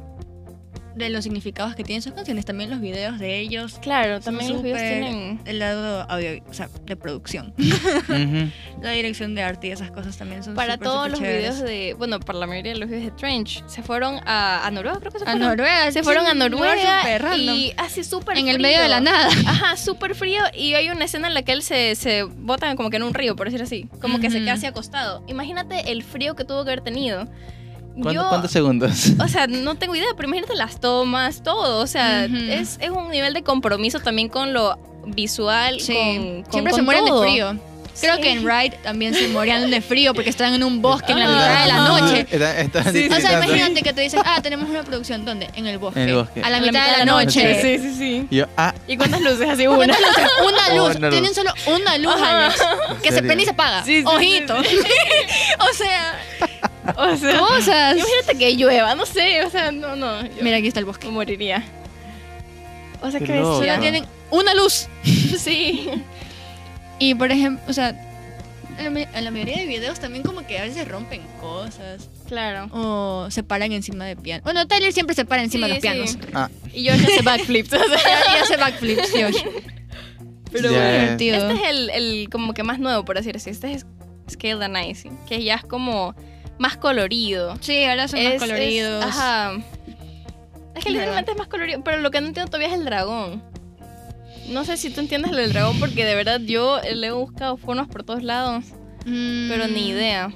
de 0.96 1.10
los 1.10 1.24
significados 1.24 1.74
que 1.74 1.82
tienen 1.82 2.02
sus 2.02 2.12
canciones, 2.12 2.44
también 2.44 2.70
los 2.70 2.80
videos 2.80 3.18
de 3.18 3.40
ellos, 3.40 3.80
Claro, 3.82 4.20
también 4.20 4.52
los 4.52 4.62
videos 4.62 4.78
tienen... 4.80 5.40
el 5.44 5.58
lado 5.58 6.06
audio, 6.08 6.40
o 6.48 6.54
sea, 6.54 6.68
de 6.84 6.94
producción, 6.94 7.52
Ujú. 7.58 8.50
la 8.80 8.90
dirección 8.90 9.34
de 9.34 9.42
arte 9.42 9.66
y 9.66 9.70
esas 9.72 9.90
cosas 9.90 10.16
también 10.16 10.44
son 10.44 10.54
Para 10.54 10.74
súper, 10.74 10.84
todos 10.88 11.02
súper 11.06 11.10
los 11.10 11.20
chéveres. 11.20 11.40
videos 11.56 11.68
de... 11.68 11.94
Bueno, 11.94 12.20
para 12.20 12.38
la 12.38 12.46
mayoría 12.46 12.74
de 12.74 12.78
los 12.78 12.88
videos 12.88 13.06
de 13.06 13.10
Trench, 13.10 13.64
se 13.66 13.82
fueron 13.82 14.20
a, 14.24 14.64
a 14.64 14.70
Noruega, 14.70 15.00
creo 15.00 15.10
que 15.10 15.18
se 15.18 15.24
A 15.24 15.32
fueron. 15.32 15.48
Noruega, 15.48 15.90
Se 15.90 16.02
fueron 16.04 16.26
a 16.26 16.30
sí, 16.30 16.36
lugar 16.48 16.76
Noruega 16.78 17.36
y 17.36 17.74
así 17.76 18.04
súper 18.04 18.38
en 18.38 18.46
el 18.46 18.60
medio 18.60 18.80
de 18.80 18.88
la 18.88 19.00
nada. 19.00 19.26
Ajá, 19.48 19.76
súper 19.76 20.14
frío 20.14 20.42
y 20.56 20.74
hay 20.74 20.90
una 20.90 21.06
escena 21.06 21.26
en 21.26 21.34
la 21.34 21.42
que 21.42 21.50
él 21.50 21.62
se, 21.64 21.96
se 21.96 22.22
bota 22.22 22.72
como 22.76 22.90
que 22.90 22.98
en 22.98 23.02
un 23.02 23.14
río, 23.14 23.34
por 23.34 23.46
decir 23.48 23.62
así, 23.62 23.88
como 24.00 24.20
que 24.20 24.30
se 24.30 24.38
queda 24.38 24.52
así 24.52 24.66
acostado. 24.66 25.24
Imagínate 25.26 25.90
el 25.90 26.04
frío 26.04 26.36
que 26.36 26.44
tuvo 26.44 26.62
que 26.64 26.70
haber 26.70 26.82
tenido. 26.82 27.26
¿Cuánto- 27.94 28.12
Yo, 28.12 28.28
¿Cuántos 28.28 28.50
segundos? 28.50 28.90
o 29.20 29.28
sea, 29.28 29.46
no 29.46 29.76
tengo 29.76 29.94
idea, 29.94 30.08
pero 30.16 30.28
imagínate 30.28 30.54
las 30.56 30.80
tomas, 30.80 31.42
todo, 31.42 31.80
o 31.82 31.86
sea, 31.86 32.26
Ujú. 32.28 32.36
es, 32.36 32.76
es 32.80 32.90
un 32.90 33.08
nivel 33.10 33.34
de 33.34 33.42
compromiso 33.42 34.00
también 34.00 34.28
con 34.28 34.52
lo 34.52 34.78
visual, 35.06 35.80
Sí, 35.80 35.92
con, 35.94 36.42
con- 36.42 36.52
siempre 36.52 36.70
con 36.72 36.78
se 36.78 36.82
mueren 36.82 37.04
todo. 37.06 37.20
de 37.22 37.28
frío. 37.28 37.56
Creo 38.00 38.16
Sí. 38.16 38.22
que 38.22 38.30
en 38.32 38.38
Ride 38.44 38.76
también 38.82 39.14
se 39.14 39.28
morían 39.28 39.70
de 39.70 39.80
frío 39.80 40.14
porque 40.14 40.28
estaban 40.28 40.52
en 40.54 40.64
un 40.64 40.82
bosque 40.82 41.12
en 41.12 41.20
la 41.20 41.26
Ah. 41.26 41.28
mitad 41.28 41.62
de 41.62 41.68
la 41.68 41.88
noche. 42.00 42.26
Está- 42.32 42.60
está 42.60 42.90
Sí, 42.90 43.06
O 43.08 43.20
sea, 43.20 43.34
imagínate 43.44 43.82
que 43.82 43.92
te 43.92 44.00
dicen, 44.00 44.20
ah, 44.24 44.40
tenemos 44.42 44.68
una 44.68 44.82
producción, 44.82 45.24
¿dónde? 45.24 45.48
En 45.54 45.68
el 45.68 45.78
bosque. 45.78 46.02
En 46.02 46.08
el 46.08 46.16
bosque. 46.16 46.42
A 46.42 46.50
la, 46.50 46.58
mitad, 46.60 46.90
de 46.90 46.96
la 46.98 47.04
noche. 47.04 47.62
Sí, 47.62 47.78
sí, 47.78 47.94
sí. 47.96 48.26
Y 48.30 48.36
yo, 48.38 48.46
ah, 48.56 48.74
¿Y 48.88 48.96
cuántas 48.96 49.20
luces? 49.20 49.48
Así 49.48 49.68
una. 49.68 49.76
¿Cuántas 49.76 50.00
luces? 50.00 50.24
Una 50.44 50.74
luz. 50.74 50.96
Una 50.96 51.06
luz. 51.06 51.10
Tienen 51.20 51.34
solo 51.36 51.52
una 51.68 51.98
luz. 51.98 52.14
Alex. 52.20 52.62
Que 53.00 53.12
se 53.12 53.22
prende 53.22 53.42
y 53.42 53.46
se 53.46 53.52
apaga. 53.52 53.84
Sí, 53.84 54.00
sí, 54.00 54.04
Ojito. 54.04 54.60
sí, 54.64 54.76
o 55.60 55.74
sea, 55.74 56.18
O 56.96 57.16
sea, 57.16 57.38
cosas. 57.38 57.96
imagínate 57.96 58.38
que 58.38 58.56
llueva, 58.56 58.94
no 58.94 59.06
sé, 59.06 59.44
o 59.44 59.50
sea, 59.50 59.72
no, 59.72 59.96
no. 59.96 60.22
Yo 60.26 60.42
Mira, 60.42 60.58
aquí 60.58 60.66
está 60.68 60.80
el 60.80 60.86
bosque. 60.86 61.08
moriría. 61.08 61.64
O 63.00 63.10
sea, 63.10 63.20
Qué 63.20 63.26
que 63.26 63.36
loco. 63.36 63.58
Solo 63.58 63.80
tienen 63.80 64.04
una 64.30 64.54
luz. 64.54 64.86
Sí. 65.38 65.88
Y 66.98 67.14
por 67.16 67.30
ejemplo, 67.32 67.62
o 67.68 67.72
sea, 67.72 67.88
en 68.78 68.84
la, 68.84 68.90
ma- 68.90 69.00
en 69.18 69.24
la 69.24 69.30
mayoría 69.30 69.58
de 69.58 69.66
videos 69.66 69.98
también 70.00 70.22
como 70.22 70.46
que 70.46 70.58
a 70.58 70.62
veces 70.62 70.86
rompen 70.88 71.22
cosas. 71.40 72.08
Claro. 72.28 72.68
O 72.72 73.26
se 73.30 73.42
paran 73.42 73.72
encima 73.72 74.04
de 74.06 74.16
pianos. 74.16 74.44
Bueno, 74.44 74.66
Tyler 74.66 74.92
siempre 74.92 75.14
se 75.14 75.24
para 75.24 75.42
encima 75.42 75.66
de 75.66 75.74
los 75.74 75.82
Sí, 75.82 75.88
pianos. 75.88 76.10
sí. 76.10 76.18
ah. 76.34 76.48
Y 76.72 76.84
yo 76.84 76.92
hace 76.94 77.22
backflips. 77.22 77.72
o 77.72 77.76
sea. 77.78 77.98
Y 78.36 78.42
hace 78.42 78.56
backflips, 78.56 79.10
Josh. 79.10 79.42
Pero 80.52 80.70
Ya. 80.70 80.78
bueno. 80.78 80.98
Divertido. 81.02 81.36
Este 81.50 81.62
es 81.64 81.70
el, 81.70 81.90
el 81.90 82.28
como 82.30 82.54
que 82.54 82.62
más 82.62 82.78
nuevo, 82.78 83.04
por 83.04 83.16
decir 83.16 83.36
así. 83.36 83.50
Este 83.50 83.72
es 83.72 83.86
Scale 84.30 84.56
the 84.58 84.68
Nice, 84.68 85.10
que 85.28 85.42
ya 85.44 85.56
es 85.56 85.64
como 85.64 86.14
más 86.58 86.76
colorido. 86.76 87.56
Sí, 87.60 87.84
ahora 87.84 88.08
son 88.08 88.18
Es- 88.20 88.24
más 88.26 88.34
es- 88.34 88.40
coloridos. 88.40 89.04
ajá. 89.04 89.52
Es 90.74 90.82
que 90.82 90.88
Es 90.90 90.94
literalmente 90.94 91.30
es 91.32 91.38
más 91.38 91.46
colorido, 91.48 91.82
pero 91.84 91.98
lo 92.00 92.10
que 92.10 92.20
no 92.20 92.26
entiendo 92.28 92.50
todavía 92.50 92.68
es 92.68 92.74
el 92.78 92.84
dragón. 92.84 93.42
No 94.50 94.64
sé 94.64 94.76
si 94.76 94.90
tú 94.90 95.00
entiendes 95.00 95.30
lo 95.30 95.38
del 95.38 95.52
dragón, 95.52 95.78
porque 95.80 96.04
de 96.04 96.14
verdad 96.14 96.40
yo 96.40 96.80
le 96.94 97.06
he 97.06 97.10
buscado 97.12 97.56
fonos 97.56 97.88
por 97.88 98.02
todos 98.02 98.22
lados, 98.22 98.64
Mm, 99.06 99.48
pero 99.48 99.68
ni 99.68 99.88
idea. 99.88 100.30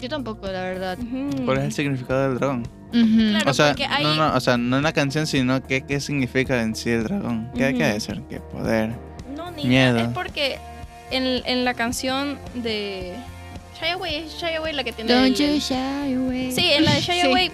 Yo 0.00 0.08
tampoco, 0.08 0.46
la 0.46 0.62
verdad. 0.62 0.98
¿cuál 1.44 1.58
es 1.58 1.64
el 1.64 1.72
significado 1.72 2.28
del 2.28 2.38
dragón? 2.38 2.62
Ujú. 2.92 3.30
Claro. 3.30 3.50
o 3.50 3.54
sea, 3.54 3.74
hay- 3.88 4.04
no, 4.04 4.14
no, 4.16 4.34
o 4.36 4.40
sea, 4.40 4.56
no 4.58 4.76
en 4.76 4.82
la 4.82 4.92
canción, 4.92 5.26
sino 5.26 5.62
qué, 5.66 5.82
qué 5.86 5.98
significa 6.00 6.60
en 6.60 6.74
sí 6.76 6.90
el 6.90 7.04
dragón. 7.04 7.50
¿Qué 7.56 7.64
hay 7.66 7.74
que 7.74 7.84
decir? 7.84 8.20
¿Qué 8.28 8.38
poder? 8.40 8.90
No, 9.34 9.50
ni 9.52 9.64
Miedo. 9.64 9.94
idea. 9.96 10.04
Es 10.08 10.12
porque 10.12 10.58
en, 11.10 11.24
en 11.46 11.64
la 11.64 11.72
canción 11.74 12.38
de 12.54 13.14
Shy 13.82 13.90
Away, 13.90 14.14
es 14.14 14.32
Shy 14.40 14.54
Away 14.56 14.72
la 14.72 14.84
que 14.84 14.92
tiene 14.92 15.12
Don't 15.12 15.38
el- 15.40 15.54
you 15.54 15.60
shy 15.60 16.14
away. 16.14 16.52
Sí, 16.52 16.72
en 16.72 16.84
la 16.84 16.94
de 16.94 17.00
Shy 17.00 17.12
Sí. 17.20 17.26
Away, 17.26 17.50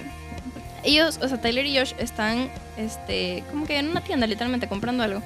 ellos, 0.84 1.18
o 1.22 1.28
sea, 1.28 1.40
Tyler 1.40 1.66
y 1.66 1.76
Josh 1.76 1.92
están, 1.98 2.50
este, 2.76 3.42
como 3.50 3.66
que 3.66 3.78
en 3.78 3.88
una 3.88 4.00
tienda 4.02 4.26
literalmente 4.26 4.68
comprando 4.68 5.02
algo. 5.02 5.22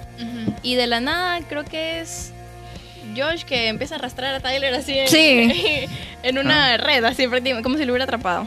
Y 0.62 0.76
de 0.76 0.86
la 0.86 1.00
nada 1.00 1.40
creo 1.48 1.64
que 1.64 2.00
es 2.00 2.32
Josh 3.16 3.42
que 3.44 3.68
empieza 3.68 3.96
a 3.96 3.98
arrastrar 3.98 4.34
a 4.34 4.40
Tyler 4.40 4.72
así 4.74 4.98
en, 4.98 5.08
Sí. 5.08 5.86
en 6.22 6.38
una 6.38 6.76
red, 6.78 7.04
así 7.04 7.26
prácticamente, 7.28 7.62
como 7.64 7.76
si 7.76 7.84
lo 7.84 7.92
hubiera 7.92 8.04
atrapado. 8.04 8.46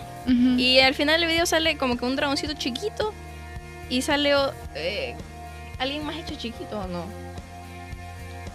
Y 0.58 0.80
al 0.80 0.96
final 0.96 1.20
del 1.20 1.30
video 1.30 1.46
sale 1.46 1.78
como 1.78 1.98
que 1.98 2.06
un 2.06 2.16
dragoncito 2.16 2.54
chiquito 2.54 3.14
y 3.90 4.02
sale 4.02 4.34
eh, 4.74 5.14
alguien 5.78 6.04
más 6.04 6.16
hecho 6.18 6.34
chiquito 6.36 6.80
o 6.80 6.88
no. 6.88 7.06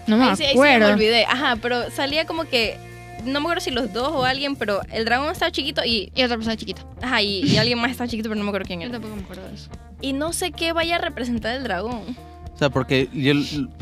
no 0.08 0.16
me 0.16 0.24
ahí, 0.30 0.36
sí, 0.36 0.44
ahí 0.44 0.52
sí 0.54 0.58
me 0.58 0.74
acuerdo. 0.74 0.94
olvidé. 0.94 1.24
Ajá, 1.26 1.56
pero 1.62 1.88
salía 1.92 2.24
como 2.26 2.44
que 2.46 2.76
no 3.24 3.40
me 3.40 3.46
acuerdo 3.46 3.60
si 3.60 3.70
los 3.70 3.92
dos 3.92 4.08
o 4.12 4.24
alguien, 4.24 4.56
pero 4.56 4.80
el 4.92 5.04
dragón 5.04 5.30
estaba 5.30 5.50
chiquito 5.50 5.84
y 5.84 6.10
y 6.14 6.22
otra 6.22 6.36
persona 6.36 6.56
chiquita. 6.56 6.82
ajá, 7.02 7.22
y, 7.22 7.42
y 7.44 7.56
alguien 7.56 7.78
más 7.78 7.90
estaba 7.90 8.08
chiquito, 8.08 8.28
pero 8.28 8.38
no 8.38 8.44
me 8.44 8.50
acuerdo 8.50 8.66
quién 8.66 8.80
Yo 8.80 8.86
era. 8.86 8.92
tampoco 8.94 9.16
me 9.16 9.22
acuerdo 9.22 9.48
de 9.48 9.54
eso. 9.54 9.70
Y 10.00 10.12
no 10.12 10.32
sé 10.32 10.52
qué 10.52 10.72
vaya 10.72 10.96
a 10.96 10.98
representar 10.98 11.54
el 11.56 11.62
dragón. 11.64 12.16
O 12.54 12.58
sea, 12.60 12.68
porque 12.70 13.08
yo, 13.14 13.32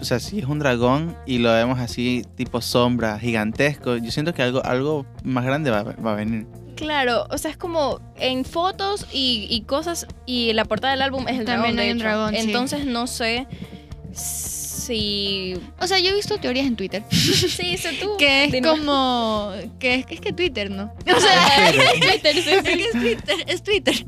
o 0.01 0.05
sea, 0.05 0.21
si 0.21 0.39
es 0.39 0.45
un 0.45 0.61
dragón 0.61 1.17
y 1.27 1.39
lo 1.39 1.53
vemos 1.53 1.81
así, 1.81 2.25
tipo 2.37 2.61
sombra, 2.61 3.19
gigantesco, 3.19 3.97
yo 3.97 4.11
siento 4.13 4.33
que 4.35 4.43
algo, 4.43 4.65
algo 4.65 5.05
más 5.25 5.45
grande 5.45 5.71
va, 5.71 5.83
va 5.83 6.13
a 6.13 6.15
venir. 6.15 6.47
Claro, 6.77 7.27
o 7.31 7.39
sea, 7.39 7.51
es 7.51 7.57
como 7.57 8.01
en 8.21 8.45
fotos 8.45 9.07
y, 9.13 9.49
y 9.51 9.63
cosas 9.63 10.07
y 10.27 10.53
la 10.53 10.65
portada 10.65 10.93
del 10.93 11.03
álbum 11.03 11.27
es 11.27 11.41
el 11.41 11.45
También 11.45 11.75
dragón. 11.75 11.79
hay 11.81 11.91
un 11.91 11.97
hecho. 11.97 12.05
dragón, 12.05 12.35
sí. 12.35 12.41
Entonces 12.41 12.87
no 12.87 13.09
sé 13.09 13.49
si... 14.89 15.55
O 15.81 15.87
sea, 15.87 15.99
yo 16.01 16.11
he 16.11 16.15
visto 16.15 16.39
teorías 16.39 16.67
en 16.67 16.77
Twitter. 16.77 17.05
Sí, 17.11 17.77
sé 17.77 17.93
tú. 18.01 18.17
que 18.19 18.45
es 18.45 18.63
como 18.63 19.53
que 19.79 19.95
es, 19.95 20.07
es 20.11 20.21
que 20.21 20.33
Twitter, 20.33 20.71
¿no? 20.71 20.93
O 21.17 21.21
sea, 21.21 21.73
Twitter, 22.01 22.35
sí, 22.35 22.43
sí, 22.43 22.83
es 22.83 22.93
Twitter, 22.93 23.37
es 23.47 23.63
Twitter. 23.63 24.07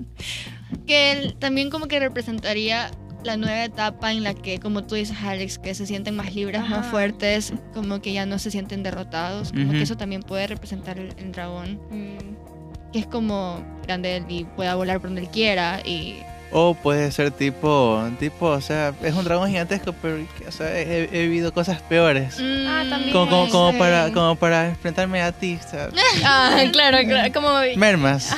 Que 0.87 1.13
él 1.13 1.37
también 1.39 1.71
como 1.71 1.87
que 1.87 2.01
representaría 2.01 2.91
la 3.23 3.37
nueva 3.37 3.65
etapa 3.65 4.13
en 4.13 4.23
la 4.23 4.35
que, 4.35 4.59
como 4.61 4.85
tú 4.85 4.95
dices, 4.95 5.17
Alex, 5.23 5.59
que 5.59 5.75
se 5.75 5.87
sienten 5.87 6.17
más 6.17 6.35
libres, 6.35 6.67
más 6.69 6.87
fuertes, 6.87 7.53
como 7.75 8.01
que 8.01 8.13
ya 8.13 8.25
no 8.25 8.39
se 8.39 8.51
sienten 8.51 8.83
derrotados, 8.83 9.53
como 9.53 9.73
que 9.73 9.83
eso 9.83 9.97
también 9.97 10.23
puede 10.23 10.47
representar 10.47 10.99
el, 10.99 11.13
el 11.19 11.33
dragón, 11.33 11.81
Mm, 11.91 12.93
que 12.93 12.99
es 13.01 13.07
como 13.07 13.63
grande 13.83 14.25
y 14.29 14.45
pueda 14.45 14.75
volar 14.75 15.01
por 15.01 15.11
donde 15.11 15.23
él 15.23 15.29
quiera 15.29 15.81
y 15.85 16.17
O 16.53 16.75
puede 16.75 17.13
ser 17.13 17.31
tipo, 17.31 18.03
tipo, 18.19 18.47
o 18.47 18.61
sea, 18.61 18.93
es 19.03 19.15
un 19.15 19.25
dragón 19.25 19.49
gigantesco, 19.51 19.95
pero 20.03 20.19
o 20.49 20.53
sea, 20.53 20.77
he, 20.79 21.05
he 21.05 21.23
vivido 21.23 21.55
cosas 21.55 21.81
peores. 21.83 22.39
Ah, 22.41 22.85
también. 22.89 23.13
Como, 23.13 23.49
como, 23.49 23.79
para, 23.79 24.11
como 24.13 24.35
para 24.35 24.69
enfrentarme 24.69 25.23
a 25.23 25.31
ti, 25.31 25.59
o 25.65 25.69
sea, 25.71 25.89
Ah, 26.25 26.61
claro, 26.73 26.99
claro. 27.07 27.33
Como. 27.33 27.51
mermas. 27.77 28.35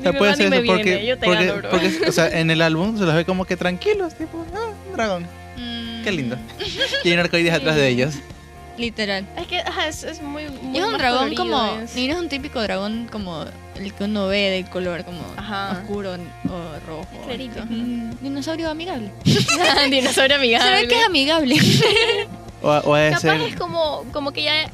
Ni 0.00 0.08
O 0.08 0.10
sea, 0.10 0.18
puede 0.18 0.34
ser 0.36 0.52
eso, 0.52 0.62
porque, 0.66 0.82
viene, 0.82 1.06
yo 1.06 1.16
te 1.18 1.26
porque, 1.26 1.46
gano, 1.46 1.58
bro. 1.58 1.70
porque, 1.70 2.00
o 2.08 2.12
sea, 2.12 2.28
en 2.40 2.50
el 2.50 2.60
álbum 2.60 2.98
se 2.98 3.04
los 3.04 3.14
ve 3.14 3.24
como 3.24 3.44
que 3.44 3.56
tranquilos, 3.56 4.14
tipo, 4.14 4.44
ah, 4.54 4.70
un 4.88 4.92
dragón, 4.96 5.26
Mm, 5.56 6.02
qué 6.02 6.10
lindo. 6.12 6.36
Y 7.04 7.08
hay 7.08 7.14
un 7.14 7.20
arcoíris 7.20 7.52
atrás 7.52 7.76
de 7.76 7.86
ellos. 7.88 8.14
Literal. 8.78 9.26
Es 9.36 9.46
que 9.46 9.58
ajá, 9.60 9.86
es, 9.88 10.02
es 10.02 10.22
muy, 10.22 10.44
muy 10.48 10.76
Y 10.76 10.80
es 10.80 10.84
un 10.86 10.96
dragón 10.96 11.34
colorido, 11.34 11.44
como. 11.44 11.80
es- 11.82 11.94
Ni 11.94 12.08
no 12.08 12.14
es 12.14 12.20
un 12.20 12.28
típico 12.28 12.60
dragón 12.62 13.08
como 13.12 13.44
el 13.76 13.92
que 13.94 14.04
uno 14.04 14.26
ve 14.28 14.50
de 14.50 14.64
color 14.70 15.04
como 15.04 15.20
Ajá. 15.36 15.72
oscuro 15.82 16.12
o 16.14 16.86
rojo. 16.86 17.06
Clarito. 17.26 17.62
Un 17.62 18.16
dinosaurio 18.20 18.70
amigable. 18.70 19.10
Dinosaurio 19.90 20.36
amigable. 20.36 20.66
Se 20.76 20.82
ve 20.82 20.88
que 20.88 20.98
es 21.00 21.06
amigable. 21.06 21.56
O, 22.62 22.68
o 22.70 22.94
de 22.94 23.08
Capaz 23.10 23.20
ser 23.20 23.40
es 23.42 23.56
como, 23.56 24.04
como 24.12 24.30
que 24.32 24.44
ya 24.44 24.62
eh, 24.62 24.68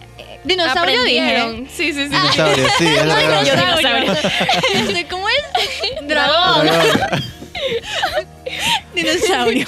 Dinosaurio 0.44 1.02
dije. 1.04 1.20
aprendieron. 1.38 1.68
Sí, 1.74 1.92
sí, 1.92 2.04
sí. 2.04 2.08
dinosaurio, 2.08 2.66
sí, 2.78 2.86
es 2.86 3.04
dragón. 3.04 3.44
Yo 3.46 3.56
dinosaurio. 3.56 4.14
¿Cómo 5.10 5.28
es? 5.28 6.06
Dragón. 6.06 6.66
Dragón. 6.66 7.24
Dinosaurio. 8.94 9.66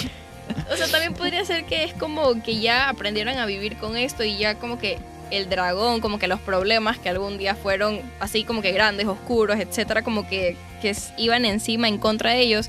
O 0.70 0.76
sea, 0.76 0.86
también 0.88 1.14
podría 1.14 1.44
ser 1.44 1.64
que 1.64 1.84
es 1.84 1.94
como 1.94 2.42
que 2.42 2.60
ya 2.60 2.88
aprendieron 2.88 3.36
a 3.38 3.46
vivir 3.46 3.76
con 3.76 3.96
esto 3.96 4.22
y 4.22 4.36
ya 4.38 4.54
como 4.54 4.78
que 4.78 4.98
el 5.30 5.48
dragón, 5.48 6.00
como 6.00 6.18
que 6.18 6.28
los 6.28 6.40
problemas 6.40 6.98
que 6.98 7.08
algún 7.08 7.38
día 7.38 7.54
fueron 7.54 8.00
así 8.18 8.44
como 8.44 8.62
que 8.62 8.72
grandes, 8.72 9.06
oscuros, 9.06 9.58
etcétera, 9.58 10.02
como 10.02 10.28
que, 10.28 10.56
que 10.82 10.94
iban 11.16 11.44
encima 11.44 11.88
en 11.88 11.98
contra 11.98 12.30
de 12.30 12.40
ellos, 12.40 12.68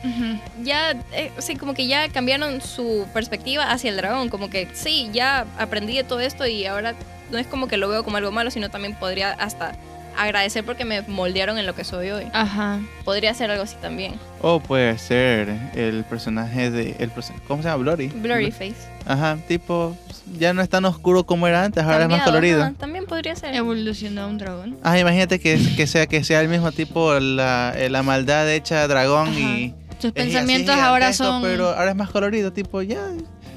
ya, 0.62 0.92
eh, 1.14 1.32
sí, 1.40 1.56
como 1.56 1.74
que 1.74 1.88
ya 1.88 2.10
cambiaron 2.10 2.62
su 2.62 3.08
perspectiva 3.14 3.72
hacia 3.72 3.90
el 3.90 3.98
dragón, 3.98 4.30
como 4.30 4.50
que 4.50 4.68
sí, 4.74 5.10
ya 5.12 5.46
aprendí 5.58 5.96
de 5.96 6.04
todo 6.04 6.20
esto 6.20 6.46
y 6.46 6.66
ahora 6.66 6.94
no 7.32 7.38
es 7.38 7.48
como 7.48 7.68
que 7.68 7.78
lo 7.78 7.90
veo 7.90 8.04
como 8.04 8.18
algo 8.18 8.32
malo, 8.32 8.52
sino 8.52 8.70
también 8.70 8.96
podría 8.96 9.32
hasta 9.32 9.74
agradecer 10.17 10.63
porque 10.65 10.86
me 10.86 11.02
moldearon 11.04 11.58
en 11.58 11.65
lo 11.65 11.76
que 11.76 11.84
soy 11.84 12.10
hoy. 12.12 12.26
Ajá. 12.34 12.80
Podría 13.06 13.34
ser 13.34 13.52
algo 13.52 13.63
así 13.63 13.76
también. 13.82 14.13
O 14.41 14.60
puede 14.60 14.97
ser 14.97 15.50
el 15.76 16.04
personaje 16.06 16.71
de. 16.71 16.95
El, 17.00 17.12
¿Cómo 17.47 17.62
se 17.63 17.69
llama? 17.69 17.82
Blurry. 17.84 18.08
Blurry 18.10 18.52
face. 18.52 18.76
Ajá, 19.06 19.38
tipo, 19.47 19.97
ya 20.38 20.54
no 20.54 20.62
es 20.62 20.69
tan 20.69 20.86
oscuro 20.86 21.26
como 21.26 21.47
era 21.47 21.63
antes, 21.63 21.84
ahora 21.84 22.04
es 22.04 22.10
más 22.10 22.21
colorido. 22.24 22.62
ajá, 22.63 22.74
también 22.78 23.06
podría 23.06 23.36
ser. 23.36 23.54
Evolucionó 23.56 24.21
a 24.24 24.28
un 24.28 24.38
dragón. 24.38 24.78
Ah, 24.84 24.97
imagínate 25.00 25.39
que, 25.39 25.60
que 25.76 25.88
sea 25.88 26.06
que 26.08 26.24
sea 26.24 26.41
el 26.41 26.47
mismo 26.50 26.71
tipo 26.71 27.13
la, 27.19 27.74
eh, 27.76 27.89
la 27.89 28.04
maldad 28.04 28.50
hecha 28.52 28.88
dragón 28.88 29.30
Ajá. 29.30 29.39
y 29.39 29.74
Sus 30.00 30.06
así 30.06 30.12
pensamientos 30.12 30.76
ahora 30.76 31.13
son. 31.13 31.41
pero 31.41 31.69
ahora 31.69 31.91
es 31.91 31.95
más 31.95 32.10
colorido, 32.12 32.54
tipo 32.54 32.82
ya 32.82 33.02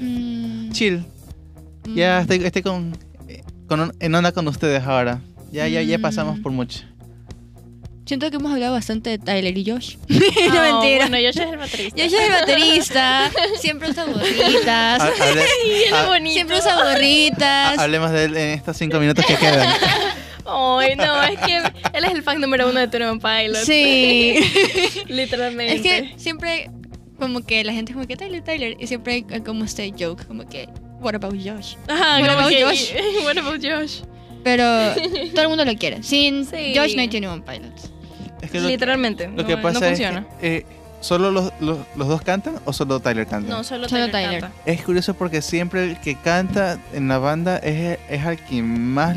Mm, 0.00 0.70
chill. 0.72 1.04
mm. 1.86 1.94
Ya 1.94 2.20
estoy, 2.20 2.44
estoy 2.44 2.62
con, 2.62 2.96
eh, 3.28 3.42
con 3.68 3.80
un- 3.80 3.92
en 4.00 4.14
onda 4.14 4.32
con 4.32 4.46
ustedes 4.48 4.82
ahora. 4.84 5.20
Ya 5.54 5.68
ya 5.68 5.82
ya 5.82 5.98
Mm. 5.98 6.02
pasamos 6.02 6.38
por 6.40 6.50
mucho. 6.52 6.80
Siento 8.06 8.28
que 8.30 8.36
hemos 8.36 8.52
hablado 8.52 8.74
bastante 8.74 9.08
de 9.10 9.18
Tyler 9.18 9.56
y 9.56 9.64
Josh. 9.70 9.96
No, 10.08 10.18
no, 10.18 10.80
mentira. 10.80 11.06
Bueno, 11.08 11.16
Josh 11.26 11.38
es 11.40 11.50
el 11.52 11.56
baterista. 11.64 12.02
Josh 12.02 12.12
es 12.12 12.20
el 12.20 12.32
baterista. 12.32 13.30
Siempre 13.60 13.90
usa 13.90 14.04
gorritas. 14.04 15.00
Ha- 15.00 15.06
hable- 15.08 15.40
él 15.64 15.82
es 15.86 15.92
ha- 15.92 16.06
bonito. 16.06 16.34
Siempre 16.34 16.58
usa 16.58 16.74
gorritas. 16.84 17.78
ha- 17.78 17.82
hablemos 17.82 18.10
de 18.10 18.24
él 18.24 18.36
en 18.36 18.48
estos 18.50 18.76
cinco 18.76 18.98
minutos 19.00 19.24
que 19.24 19.36
quedan. 19.36 19.68
Ay, 20.46 20.96
no, 20.96 21.22
es 21.22 21.38
que 21.40 21.56
él 21.56 22.04
es 22.04 22.10
el 22.12 22.22
fan 22.22 22.38
número 22.40 22.68
uno 22.68 22.78
de 22.80 22.88
Turbo 22.88 23.18
Pilot. 23.18 23.64
Sí. 23.64 24.34
Literalmente. 25.08 25.74
Es 25.76 25.80
que 25.82 26.18
siempre 26.18 26.70
como 27.18 27.40
que 27.46 27.64
la 27.64 27.72
gente 27.72 27.92
es 27.92 27.96
como 27.96 28.06
que 28.06 28.16
Tyler, 28.16 28.42
Tyler. 28.42 28.76
Y 28.78 28.86
siempre 28.86 29.24
hay 29.30 29.40
como 29.40 29.64
este 29.64 29.90
joke, 29.98 30.26
como 30.26 30.46
que, 30.46 30.68
what 31.00 31.14
about 31.14 31.34
Josh? 31.36 31.76
Ajá, 31.88 32.20
What 32.20 32.28
about 32.28 32.50
que- 32.50 32.62
Josh? 32.64 32.90
What 33.24 33.38
about 33.38 33.62
Josh? 33.64 34.00
Pero 34.44 34.64
todo 35.32 35.42
el 35.42 35.48
mundo 35.48 35.64
lo 35.64 35.74
quiere. 35.76 36.02
Sin 36.02 36.44
Sí. 36.44 36.74
Josh 36.76 36.94
no 36.94 37.00
hay 37.00 37.08
21 37.08 37.44
Pilots. 37.44 37.90
Es 38.42 38.50
que 38.50 38.60
lo, 38.60 38.68
Literalmente. 38.68 39.26
lo 39.26 39.42
no, 39.42 39.46
que 39.46 39.56
no 39.56 39.62
pasa 39.62 39.78
es 39.90 39.98
funciona. 39.98 40.26
que 40.40 40.56
eh, 40.58 40.66
solo 41.00 41.30
los, 41.30 41.52
los, 41.60 41.78
los 41.96 42.08
dos 42.08 42.22
cantan 42.22 42.56
o 42.64 42.72
solo 42.72 43.00
Tyler 43.00 43.26
canta. 43.26 43.48
No, 43.50 43.64
solo, 43.64 43.88
Solo 43.88 44.10
Tyler. 44.10 44.26
Tyler. 44.28 44.40
canta. 44.42 44.56
Es 44.66 44.82
curioso 44.82 45.14
porque 45.14 45.40
siempre 45.42 45.82
el 45.84 46.00
que 46.00 46.14
canta 46.16 46.78
en 46.92 47.08
la 47.08 47.18
banda 47.18 47.56
es, 47.58 47.98
es 48.10 48.24
al 48.24 48.36
que 48.38 48.62
más 48.62 49.16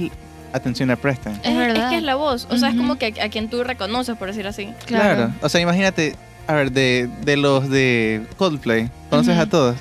atención 0.54 0.88
le 0.90 0.98
prestan. 0.98 1.40
Es 1.44 1.56
verdad. 1.58 1.84
Es 1.86 1.90
que 1.92 1.98
es 1.98 2.04
la 2.04 2.16
voz. 2.16 2.48
O 2.50 2.58
sea, 2.58 2.70
es 2.70 2.76
Ujú. 2.76 2.84
como 2.84 2.98
que 2.98 3.14
a, 3.22 3.26
a 3.26 3.30
quien 3.30 3.50
tú 3.50 3.64
reconoces, 3.64 4.16
por 4.18 4.28
decir 4.30 4.48
así. 4.48 4.70
Claro. 4.86 5.34
O 5.42 5.50
sea, 5.50 5.60
imagínate, 5.62 6.16
a 6.48 6.54
ver, 6.54 6.72
de, 6.72 7.10
de 7.26 7.36
los 7.38 7.70
de 7.70 8.26
Coldplay, 8.38 8.90
¿conoces 9.10 9.34
Ujú. 9.34 9.42
a 9.42 9.46
todos? 9.48 9.76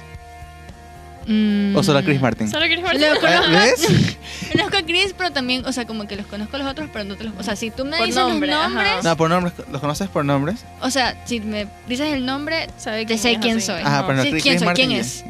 Mm. 1.26 1.74
¿O 1.76 1.82
solo 1.82 1.98
a 1.98 2.02
Chris 2.02 2.20
Martin? 2.20 2.48
Solo 2.48 2.66
Chris 2.66 2.80
Martin. 2.82 3.00
Lo 3.00 3.06
Ah, 3.12 3.16
conozco, 3.20 3.50
¿Ves? 3.52 4.16
conozco 4.52 4.76
a 4.76 4.82
Chris, 4.82 5.14
pero 5.18 5.32
también, 5.32 5.66
o 5.66 5.72
sea, 5.72 5.84
como 5.86 6.06
que 6.06 6.14
los 6.16 6.26
conozco 6.26 6.54
a 6.56 6.58
los 6.60 6.68
otros, 6.68 6.88
pero 6.92 7.04
no 7.04 7.16
te 7.16 7.24
los... 7.24 7.32
O 7.38 7.42
sea, 7.42 7.56
si 7.56 7.70
tú 7.70 7.84
me 7.84 7.96
Por 7.96 8.06
dices 8.06 8.22
nombre, 8.22 8.48
los 8.48 8.58
ajá. 8.58 8.68
nombres... 8.68 9.04
No, 9.04 9.16
por 9.16 9.28
nombres, 9.30 9.54
¿los 9.72 9.80
conoces 9.80 10.08
por 10.08 10.24
nombres? 10.24 10.64
O 10.80 10.90
sea, 10.90 11.20
si 11.24 11.40
me 11.40 11.66
dices 11.88 12.12
el 12.12 12.24
nombre, 12.24 12.68
Sabe 12.78 13.04
Te 13.06 13.18
sé 13.18 13.38
quién 13.40 13.56
así. 13.58 13.66
soy. 13.66 13.82
Ajá, 13.82 14.02
No. 14.02 14.06
pero 14.06 14.16
no, 14.18 14.22
sé 14.24 14.30
Chris- 14.30 14.42
quién 14.44 14.52
Chris 14.54 14.60
soy, 14.60 14.66
Martin 14.66 14.88
quién 14.88 15.00
es. 15.00 15.24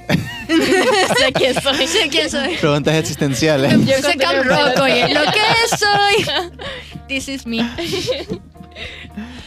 sé 1.19 1.33
quién 1.33 1.55
soy. 1.63 1.87
sé 1.87 2.09
quién 2.11 2.31
soy. 2.31 2.57
Preguntas 2.57 2.95
existenciales. 2.95 3.73
Yo 3.87 3.95
Sé 4.03 4.17
Cam 4.19 4.43
Rock, 4.45 4.79
oye, 4.83 5.15
lo 5.15 5.21
que 5.33 5.77
soy. 5.79 6.27
This 7.09 7.29
is 7.29 7.47
me. 7.47 7.61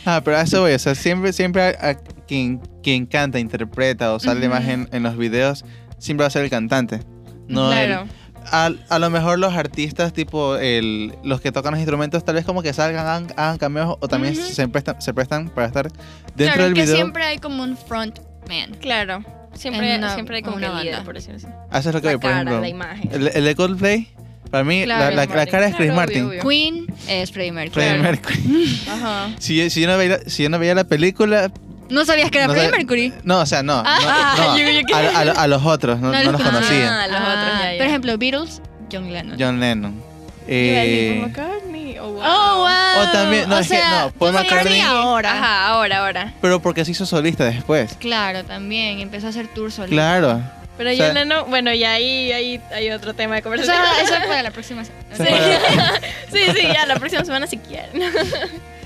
Ah, 0.06 0.22
pero 0.24 0.38
a 0.38 0.42
eso 0.42 0.62
voy, 0.62 0.74
o 0.74 0.80
sea, 0.80 0.96
siempre, 0.96 1.32
siempre 1.34 1.62
a, 1.62 1.90
a 1.90 1.94
quien, 2.28 2.60
quien 2.82 3.06
canta, 3.06 3.38
interpreta 3.40 4.14
o 4.14 4.20
sale 4.20 4.50
más 4.50 4.68
en, 4.68 4.90
en 4.92 5.04
los 5.04 5.18
videos, 5.18 5.66
siempre 6.00 6.24
va 6.24 6.28
a 6.28 6.32
ser 6.32 6.44
el 6.44 6.50
cantante. 6.50 7.00
No 7.48 7.72
el- 7.72 7.88
claro. 7.88 8.08
a, 8.52 8.72
a 8.90 9.00
lo 9.00 9.10
mejor 9.10 9.38
los 9.40 9.54
artistas, 9.54 10.14
tipo 10.14 10.56
el, 10.58 11.14
los 11.24 11.42
que 11.42 11.52
tocan 11.52 11.72
los 11.74 11.80
instrumentos, 11.80 12.24
tal 12.26 12.36
vez 12.36 12.46
como 12.46 12.62
que 12.64 12.74
salgan, 12.74 13.06
hagan, 13.06 13.28
hagan 13.38 13.58
cameos 13.58 13.98
o 14.00 14.08
también 14.08 14.34
Ujú. 14.38 14.44
se, 14.48 14.68
prestan, 14.68 15.02
se 15.02 15.14
prestan 15.14 15.50
para 15.50 15.68
estar 15.68 15.92
dentro 16.36 16.46
claro, 16.56 16.64
del 16.64 16.74
que 16.74 16.82
video. 16.84 16.96
siempre 16.96 17.24
hay 17.24 17.38
como 17.38 17.64
un 17.64 17.78
front 17.78 18.20
man. 18.48 18.76
Claro. 18.80 19.24
Siempre, 19.54 19.98
una- 19.98 20.14
siempre 20.14 20.38
hay 20.38 20.42
como 20.44 20.58
una 20.58 20.68
que 20.70 20.74
líder, 20.80 20.94
banda. 20.94 21.06
por 21.06 21.16
decirlo 21.16 21.38
así. 21.38 21.48
A 21.72 21.80
eso 21.80 21.90
es 21.90 21.96
lo 21.96 22.02
que 22.02 22.08
La 22.08 22.14
voy, 22.14 22.22
por 22.22 22.30
cara, 22.30 22.42
ejemplo. 22.42 22.62
la 22.62 22.70
imagen. 22.70 23.10
El, 23.12 23.28
el 23.28 23.44
de 23.44 23.56
Coldplay, 23.56 24.08
para 24.52 24.64
mí, 24.64 24.84
Claro, 24.84 25.16
la, 25.16 25.26
la- 25.26 25.36
la 25.36 25.48
cara 25.48 25.68
es 25.68 25.76
Chris 25.76 25.88
Claro, 25.88 25.96
Martin. 25.96 26.26
obvio, 26.26 26.42
obvio. 26.42 26.50
Queen 26.50 26.86
es 27.08 27.32
Freddie 27.32 27.52
Mercury. 27.52 27.84
Freddie. 27.86 28.02
Mercury. 28.02 28.82
Ajá. 28.90 29.30
Si, 29.40 29.70
si, 29.72 29.82
yo 29.82 29.88
no 29.88 29.98
veía, 29.98 30.20
si 30.28 30.44
yo 30.44 30.50
no 30.50 30.60
veía 30.60 30.76
la 30.76 30.84
película, 30.86 31.52
¿No 31.90 32.06
sabías 32.06 32.30
que 32.32 32.38
era 32.38 32.48
No 32.48 32.54
Freddie 32.54 32.70
sabía- 32.70 32.78
Mercury? 32.80 33.14
no, 33.24 33.40
o 33.40 33.46
sea, 33.46 33.64
no. 33.64 33.82
Ah, 33.86 34.36
no, 34.38 34.48
no. 34.54 34.58
yo- 34.58 34.82
yo- 34.88 34.96
A, 34.96 35.00
a- 35.40 35.44
a 35.44 35.48
los 35.48 35.66
otros, 35.66 36.00
no, 36.00 36.12
No 36.12 36.24
no 36.24 36.32
los 36.32 36.42
conocía. 36.42 37.04
Ah, 37.04 37.08
los 37.08 37.18
otros, 37.20 37.60
ya, 37.64 37.72
ya. 37.74 37.78
Por 37.78 37.88
ejemplo, 37.88 38.18
Beatles, 38.18 38.62
John 38.92 39.12
Lennon. 39.12 39.38
John 39.40 39.60
Lennon. 39.60 40.04
Eh, 40.48 41.18
Paul 41.20 41.30
McCartney. 41.30 41.98
Oh, 42.00 42.12
wow. 42.14 42.22
Oh, 42.26 42.58
wow. 42.60 43.04
O 43.04 43.12
también- 43.12 43.50
no, 43.50 43.56
o 43.56 43.60
es 43.60 43.68
que 43.68 43.78
no, 43.80 44.12
Paul 44.18 44.34
McCartney- 44.34 44.82
ahora. 44.84 45.34
Ajá, 45.34 45.68
ahora, 45.68 45.98
ahora. 46.00 46.34
pero 46.42 46.60
porque 46.60 46.86
se 46.86 46.92
hizo 46.92 47.06
solista 47.06 47.46
después. 47.46 47.96
Claro, 48.00 48.44
también 48.44 49.00
empezó 49.00 49.28
a 49.28 49.30
hacer 49.32 49.48
tour 49.48 49.72
solito. 49.72 49.94
Claro. 49.96 50.42
Pero 50.78 50.92
O 50.92 50.94
sea- 50.96 51.14
yo 51.26 51.46
bueno, 51.48 51.74
y 51.74 51.84
ahí, 51.84 52.32
ahí 52.32 52.62
hay 52.74 52.90
otro 52.92 53.14
tema 53.14 53.36
de 53.36 53.42
O 53.42 53.44
conversación. 53.44 53.76
sea, 53.84 54.02
eso 54.02 54.14
es 54.16 54.26
para 54.28 54.42
la 54.44 54.52
próxima 54.52 54.84
semana. 54.86 55.06
Se 55.18 55.26
Sí. 55.26 55.34
sí, 56.32 56.52
sí, 56.62 56.68
ya, 56.74 56.86
la 56.86 56.96
próxima 56.96 57.26
semana 57.26 57.48
si 57.48 57.58
quieren. 57.58 58.02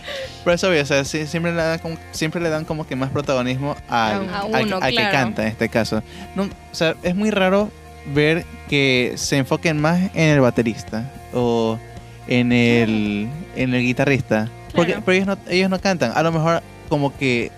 Por 0.44 0.54
eso, 0.54 0.70
o 0.70 0.86
sea, 0.86 1.06
sí, 1.06 1.26
siempre, 1.26 1.52
le 1.54 1.62
dan 1.62 1.80
como, 1.80 1.98
siempre 2.12 2.42
le 2.42 2.50
dan 2.50 2.66
como 2.66 2.86
que 2.86 2.96
más 2.96 3.10
protagonismo 3.12 3.76
al, 3.88 4.30
A 4.34 4.44
uno, 4.46 4.80
que 4.80 4.92
claro. 4.92 5.12
canta 5.12 5.44
en 5.44 5.48
este 5.50 5.70
caso. 5.70 6.04
No, 6.36 6.44
o 6.44 6.76
sea, 6.76 6.96
es 7.04 7.16
muy 7.16 7.32
raro 7.32 7.72
ver 8.14 8.46
que 8.70 9.14
se 9.16 9.38
enfoquen 9.38 9.80
más 9.80 10.02
en 10.14 10.30
el 10.30 10.42
baterista 10.42 11.10
o 11.34 11.80
en 12.28 12.52
el, 12.52 13.30
en 13.56 13.74
el 13.74 13.82
guitarrista. 13.84 14.50
Porque, 14.76 14.94
Claro. 14.94 15.04
pero 15.06 15.16
ellos 15.16 15.28
no, 15.28 15.38
ellos 15.50 15.70
no 15.70 15.80
cantan. 15.80 16.12
A 16.16 16.24
lo 16.24 16.32
mejor 16.32 16.62
como 16.90 17.16
que 17.18 17.52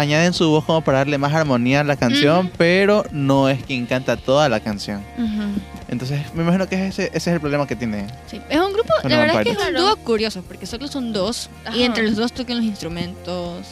añaden 0.00 0.32
su 0.32 0.48
voz 0.48 0.64
como 0.64 0.80
para 0.82 0.98
darle 0.98 1.18
más 1.18 1.32
armonía 1.32 1.80
a 1.80 1.84
la 1.84 1.96
canción, 1.96 2.50
pero 2.56 3.04
no 3.10 3.48
es 3.48 3.62
quien 3.62 3.86
canta 3.86 4.16
toda 4.16 4.48
la 4.48 4.60
canción. 4.60 5.02
Entonces, 5.88 6.20
me 6.34 6.42
imagino 6.42 6.68
que 6.68 6.88
ese, 6.88 7.06
ese 7.06 7.16
es 7.16 7.26
el 7.28 7.40
problema 7.40 7.66
que 7.66 7.74
tiene. 7.76 8.06
Sí, 8.26 8.40
Es 8.48 8.60
un 8.60 8.72
grupo, 8.72 8.92
la 9.04 9.18
verdad 9.18 9.40
es 9.40 9.46
que 9.46 9.50
es 9.62 9.68
un 9.68 9.74
dúo 9.74 9.96
curioso, 9.96 10.42
porque 10.42 10.66
solo 10.66 10.86
son 10.88 11.12
dos, 11.12 11.48
Ajá. 11.64 11.76
y 11.76 11.82
entre 11.84 12.04
los 12.04 12.16
dos 12.16 12.32
tocan 12.32 12.56
los 12.58 12.66
instrumentos, 12.66 13.66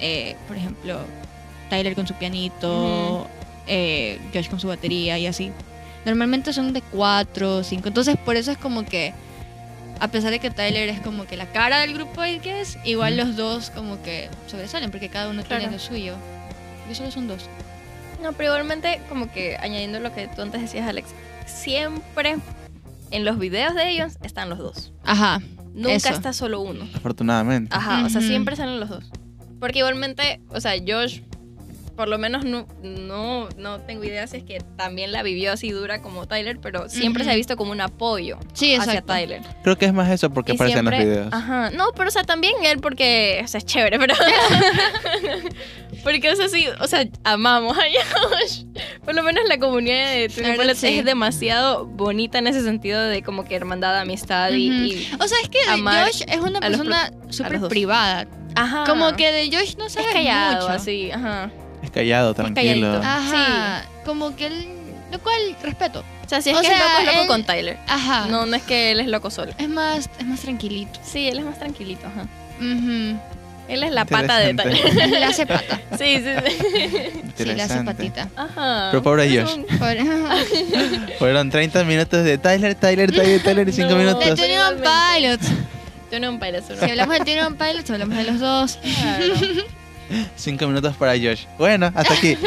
eh, 0.00 0.36
por 0.46 0.56
ejemplo, 0.56 0.98
Tyler 1.70 1.94
con 1.94 2.06
su 2.06 2.14
pianito, 2.14 3.26
eh, 3.66 4.20
Josh 4.34 4.48
con 4.48 4.60
su 4.60 4.68
batería 4.68 5.18
y 5.18 5.26
así. 5.26 5.52
Normalmente 6.04 6.52
son 6.52 6.72
de 6.72 6.82
cuatro, 6.82 7.64
cinco, 7.64 7.88
entonces 7.88 8.16
por 8.24 8.36
eso 8.36 8.50
es 8.50 8.58
como 8.58 8.84
que, 8.84 9.12
a 10.00 10.08
pesar 10.08 10.30
de 10.30 10.38
que 10.38 10.50
Tyler 10.50 10.88
es 10.88 11.00
como 11.00 11.26
que 11.26 11.36
la 11.36 11.46
cara 11.46 11.80
del 11.80 11.94
grupo, 11.94 12.24
I 12.24 12.38
guess, 12.38 12.78
igual 12.84 13.16
los 13.16 13.36
dos 13.36 13.70
como 13.70 14.02
que 14.02 14.28
sobresalen, 14.46 14.90
porque 14.90 15.08
cada 15.08 15.30
uno 15.30 15.42
tiene 15.42 15.70
lo 15.70 15.78
suyo. 15.78 16.14
Y 16.90 16.94
solo 16.94 17.10
son 17.10 17.28
dos. 17.28 17.48
No, 18.22 18.32
pero 18.32 18.50
igualmente, 18.50 19.00
como 19.08 19.30
que 19.30 19.56
añadiendo 19.58 20.00
lo 20.00 20.14
que 20.14 20.28
tú 20.28 20.42
antes 20.42 20.60
decías, 20.60 20.88
Alex, 20.88 21.08
siempre 21.46 22.36
en 23.10 23.24
los 23.24 23.38
videos 23.38 23.74
de 23.74 23.90
ellos 23.90 24.14
están 24.22 24.48
los 24.48 24.58
dos. 24.58 24.92
Ajá, 25.04 25.40
Nunca 25.78 25.94
Eso. 25.94 26.08
está 26.08 26.32
solo 26.32 26.60
uno. 26.60 26.88
Afortunadamente. 26.94 27.74
Ajá, 27.74 28.04
o 28.04 28.08
sea, 28.08 28.20
siempre 28.20 28.56
salen 28.56 28.80
los 28.80 28.88
dos. 28.88 29.04
Porque 29.60 29.78
igualmente, 29.78 30.40
o 30.48 30.60
sea, 30.60 30.72
Josh, 30.84 31.20
por 31.98 32.08
lo 32.08 32.16
menos 32.16 32.44
no, 32.44 32.64
no, 32.80 33.48
no 33.56 33.80
tengo 33.80 34.04
idea 34.04 34.24
si 34.28 34.36
es 34.36 34.44
que 34.44 34.60
también 34.76 35.10
la 35.10 35.24
vivió 35.24 35.50
así 35.50 35.72
dura 35.72 36.00
como 36.00 36.28
Tyler, 36.28 36.60
pero 36.60 36.88
siempre 36.88 37.24
se 37.24 37.32
ha 37.32 37.34
visto 37.34 37.56
como 37.56 37.72
un 37.72 37.80
apoyo 37.80 38.38
Sí, 38.52 38.76
hacia 38.76 38.92
exacto. 38.92 39.14
Tyler. 39.14 39.42
Creo 39.64 39.76
que 39.76 39.86
es 39.86 39.92
más 39.92 40.08
eso 40.08 40.30
porque 40.30 40.52
Y 40.52 40.54
aparece 40.54 40.78
en 40.78 40.84
los 40.84 40.94
siempre- 40.94 41.10
videos. 41.10 41.32
Ajá. 41.32 41.70
No, 41.70 41.86
pero 41.96 42.06
o 42.06 42.12
sea, 42.12 42.22
también 42.22 42.54
él 42.64 42.78
porque, 42.78 43.40
o 43.44 43.48
sea, 43.48 43.58
es 43.58 43.64
chévere, 43.64 43.98
pero... 43.98 44.14
porque, 46.04 46.30
o 46.30 46.36
sea, 46.36 46.48
sí, 46.48 46.66
o 46.80 46.86
sea, 46.86 47.04
amamos 47.24 47.76
a 47.76 47.82
Josh. 47.82 48.62
Por 49.04 49.16
lo 49.16 49.24
menos 49.24 49.42
la 49.48 49.58
comunidad 49.58 50.12
de 50.12 50.28
Twin 50.28 50.76
sí. 50.76 50.98
es 50.98 51.04
demasiado 51.04 51.84
bonita 51.84 52.38
en 52.38 52.46
ese 52.46 52.62
sentido 52.62 53.00
de 53.02 53.24
como 53.24 53.44
que 53.44 53.56
hermandad, 53.56 53.98
amistad 53.98 54.50
y... 54.52 55.04
O 55.18 55.26
sea, 55.26 55.38
es 55.42 55.48
que 55.48 55.58
Josh 55.68 56.22
es 56.28 56.38
una 56.38 56.60
persona 56.60 57.10
súper 57.30 57.60
privada. 57.62 58.28
Ajá. 58.54 58.84
Como 58.86 59.12
que 59.16 59.32
de 59.32 59.50
Josh 59.50 59.74
no 59.76 59.86
es 59.86 59.94
sabes 59.94 60.12
callado, 60.12 60.68
mucho. 60.68 60.72
así, 60.80 61.10
ajá. 61.10 61.50
Es 61.82 61.90
callado, 61.90 62.34
tranquilo. 62.34 63.00
Ajá. 63.02 63.84
Como 64.04 64.34
que 64.36 64.46
él... 64.46 64.68
Lo 65.12 65.18
cual 65.20 65.56
respeto. 65.62 66.04
O 66.24 66.28
sea, 66.28 66.42
si 66.42 66.50
es 66.50 66.56
O 66.56 66.60
que 66.60 66.66
es 66.66 66.72
sea, 66.72 66.78
loco, 66.86 66.98
es 67.00 67.06
loco 67.06 67.20
él- 67.22 67.28
con 67.28 67.44
Tyler. 67.44 67.78
Ajá. 67.86 68.26
No, 68.28 68.44
no 68.44 68.56
es 68.56 68.62
que 68.62 68.90
él 68.90 69.00
es 69.00 69.06
loco 69.06 69.30
solo. 69.30 69.52
Es 69.56 69.68
más, 69.68 70.10
es 70.18 70.26
más 70.26 70.40
tranquilito. 70.40 71.00
Sí, 71.02 71.28
él 71.28 71.38
es 71.38 71.44
más 71.46 71.58
tranquilito, 71.58 72.06
ajá. 72.06 72.26
Él 73.68 73.82
es 73.84 73.90
la 73.92 74.04
pata 74.04 74.38
de. 74.38 74.52
Tyler. 74.54 74.94
Le 75.08 75.24
hace 75.24 75.46
pata. 75.46 75.80
Sí, 75.98 76.16
sí, 76.18 76.24
sí. 76.44 77.22
Sí, 77.36 77.44
le 77.44 77.62
hace 77.62 77.82
patita. 77.84 78.28
Ajá. 78.36 78.88
Pero 78.90 79.02
pobre 79.02 79.34
Es 79.34 79.44
Josh. 79.44 79.60
Pobre. 79.78 80.04
Fueron 81.18 81.50
30 81.50 81.84
minutos 81.84 82.24
de 82.24 82.36
Tyler, 82.38 82.74
Tyler, 82.74 83.10
Tyler, 83.10 83.42
Tyler 83.42 83.68
y 83.68 83.72
5 83.72 83.88
No. 83.88 83.94
De 83.96 84.04
minutos. 84.04 84.38
Yo 86.10 86.20
no 86.20 86.30
un 86.30 86.38
Pyre, 86.40 86.62
solo. 86.62 86.80
Si 86.80 86.90
hablamos 86.90 87.18
de 87.18 87.24
Twenty 87.24 87.40
One 87.40 87.56
Pilots, 87.56 87.90
hablamos 87.90 88.16
de 88.16 88.24
los 88.24 88.40
dos. 88.40 88.78
Claro. 88.82 89.34
5 90.36 90.66
minutos 90.66 90.96
para 90.96 91.12
Josh. 91.12 91.44
Bueno, 91.58 91.90
hasta 91.94 92.14
aquí. 92.14 92.36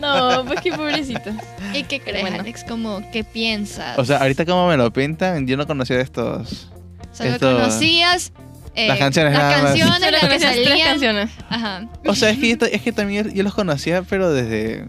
No, 0.00 0.44
pues 0.46 0.60
qué 0.60 0.72
pobrecito. 0.72 1.30
¿Y 1.72 1.84
qué 1.84 2.00
crees, 2.00 2.20
Bueno. 2.20 2.40
Alex? 2.40 2.64
Como, 2.64 3.02
¿qué 3.12 3.24
piensas? 3.24 3.98
O 3.98 4.04
sea, 4.04 4.18
ahorita 4.18 4.44
como 4.44 4.68
me 4.68 4.76
lo 4.76 4.92
pintan, 4.92 5.46
yo 5.46 5.56
no 5.56 5.66
conocía 5.66 5.98
estos. 6.02 6.70
Solo 7.12 7.30
esto- 7.30 7.54
conocías 7.56 8.30
eh, 8.74 8.88
Las 8.88 8.98
canciones 8.98 9.32
las 9.32 9.42
nada 9.42 9.62
canciones, 9.62 10.00
las 10.12 10.20
que 10.20 10.38
tres 10.64 10.84
canciones. 10.84 11.30
Ajá. 11.48 11.88
O 12.06 12.14
sea, 12.14 12.28
es 12.28 12.38
que, 12.38 12.48
yo, 12.50 12.66
es 12.70 12.82
que 12.82 12.92
también 12.92 13.32
yo, 13.32 13.42
los 13.42 13.54
conocía, 13.54 14.02
pero 14.02 14.30
desde. 14.34 14.84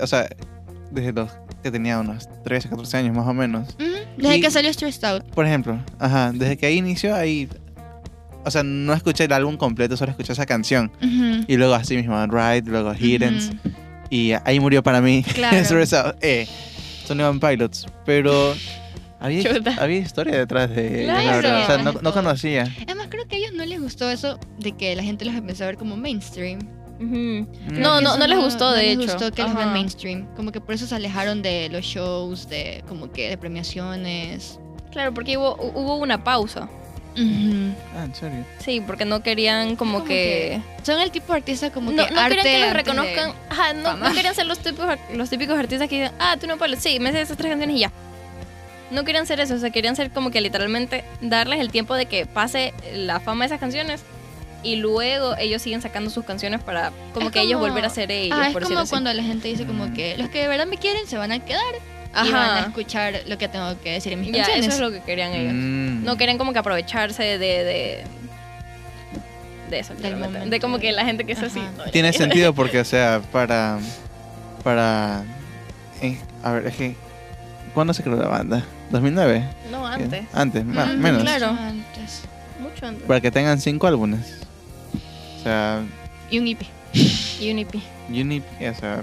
O 0.00 0.06
sea, 0.06 0.28
desde 0.92 1.12
los 1.12 1.28
que 1.64 1.72
tenía 1.72 1.98
unos 1.98 2.28
13, 2.44 2.68
14 2.68 2.98
años 2.98 3.16
más 3.16 3.26
o 3.26 3.34
menos. 3.34 3.76
Desde 4.16 4.36
Y- 4.36 4.40
que 4.40 4.50
salió 4.52 4.72
Stressed 4.72 5.02
Out. 5.04 5.24
Por 5.34 5.44
ejemplo, 5.44 5.76
ajá, 5.98 6.30
desde 6.32 6.56
que 6.56 6.66
ahí 6.66 6.76
inició, 6.78 7.16
ahí. 7.16 7.48
O 8.44 8.50
sea, 8.50 8.62
no 8.62 8.92
escuché 8.94 9.24
el 9.24 9.32
álbum 9.32 9.56
completo, 9.56 9.96
solo 9.96 10.10
escuché 10.10 10.32
esa 10.32 10.46
canción. 10.46 10.90
Y 11.48 11.56
luego 11.56 11.74
así 11.74 11.96
mismo, 11.96 12.24
Ride, 12.26 12.62
luego 12.66 12.92
Hiddens. 12.94 13.50
Ujú. 13.50 13.74
Y 14.10 14.32
ahí 14.44 14.60
murió 14.60 14.82
para 14.82 15.00
mí. 15.00 15.24
Claro. 15.34 15.56
Eh, 16.20 16.46
Sony 17.06 17.20
One 17.22 17.40
Pilots. 17.40 17.86
Pero. 18.04 18.54
Había, 19.20 19.44
había 19.78 19.98
historia 19.98 20.36
detrás 20.36 20.68
de 20.70 21.06
la 21.06 21.14
Claro. 21.22 21.36
verdad. 21.36 21.62
O 21.62 21.66
sea, 21.66 21.78
no, 21.78 21.92
no 22.02 22.12
conocía. 22.12 22.64
Además, 22.82 23.06
creo 23.08 23.26
que 23.28 23.36
a 23.36 23.38
ellos 23.38 23.52
no 23.54 23.64
les 23.64 23.80
gustó 23.80 24.10
eso 24.10 24.36
de 24.58 24.72
que 24.72 24.96
la 24.96 25.04
gente 25.04 25.24
los 25.24 25.34
empezó 25.36 25.62
a 25.62 25.68
ver 25.68 25.76
como 25.76 25.96
mainstream. 25.96 26.58
Mm. 26.98 27.46
No, 27.80 28.00
no, 28.00 28.16
no 28.16 28.26
les 28.26 28.38
gustó, 28.38 28.70
no 28.70 28.76
de 28.76 28.82
les 28.82 28.92
hecho. 28.98 29.12
gustó 29.12 29.30
que 29.30 29.42
los 29.44 29.54
vean 29.54 29.72
mainstream. 29.72 30.26
Como 30.34 30.50
que 30.50 30.60
por 30.60 30.74
eso 30.74 30.86
se 30.88 30.94
alejaron 30.96 31.40
de 31.40 31.68
los 31.70 31.84
shows, 31.84 32.48
de 32.48 32.82
como 32.88 33.12
que 33.12 33.28
de 33.28 33.38
premiaciones. 33.38 34.58
Claro, 34.90 35.14
porque 35.14 35.36
hubo, 35.36 35.54
hubo 35.56 35.96
una 35.98 36.22
pausa. 36.24 36.68
Ujú. 37.14 37.74
Ah, 37.96 38.04
en 38.04 38.14
serio. 38.14 38.44
Sí, 38.58 38.80
porque 38.80 39.04
no 39.04 39.22
querían 39.22 39.76
como, 39.76 39.94
Como 39.98 40.04
que... 40.06 40.60
Son 40.82 41.00
el 41.00 41.10
tipo 41.10 41.32
de 41.32 41.38
artista 41.38 41.70
como 41.70 41.90
No, 41.92 42.06
que 42.06 42.12
no 42.14 42.20
arte 42.20 42.36
querían 42.36 42.44
que 42.54 42.60
los 42.60 42.68
antes 42.70 42.84
de- 42.84 42.92
reconozcan. 42.92 43.32
Ajá, 43.50 43.72
no, 43.74 43.96
no 43.96 44.14
querían 44.14 44.34
ser 44.34 44.46
los 44.46 44.58
típicos, 44.58 44.86
los 45.14 45.28
típicos 45.30 45.58
artistas 45.58 45.88
que 45.88 46.00
dicen, 46.02 46.14
ah, 46.18 46.36
tú 46.40 46.46
no 46.46 46.56
puedes. 46.58 46.78
Sí, 46.80 46.98
me 47.00 47.12
sé 47.12 47.20
esas 47.20 47.36
tres 47.36 47.50
canciones 47.50 47.76
y 47.76 47.80
ya. 47.80 47.92
No 48.90 49.04
querían 49.04 49.26
ser 49.26 49.40
eso, 49.40 49.54
o 49.54 49.58
sea, 49.58 49.70
querían 49.70 49.96
ser 49.96 50.10
como 50.10 50.30
que 50.30 50.40
literalmente 50.40 51.04
darles 51.22 51.60
el 51.60 51.70
tiempo 51.70 51.94
de 51.94 52.06
que 52.06 52.26
pase 52.26 52.74
la 52.94 53.20
fama 53.20 53.44
de 53.44 53.46
esas 53.46 53.60
canciones 53.60 54.02
y 54.62 54.76
luego 54.76 55.34
ellos 55.38 55.62
siguen 55.62 55.80
sacando 55.82 56.10
sus 56.10 56.24
canciones 56.24 56.60
para 56.62 56.92
como 57.14 57.26
Es 57.28 57.32
que 57.32 57.40
ellos 57.40 57.58
como- 57.58 57.68
volver 57.68 57.84
a 57.86 57.90
ser 57.90 58.10
ellos, 58.12 58.36
Ah, 58.38 58.48
es 58.48 58.52
por 58.52 58.62
como 58.64 58.80
así. 58.80 58.90
cuando 58.90 59.12
la 59.12 59.22
gente 59.22 59.48
dice 59.48 59.64
como 59.66 59.92
que 59.94 60.16
los 60.18 60.28
que 60.28 60.40
de 60.42 60.48
verdad 60.48 60.66
me 60.66 60.76
quieren 60.76 61.06
se 61.06 61.16
van 61.16 61.32
a 61.32 61.38
quedar 61.44 61.62
y 62.12 62.30
van 62.30 62.34
a 62.34 62.56
Ajá. 62.58 62.66
escuchar 62.68 63.20
lo 63.26 63.38
que 63.38 63.48
tengo 63.48 63.80
que 63.80 63.92
decir 63.92 64.12
en 64.12 64.20
mis 64.20 64.32
Ya, 64.32 64.44
canciones. 64.44 64.66
eso 64.66 64.74
es 64.74 64.80
lo 64.80 64.90
que 64.90 65.00
querían 65.04 65.32
ellos. 65.32 65.52
Mm. 65.54 66.04
No 66.04 66.16
querían 66.16 66.38
como 66.38 66.52
que 66.52 66.58
aprovecharse 66.58 67.22
de... 67.22 67.38
de 67.38 68.04
de 69.70 69.78
eso. 69.78 69.94
De 69.94 70.60
como 70.60 70.78
que 70.78 70.92
la 70.92 71.04
gente 71.04 71.24
que 71.24 71.32
es 71.32 71.42
así. 71.42 71.58
Ajá. 71.60 71.90
Tiene 71.90 72.12
sentido 72.12 72.52
porque, 72.54 72.78
o 72.80 72.84
sea, 72.84 73.22
para. 73.32 73.78
Para. 74.62 75.24
eh, 76.02 76.18
a 76.42 76.52
ver, 76.52 76.66
es 76.66 76.76
que. 76.76 76.94
¿Cuándo 77.72 77.94
se 77.94 78.02
creó 78.02 78.16
la 78.16 78.28
banda? 78.28 78.62
¿2009? 78.90 79.42
No, 79.70 79.86
antes. 79.86 80.24
Antes, 80.34 80.62
menos. 80.66 81.22
claro. 81.22 81.56
Antes. 81.58 82.20
Mucho 82.60 82.86
antes. 82.86 83.04
Para 83.06 83.22
que 83.22 83.30
tengan 83.30 83.58
cinco 83.58 83.86
álbumes. 83.86 84.40
O 85.40 85.42
sea, 85.42 85.80
Y 86.30 86.38
un 86.38 86.48
EP. 86.48 86.60
Unity. 87.40 87.82
Unip, 88.10 88.44
o 88.60 88.74
sea, 88.78 89.02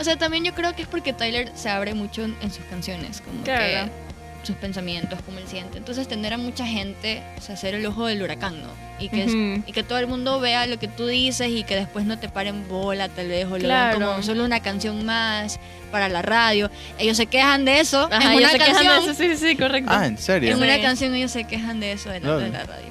O 0.00 0.04
sea, 0.04 0.16
también 0.16 0.44
yo 0.44 0.54
creo 0.54 0.74
que 0.76 0.82
es 0.82 0.88
porque 0.88 1.12
Tyler 1.12 1.50
se 1.54 1.68
abre 1.68 1.94
mucho 1.94 2.24
en, 2.24 2.36
en 2.40 2.50
sus 2.52 2.64
canciones, 2.66 3.20
como 3.20 3.42
Claro. 3.42 3.90
que 3.90 4.08
sus 4.46 4.54
pensamientos, 4.56 5.18
cómo 5.26 5.38
él 5.38 5.44
siente. 5.48 5.76
Entonces, 5.78 6.06
tener 6.08 6.32
a 6.32 6.38
mucha 6.38 6.64
gente, 6.64 7.22
o 7.36 7.40
sea, 7.40 7.56
ser 7.56 7.74
el 7.74 7.84
ojo 7.84 8.06
del 8.06 8.22
huracán, 8.22 8.62
¿no? 8.62 8.68
Y 9.00 9.08
que, 9.08 9.24
es- 9.24 9.28
Ujú. 9.34 9.62
y 9.66 9.72
que 9.72 9.82
todo 9.82 9.98
el 9.98 10.06
mundo 10.06 10.38
vea 10.40 10.66
lo 10.66 10.78
que 10.78 10.86
tú 10.88 11.06
dices 11.06 11.48
y 11.50 11.64
que 11.64 11.74
después 11.76 12.04
no 12.06 12.18
te 12.18 12.28
paren 12.28 12.66
bola, 12.68 13.08
tal 13.08 13.28
vez, 13.28 13.44
o 13.46 13.50
lo 13.50 13.58
Claro. 13.58 13.98
vean 13.98 14.10
como 14.10 14.22
solo 14.22 14.44
una 14.44 14.60
canción 14.60 15.04
más 15.04 15.58
para 15.90 16.08
la 16.08 16.22
radio. 16.22 16.70
Ellos 16.98 17.16
se 17.16 17.26
quejan 17.26 17.64
de 17.64 17.80
eso 17.80 18.08
Ajá, 18.10 18.32
en 18.32 18.38
ellos 18.38 18.42
una 18.42 18.50
se 18.50 18.58
quejan 18.58 18.74
canción. 18.74 19.04
de 19.04 19.10
eso, 19.10 19.36
sí, 19.40 19.46
sí, 19.48 19.56
correcto. 19.56 19.90
Ah, 19.92 20.06
¿en 20.06 20.16
serio? 20.18 20.52
En 20.52 20.58
una 20.62 20.76
Sí. 20.76 20.82
canción 20.82 21.14
ellos 21.14 21.32
se 21.32 21.44
quejan 21.44 21.80
de 21.80 21.92
eso 21.92 22.08
de 22.10 22.20
la 22.20 22.38
radio. 22.38 22.86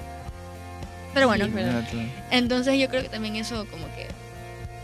Pero 1.13 1.27
bueno, 1.27 1.45
Sí, 1.45 1.51
pero- 1.55 1.71
entonces 2.29 2.77
yo 2.79 2.89
creo 2.89 3.01
que 3.01 3.09
también 3.09 3.35
eso 3.37 3.65
como 3.71 3.85
que... 3.95 4.07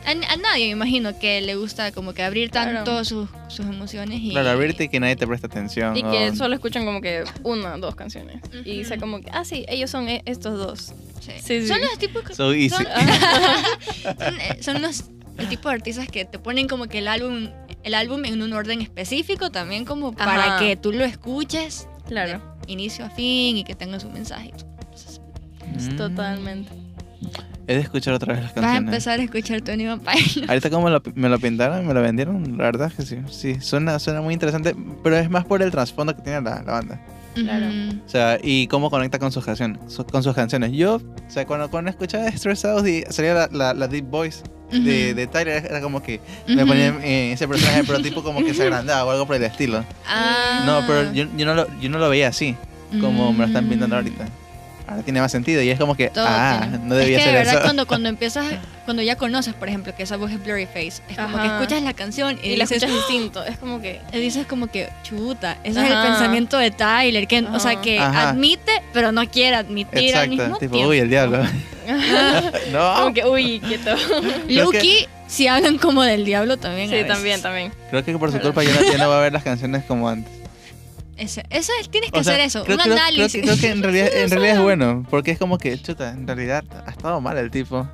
A, 0.06 0.12
a 0.12 0.36
nadie 0.38 0.66
me 0.66 0.72
imagino 0.72 1.18
que 1.18 1.42
le 1.42 1.56
gusta 1.56 1.92
como 1.92 2.14
que 2.14 2.24
abrir 2.24 2.50
Claro. 2.52 2.74
tanto 2.84 3.06
sus, 3.06 3.30
sus 3.48 3.66
emociones 3.66 4.20
y... 4.22 4.32
Claro, 4.32 4.50
abrirte 4.50 4.86
y 4.86 4.90
que 4.90 5.00
nadie 5.00 5.16
te 5.16 5.26
presta 5.28 5.48
atención. 5.48 5.96
Y 5.96 6.04
que 6.04 6.36
solo 6.36 6.56
escuchan 6.56 6.86
como 6.86 7.00
que 7.02 7.24
una, 7.44 7.78
dos 7.78 7.96
canciones. 7.96 8.42
Y 8.66 8.80
Ujú. 8.82 8.88
sea 8.90 8.98
como 8.98 9.22
que, 9.22 9.30
ah, 9.32 9.46
sí, 9.46 9.66
ellos 9.68 9.90
son 9.90 10.10
e- 10.10 10.22
estos 10.26 10.58
dos. 10.58 10.94
Sí. 11.22 11.32
Sí, 11.42 11.62
sí. 11.62 11.68
Son 11.68 11.80
los 11.82 11.98
tipos 11.98 12.24
que- 12.24 12.36
So 12.36 12.54
easy. 12.54 12.70
son, 12.70 12.86
son, 14.18 14.40
eh, 14.40 14.58
son 14.62 14.82
los 14.82 15.06
el 15.38 15.50
tipo 15.50 15.68
de 15.70 15.76
artistas 15.76 16.08
que 16.08 16.26
te 16.26 16.38
ponen 16.38 16.68
como 16.68 16.86
que 16.88 17.00
el 17.00 17.08
álbum 17.08 17.50
el 17.84 17.94
álbum 17.96 18.24
en 18.26 18.42
un 18.44 18.54
orden 18.54 18.82
específico 18.82 19.50
también 19.50 19.84
como 19.84 20.14
para 20.14 20.46
Ajá. 20.46 20.60
que 20.60 20.76
tú 20.76 20.92
lo 20.94 21.04
escuches 21.06 21.88
Claro, 22.08 22.42
inicio 22.68 23.06
a 23.06 23.10
fin 23.10 23.58
y 23.58 23.64
que 23.64 23.74
tenga 23.76 24.00
su 24.00 24.10
mensaje. 24.10 24.52
Entonces, 24.52 25.22
Mm. 25.94 25.96
totalmente. 25.98 26.70
He 27.68 27.76
de 27.76 27.82
escuchar 27.82 28.14
otra 28.14 28.34
vez 28.34 28.44
las 28.44 28.54
vas 28.54 28.58
a 28.58 28.62
canciones. 28.68 28.90
empezar 28.94 29.20
a 29.20 29.24
escuchar 29.24 29.62
Tony 29.62 29.86
Vampire. 29.86 30.46
Ahorita 30.48 30.70
como 30.70 30.90
lo- 30.90 31.02
me 31.16 31.30
lo 31.30 31.40
pintaron, 31.40 31.86
me 31.88 31.94
lo 31.94 32.02
vendieron, 32.02 32.58
la 32.58 32.66
verdad 32.66 32.88
es 32.90 32.94
que 32.96 33.04
sí. 33.04 33.18
Sí, 33.30 33.62
suena, 33.62 34.00
suena 34.00 34.22
muy 34.22 34.34
interesante, 34.34 34.76
pero 35.04 35.18
es 35.18 35.30
más 35.30 35.46
por 35.46 35.62
el 35.62 35.72
trasfondo 35.72 36.16
que 36.16 36.22
tiene 36.22 36.42
la, 36.42 36.62
la 36.64 36.72
banda. 36.74 37.00
Claro. 37.36 37.66
O 38.06 38.10
sea, 38.10 38.38
y 38.44 38.68
cómo 38.68 38.90
conecta 38.92 39.18
con 39.18 39.32
sus 39.32 39.44
canciones. 39.46 39.80
su- 39.88 40.06
con 40.06 40.22
sus 40.24 40.36
canciones. 40.36 40.72
Yo, 40.74 40.96
o 40.98 41.02
sea, 41.30 41.46
cuando, 41.48 41.70
cuando 41.72 41.90
escuchaba 41.90 42.28
Stress 42.32 42.66
Out 42.66 42.86
y 42.88 43.04
salía 43.10 43.34
la, 43.34 43.50
la, 43.52 43.74
la 43.74 43.88
Deep 43.88 44.06
Voice 44.06 44.44
de, 44.72 45.14
de 45.14 45.28
Tyler, 45.28 45.66
era 45.66 45.82
como 45.82 46.02
que 46.04 46.20
me 46.48 46.66
ponía 46.66 46.88
en 46.88 47.32
ese 47.34 47.48
personaje, 47.48 47.84
pero 47.86 48.00
tipo 48.02 48.24
como 48.24 48.44
que 48.44 48.54
se 48.54 48.64
agrandaba 48.64 49.06
o 49.06 49.12
algo 49.12 49.26
por 49.28 49.36
el 49.36 49.44
estilo. 49.44 49.84
Ah. 50.08 50.64
No, 50.66 50.82
pero 50.88 51.14
yo, 51.14 51.26
yo, 51.38 51.46
no 51.46 51.54
lo, 51.56 51.68
yo 51.80 51.90
no 51.90 51.98
lo 52.00 52.10
veía 52.10 52.28
así, 52.28 52.56
como 53.00 53.32
me 53.32 53.40
lo 53.40 53.46
están 53.46 53.68
pintando 53.70 53.96
ahorita. 53.96 54.26
Ahora 54.88 55.02
tiene 55.04 55.22
más 55.22 55.32
sentido 55.32 55.62
y 55.62 55.70
es 55.70 55.80
como 55.80 55.96
que, 55.96 56.10
Todo 56.10 56.26
ah, 56.28 56.60
tiene- 56.70 56.86
no 56.86 56.96
debía 56.96 57.18
es 57.18 57.24
que 57.24 57.30
ser 57.30 57.34
de 57.34 57.40
verdad 57.40 57.54
eso. 57.56 57.64
cuando 57.64 57.88
cuando 57.88 58.10
empiezas 58.10 58.46
cuando 58.84 59.02
ya 59.02 59.16
conoces 59.16 59.54
por 59.54 59.70
ejemplo 59.70 59.96
que 59.96 60.04
esa 60.04 60.18
voz 60.18 60.30
es 60.32 60.44
Blurry 60.44 60.66
Face 60.66 61.02
es 61.10 61.16
como 61.16 61.38
que 61.38 61.44
Ajá. 61.48 61.56
escuchas 61.58 61.82
la 61.84 61.94
canción 61.94 62.38
y, 62.44 62.50
Y 62.50 62.56
la 62.58 62.66
escuchas 62.66 62.92
distinto. 62.92 63.46
Es 63.46 63.58
como 63.58 63.82
que. 63.82 64.02
y 64.12 64.20
dices 64.20 64.46
como 64.46 64.68
que 64.68 64.90
chuta 65.04 65.58
ese 65.64 65.80
es 65.82 65.88
el 65.88 65.94
Ajá. 65.94 66.04
pensamiento 66.10 66.58
de 66.58 66.72
Tyler 66.72 67.28
que 67.28 67.40
o 67.44 67.60
sea 67.60 67.72
Ajá. 67.72 67.82
que 67.82 67.98
Ajá. 68.00 68.30
admite 68.32 68.72
pero 68.92 69.12
no 69.14 69.26
quiere 69.30 69.56
admitir 69.56 70.16
al 70.18 70.28
mismo 70.30 70.44
Exacto, 70.44 70.60
tipo, 70.60 70.72
tiempo 70.76 70.90
uy, 70.90 71.00
el 71.00 71.10
diablo. 71.10 71.44
no, 72.72 72.94
Como 72.96 73.14
que, 73.14 73.26
uy, 73.26 73.60
quieto. 73.60 73.92
Loki 74.50 75.08
si 75.28 75.48
hablan 75.48 75.78
como 75.78 76.04
del 76.04 76.26
diablo 76.26 76.58
también 76.58 76.90
Sí, 76.90 77.08
también, 77.08 77.42
también. 77.42 77.72
creo 77.90 78.04
que 78.04 78.18
por 78.18 78.32
su 78.32 78.40
culpa 78.40 78.64
ya 78.64 78.72
no, 78.74 78.82
ya 78.92 78.98
no 78.98 79.10
va 79.10 79.18
a 79.18 79.22
ver 79.22 79.34
las 79.34 79.44
canciones 79.44 79.84
como 79.86 80.08
antes. 80.10 80.32
Ese- 81.18 81.44
eso 81.50 81.72
es- 81.80 81.90
tienes 81.90 82.12
que 82.12 82.20
O 82.20 82.24
sea, 82.24 82.34
hacer 82.34 82.46
eso 82.46 82.64
creo, 82.64 82.76
un 82.78 82.82
creo- 82.84 82.96
creo 82.96 83.06
análisis 83.06 83.34
que, 83.34 83.42
creo 83.42 83.58
que 83.58 83.70
en 83.70 83.84
realidad, 83.84 84.08
en 84.14 84.30
realidad 84.32 84.56
es 84.58 84.62
bueno, 84.62 85.06
porque 85.10 85.32
es 85.32 85.38
como 85.40 85.58
que, 85.58 85.78
chuta, 85.80 86.10
en 86.12 86.26
realidad 86.28 86.64
ha 86.86 86.90
estado 86.92 87.22
mal 87.22 87.38
el 87.38 87.52
tipo. 87.52 87.88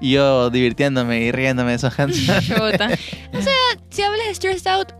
Y 0.00 0.12
yo 0.12 0.50
divirtiéndome 0.50 1.20
y 1.22 1.32
riéndome 1.32 1.70
de 1.70 1.76
esas 1.76 1.94
canciones. 1.96 2.46
Chuta. 2.48 2.90
si 3.90 4.02
hablas 4.02 4.26
de 4.28 4.34
Stressed 4.34 4.66
Out 4.70 4.92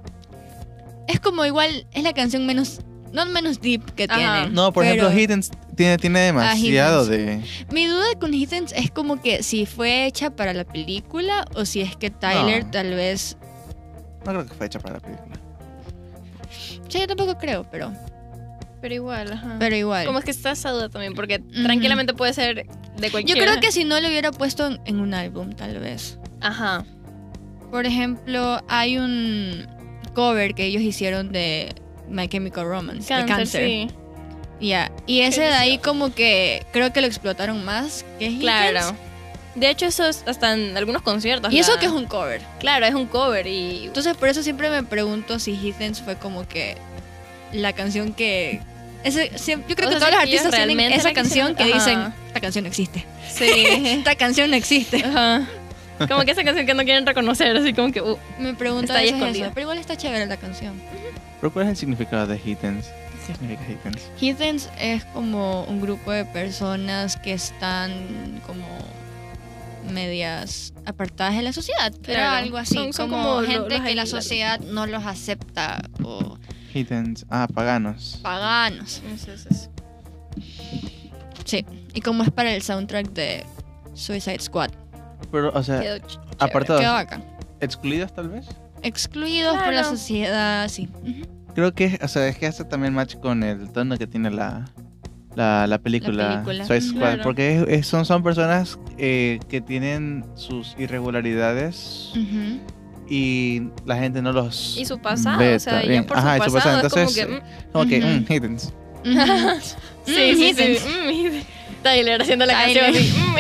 es 1.09 1.21
como 1.21 1.45
igual 1.45 1.87
es 1.93 2.03
la 2.03 2.12
canción 2.12 2.47
menos 2.47 2.81
no 3.12 3.25
menos 3.27 3.61
deep 3.61 3.95
que 3.95 4.05
Ajá. 4.09 4.17
tiene. 4.43 4.55
No, 4.55 4.73
por 4.73 4.85
pero 4.85 4.95
ejemplo, 5.07 5.19
Hiddens 5.21 5.51
tiene, 5.77 5.97
tiene 5.97 6.21
demasiado 6.21 7.07
de... 7.07 7.41
Mi 7.71 7.87
duda 7.87 8.07
con 8.21 8.35
Hiddens 8.35 8.73
es 8.73 8.91
como 8.91 9.21
que 9.23 9.43
si 9.43 9.64
fue 9.67 10.07
hecha 10.07 10.31
para 10.31 10.53
la 10.53 10.64
película 10.64 11.47
o 11.55 11.64
si 11.64 11.81
es 11.81 11.97
que 11.97 12.11
Tyler 12.11 12.64
No. 12.64 12.71
tal 12.71 12.91
vez... 12.95 13.37
No 14.25 14.33
creo 14.33 14.47
que 14.47 14.55
fue 14.55 14.67
hecha 14.67 14.81
para 14.81 14.95
la 14.95 15.01
película. 15.01 15.37
Sí, 16.97 17.01
yo 17.03 17.07
tampoco 17.07 17.39
creo, 17.39 17.67
pero, 17.71 17.93
Pero 18.81 18.95
igual, 18.95 19.33
ajá. 19.33 19.57
pero 19.59 19.77
igual. 19.77 20.07
Como 20.07 20.19
es 20.19 20.25
que 20.25 20.31
está 20.31 20.53
esa 20.53 20.71
duda 20.71 20.89
también, 20.89 21.15
porque 21.15 21.39
tranquilamente 21.39 22.15
puede 22.15 22.33
ser 22.35 22.67
de 22.67 23.07
Yo 23.07 23.11
cualquier. 23.11 23.39
creo 23.39 23.61
que 23.61 23.73
si 23.73 23.85
no 23.85 24.01
lo 24.01 24.09
hubiera 24.09 24.31
puesto 24.33 24.67
en, 24.67 24.81
en 24.85 25.01
un 25.01 25.15
álbum, 25.15 25.53
tal 25.53 25.79
vez. 25.79 26.19
Ajá. 26.41 26.85
Por 27.71 27.87
ejemplo, 27.87 28.63
hay 28.69 28.99
un 28.99 29.67
cover 30.15 30.55
que 30.55 30.65
ellos 30.67 30.83
hicieron 30.83 31.33
de 31.33 31.75
My 32.09 32.29
Chemical 32.29 32.67
Romance, 32.67 33.13
de 33.13 33.21
Cáncer, 33.27 33.37
Cancer. 33.37 33.67
sí. 33.67 33.89
Ya. 34.61 34.91
Y 35.07 35.21
ese 35.21 35.43
de 35.43 35.49
ahí 35.55 35.79
como 35.79 36.15
que 36.15 36.65
creo 36.73 36.93
que 36.93 37.01
lo 37.03 37.07
explotaron 37.07 37.65
más 37.65 38.05
que 38.19 38.27
Higgins. 38.27 38.41
Claro. 38.41 38.81
De 39.57 39.71
hecho, 39.71 39.87
eso 39.87 40.07
es 40.07 40.23
hasta 40.27 40.53
en 40.55 40.77
algunos 40.77 41.03
conciertos. 41.03 41.53
Y 41.53 41.59
eso 41.59 41.75
la- 41.75 41.81
que 41.81 41.87
es 41.87 41.93
un 41.93 42.05
cover. 42.07 42.41
Claro, 42.61 42.87
es 42.87 42.95
un 42.95 43.07
cover 43.07 43.47
y... 43.47 43.87
Entonces 43.87 44.17
por 44.17 44.29
eso 44.29 44.43
siempre 44.43 44.69
me 44.71 44.83
pregunto 44.83 45.39
si 45.39 45.53
Higgins 45.53 46.01
fue 46.03 46.17
como 46.17 46.47
que 46.47 46.77
la 47.53 47.73
canción 47.73 48.13
que... 48.13 48.61
Ese, 49.03 49.31
yo 49.31 49.37
creo 49.77 49.89
O 49.89 49.93
que 49.93 49.99
sea, 49.99 49.99
todos 49.99 50.11
los 50.13 50.21
artistas 50.21 50.53
tienen 50.55 50.93
esa 50.93 51.09
la 51.09 51.15
canción 51.15 51.55
que 51.55 51.65
quisieron- 51.65 51.79
dicen, 51.79 52.13
esta 52.29 52.41
canción 52.41 52.65
no 52.65 52.69
existe. 52.69 53.05
Sí. 53.33 53.45
Esta 53.47 54.15
canción 54.17 54.51
no 54.51 54.57
existe. 54.57 55.03
Ajá. 55.05 55.47
Como 56.09 56.25
que 56.25 56.33
esa 56.33 56.45
canción 56.45 56.67
que 56.67 56.75
no 56.75 56.85
quieren 56.85 57.07
reconocer, 57.07 57.57
así 57.57 57.73
como 57.73 57.91
que... 57.93 58.03
uh, 58.03 58.19
Me 58.39 58.53
pregunto 58.55 58.85
Está 58.93 58.97
a 58.97 58.99
ahí 58.99 59.09
escondida. 59.09 59.47
eso, 59.47 59.55
pero 59.55 59.63
igual 59.65 59.79
está 59.79 59.97
chévere 59.97 60.27
la 60.27 60.37
canción. 60.37 60.75
¿Pero 61.41 61.53
cuál 61.53 61.65
es 61.67 61.71
el 61.71 61.77
significado 61.79 62.27
de 62.27 62.37
Hiddens? 62.37 62.87
¿Qué 63.27 63.33
significa 63.35 63.63
Hiddens? 63.71 64.03
Heathens 64.21 64.69
es 64.79 65.05
como 65.07 65.65
un 65.65 65.81
grupo 65.81 66.13
de 66.13 66.25
personas 66.27 67.17
que 67.17 67.33
están 67.33 67.93
como 68.47 68.67
medias 69.93 70.72
apartadas 70.84 71.34
de 71.37 71.43
la 71.43 71.53
sociedad, 71.53 71.93
pero 72.03 72.14
Claro. 72.20 72.37
algo 72.45 72.57
así, 72.59 72.74
Son- 72.74 72.93
son 72.93 73.11
como, 73.11 73.41
gente 73.43 73.78
los 73.78 73.87
que 73.87 73.95
la 73.95 74.07
sociedad 74.07 74.61
no 74.61 74.87
los 74.87 75.05
acepta 75.05 75.82
o 76.03 76.39
Hiddens. 76.74 77.24
Ah, 77.30 77.47
paganos. 77.53 78.18
paganos. 78.22 79.03
eso, 79.14 79.32
eso, 79.32 79.49
eso. 79.51 79.70
Sí, 81.45 81.64
y 81.95 82.01
como 82.01 82.22
es 82.22 82.30
para 82.30 82.53
el 82.55 82.62
soundtrack 82.62 83.11
de 83.12 83.45
Suicide 83.95 84.41
Squad, 84.41 84.70
Pero, 85.32 85.51
o 85.55 85.62
sea, 85.62 85.80
Quedó 85.80 85.97
apartados. 86.39 86.82
bacán. 86.84 87.24
¿Excluidos 87.61 88.12
tal 88.14 88.28
vez? 88.28 88.47
Excluidos 88.82 89.57
por 89.62 89.72
la 89.72 89.84
sociedad, 89.84 90.68
sí. 90.68 90.89
Creo 91.55 91.72
que, 91.74 91.99
o 92.03 92.09
sea, 92.09 92.26
es 92.28 92.37
que 92.37 92.47
hace 92.47 92.64
también 92.64 92.93
match 92.93 93.16
con 93.16 93.43
el 93.43 93.70
tono 93.72 93.97
que 93.97 94.07
tiene 94.07 94.30
la, 94.30 94.66
la, 95.37 95.66
la 95.68 95.78
película, 95.78 96.43
película. 96.45 96.66
Suicide 96.66 96.87
Mm, 96.87 96.91
Squad, 96.97 97.01
claro. 97.12 97.22
porque 97.22 97.57
es- 97.59 97.68
es- 97.68 97.87
son, 97.87 98.05
son 98.07 98.22
personas 98.24 98.78
eh, 98.99 99.39
que 99.49 99.61
tienen 99.61 100.24
sus 100.34 100.74
irregularidades 100.78 102.11
Ujú. 102.12 102.59
y 103.09 103.68
la 103.84 103.97
gente 103.99 104.22
no 104.22 104.32
los 104.32 104.76
Y 104.76 104.84
su 104.87 104.99
pasado, 104.99 105.39
ve 105.39 105.55
o 105.57 105.61
sea, 105.61 105.80
bien. 105.82 106.03
ya 106.03 106.07
por 106.09 106.16
Ajá, 106.18 106.39
y 106.39 106.41
su 106.41 106.47
su 106.49 106.55
pasado, 106.57 106.82
pasado, 106.82 107.05
es 107.07 107.14
como 107.14 107.22
entonces, 107.22 107.26
que... 107.26 107.32
mm, 107.32 107.72
como 107.72 107.87
que, 107.87 107.99
Ujú. 107.99 108.09
mm, 109.05 109.61
sí, 110.07 110.34
sí, 110.34 110.55
sí. 110.55 110.78
Mm. 110.89 111.82
Tyler 111.82 112.20
haciendo 112.22 112.47
la 112.47 112.64
Tyler. 112.64 112.84
canción 112.93 113.05
así, 113.05 113.12
mm, 113.18 113.37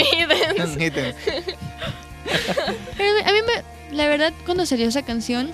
a 3.26 3.32
mí 3.32 3.38
me, 3.46 3.96
la 3.96 4.08
verdad, 4.08 4.32
cuando 4.44 4.66
salió 4.66 4.88
esa 4.88 5.02
canción, 5.02 5.50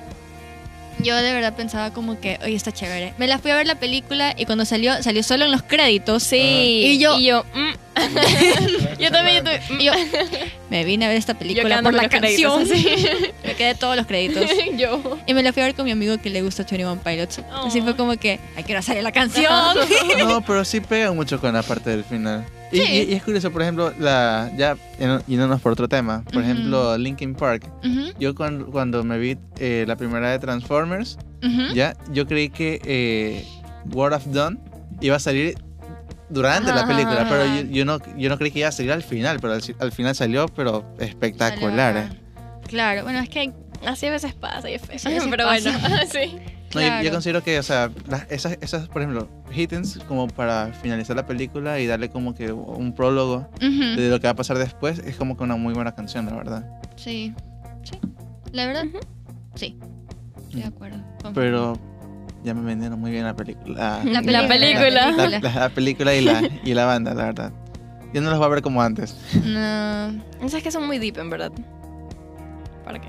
yo 1.01 1.17
de 1.17 1.33
verdad 1.33 1.55
pensaba 1.55 1.93
como 1.93 2.21
que, 2.21 2.39
oye, 2.45 2.55
está 2.55 2.73
chévere. 2.73 3.15
Me 3.19 3.27
la 3.27 3.39
fui 3.39 3.51
a 3.51 3.57
ver 3.57 3.67
la 3.67 3.77
película 3.77 4.35
y 4.37 4.45
cuando 4.47 4.65
salió, 4.65 5.03
salió 5.03 5.23
solo 5.23 5.45
en 5.45 5.51
los 5.53 5.63
créditos. 5.63 6.23
Sí. 6.23 6.37
Y 6.87 6.99
yo- 6.99 7.19
Y 7.19 7.27
yo... 7.27 7.45
mm. 7.55 7.73
yo 9.01 9.11
también, 9.11 9.45
yo 9.45 9.53
mm. 9.75 9.81
Y 9.81 9.85
yo 9.85 9.93
me 10.73 10.85
vine 10.85 11.05
a 11.05 11.09
ver 11.09 11.19
esta 11.19 11.35
película 11.35 11.83
por 11.83 11.93
la 11.93 12.09
créditos, 12.09 12.69
canción. 12.69 12.73
así. 12.73 13.07
me 13.45 13.55
quedé 13.55 13.75
todos 13.75 13.95
los 13.95 14.07
créditos. 14.07 14.47
yo... 14.79 15.19
Y 15.27 15.35
me 15.35 15.43
la 15.43 15.53
fui 15.53 15.63
a 15.63 15.67
ver 15.67 15.75
con 15.75 15.85
mi 15.85 15.91
amigo 15.91 16.17
que 16.19 16.31
le 16.31 16.41
gusta 16.43 16.65
21 16.65 17.01
Pilots. 17.03 17.41
Así 17.67 17.81
Oh. 17.81 17.85
fue 17.85 17.95
como 17.95 18.17
que, 18.17 18.41
ay, 18.57 18.65
quiero 18.65 18.81
salir 18.83 19.03
la 19.03 19.13
canción. 19.13 19.53
No, 20.27 20.41
pero 20.45 20.65
sí 20.65 20.81
pega 20.81 21.13
mucho 21.13 21.39
con 21.41 21.53
la 21.53 21.63
parte 21.63 21.91
del 21.91 22.05
final. 22.05 22.45
Y, 22.73 22.79
Sí. 22.79 22.83
y- 22.85 23.13
y 23.13 23.15
es 23.15 23.23
curioso, 23.23 23.51
por 23.53 23.61
ejemplo, 23.61 23.93
la 23.99 24.51
ya 24.57 24.77
yendo- 24.99 25.23
yéndonos 25.27 25.61
por 25.61 25.73
otro 25.73 25.89
tema, 25.89 26.25
por 26.33 26.43
ejemplo, 26.43 26.97
Linkin 26.97 27.35
Park. 27.35 27.71
Yo 28.19 28.35
cuando, 28.35 28.67
cuando 28.71 29.05
me 29.05 29.19
vi 29.19 29.37
eh, 29.59 29.85
la 29.87 29.97
primera 29.97 30.31
de 30.31 30.39
Transformers, 30.39 31.19
ujú. 31.45 31.75
ya, 31.75 31.95
yo 32.13 32.27
creí 32.27 32.49
que 32.49 32.81
eh, 32.87 33.45
World 33.93 34.17
of 34.17 34.27
Dawn 34.29 34.59
iba 35.03 35.17
a 35.17 35.21
salir 35.21 35.57
durante 36.33 36.71
la 36.73 36.79
Ajá, 36.83 36.89
película, 36.89 37.21
ajá. 37.23 37.29
pero 37.31 37.45
yo, 37.47 37.63
yo 37.71 37.85
no, 37.85 37.99
yo 38.17 38.29
no 38.29 38.39
creí 38.39 38.51
que 38.51 38.61
iba 38.61 38.69
a 38.69 38.73
salir 38.73 38.93
al 38.93 39.03
final, 39.03 39.39
pero 39.41 39.53
al, 39.55 39.63
al 39.79 39.93
final 39.93 40.15
salió, 40.15 40.47
pero 40.49 40.85
espectacular. 40.99 41.95
Salió 41.95 42.13
eh. 42.15 42.21
Claro, 42.69 43.03
bueno, 43.05 43.19
es 43.21 43.29
que 43.29 43.41
hay- 43.41 43.53
Así 43.87 44.07
a 44.07 44.11
veces 44.13 44.33
pasa 44.35 44.71
y. 44.71 44.79
Sí, 44.79 44.85
a 45.09 45.11
veces 45.11 45.27
Pero 45.29 45.45
pasa. 45.45 45.77
bueno, 45.81 45.97
sí. 46.13 46.37
No, 46.75 46.81
yo- 46.81 46.87
yo, 46.87 47.01
Claro. 47.01 47.11
considero 47.11 47.43
que, 47.43 47.59
o 47.59 47.63
sea, 47.65 47.91
las- 48.09 48.31
esas, 48.31 48.57
esas, 48.61 48.89
por 48.89 49.03
ejemplo, 49.03 49.29
Hittens, 49.53 49.99
como 50.07 50.29
para 50.29 50.69
finalizar 50.81 51.17
la 51.17 51.27
película 51.27 51.81
y 51.81 51.87
darle 51.89 52.09
como 52.09 52.33
que 52.35 52.53
un 52.53 52.95
prólogo 52.95 53.51
Ujú. 53.57 54.01
de 54.01 54.09
lo 54.09 54.21
que 54.21 54.29
va 54.29 54.31
a 54.31 54.37
pasar 54.37 54.57
después, 54.59 55.01
es 55.01 55.17
como 55.17 55.37
que 55.37 55.43
una 55.43 55.57
muy 55.57 55.75
buena 55.75 55.95
canción, 55.97 56.27
la 56.27 56.35
verdad. 56.37 56.65
Sí, 56.97 57.35
sí. 57.83 57.99
La 58.53 58.67
verdad, 58.67 58.85
Ujú. 58.87 59.01
sí. 59.57 59.77
Estoy 60.45 60.61
de 60.63 60.67
acuerdo. 60.69 60.99
Confirmo. 61.23 61.35
Pero 61.35 61.79
ya 62.45 62.55
me 62.55 62.63
vendieron 62.63 62.99
muy 63.01 63.11
bien 63.11 63.25
la 63.25 63.35
película. 63.35 64.01
La 64.05 64.21
La 64.21 64.49
película. 64.49 65.11
La, 65.13 65.29
la- 65.29 65.39
la 65.41 65.69
película 65.71 66.15
y 66.15 66.21
la, 66.23 66.43
y 66.65 66.75
la 66.75 66.85
banda, 66.87 67.15
la 67.15 67.25
verdad. 67.27 67.53
Yo 68.13 68.21
no 68.21 68.29
los 68.31 68.39
voy 68.39 68.47
a 68.47 68.51
ver 68.51 68.63
como 68.63 68.83
antes. 68.83 69.17
No. 69.45 70.09
Esas 70.45 70.63
que 70.63 70.71
son 70.71 70.87
muy 70.87 70.99
deep, 70.99 71.19
en 71.19 71.31
verdad. 71.31 71.51
¿Para 72.85 73.01
qué? 73.01 73.09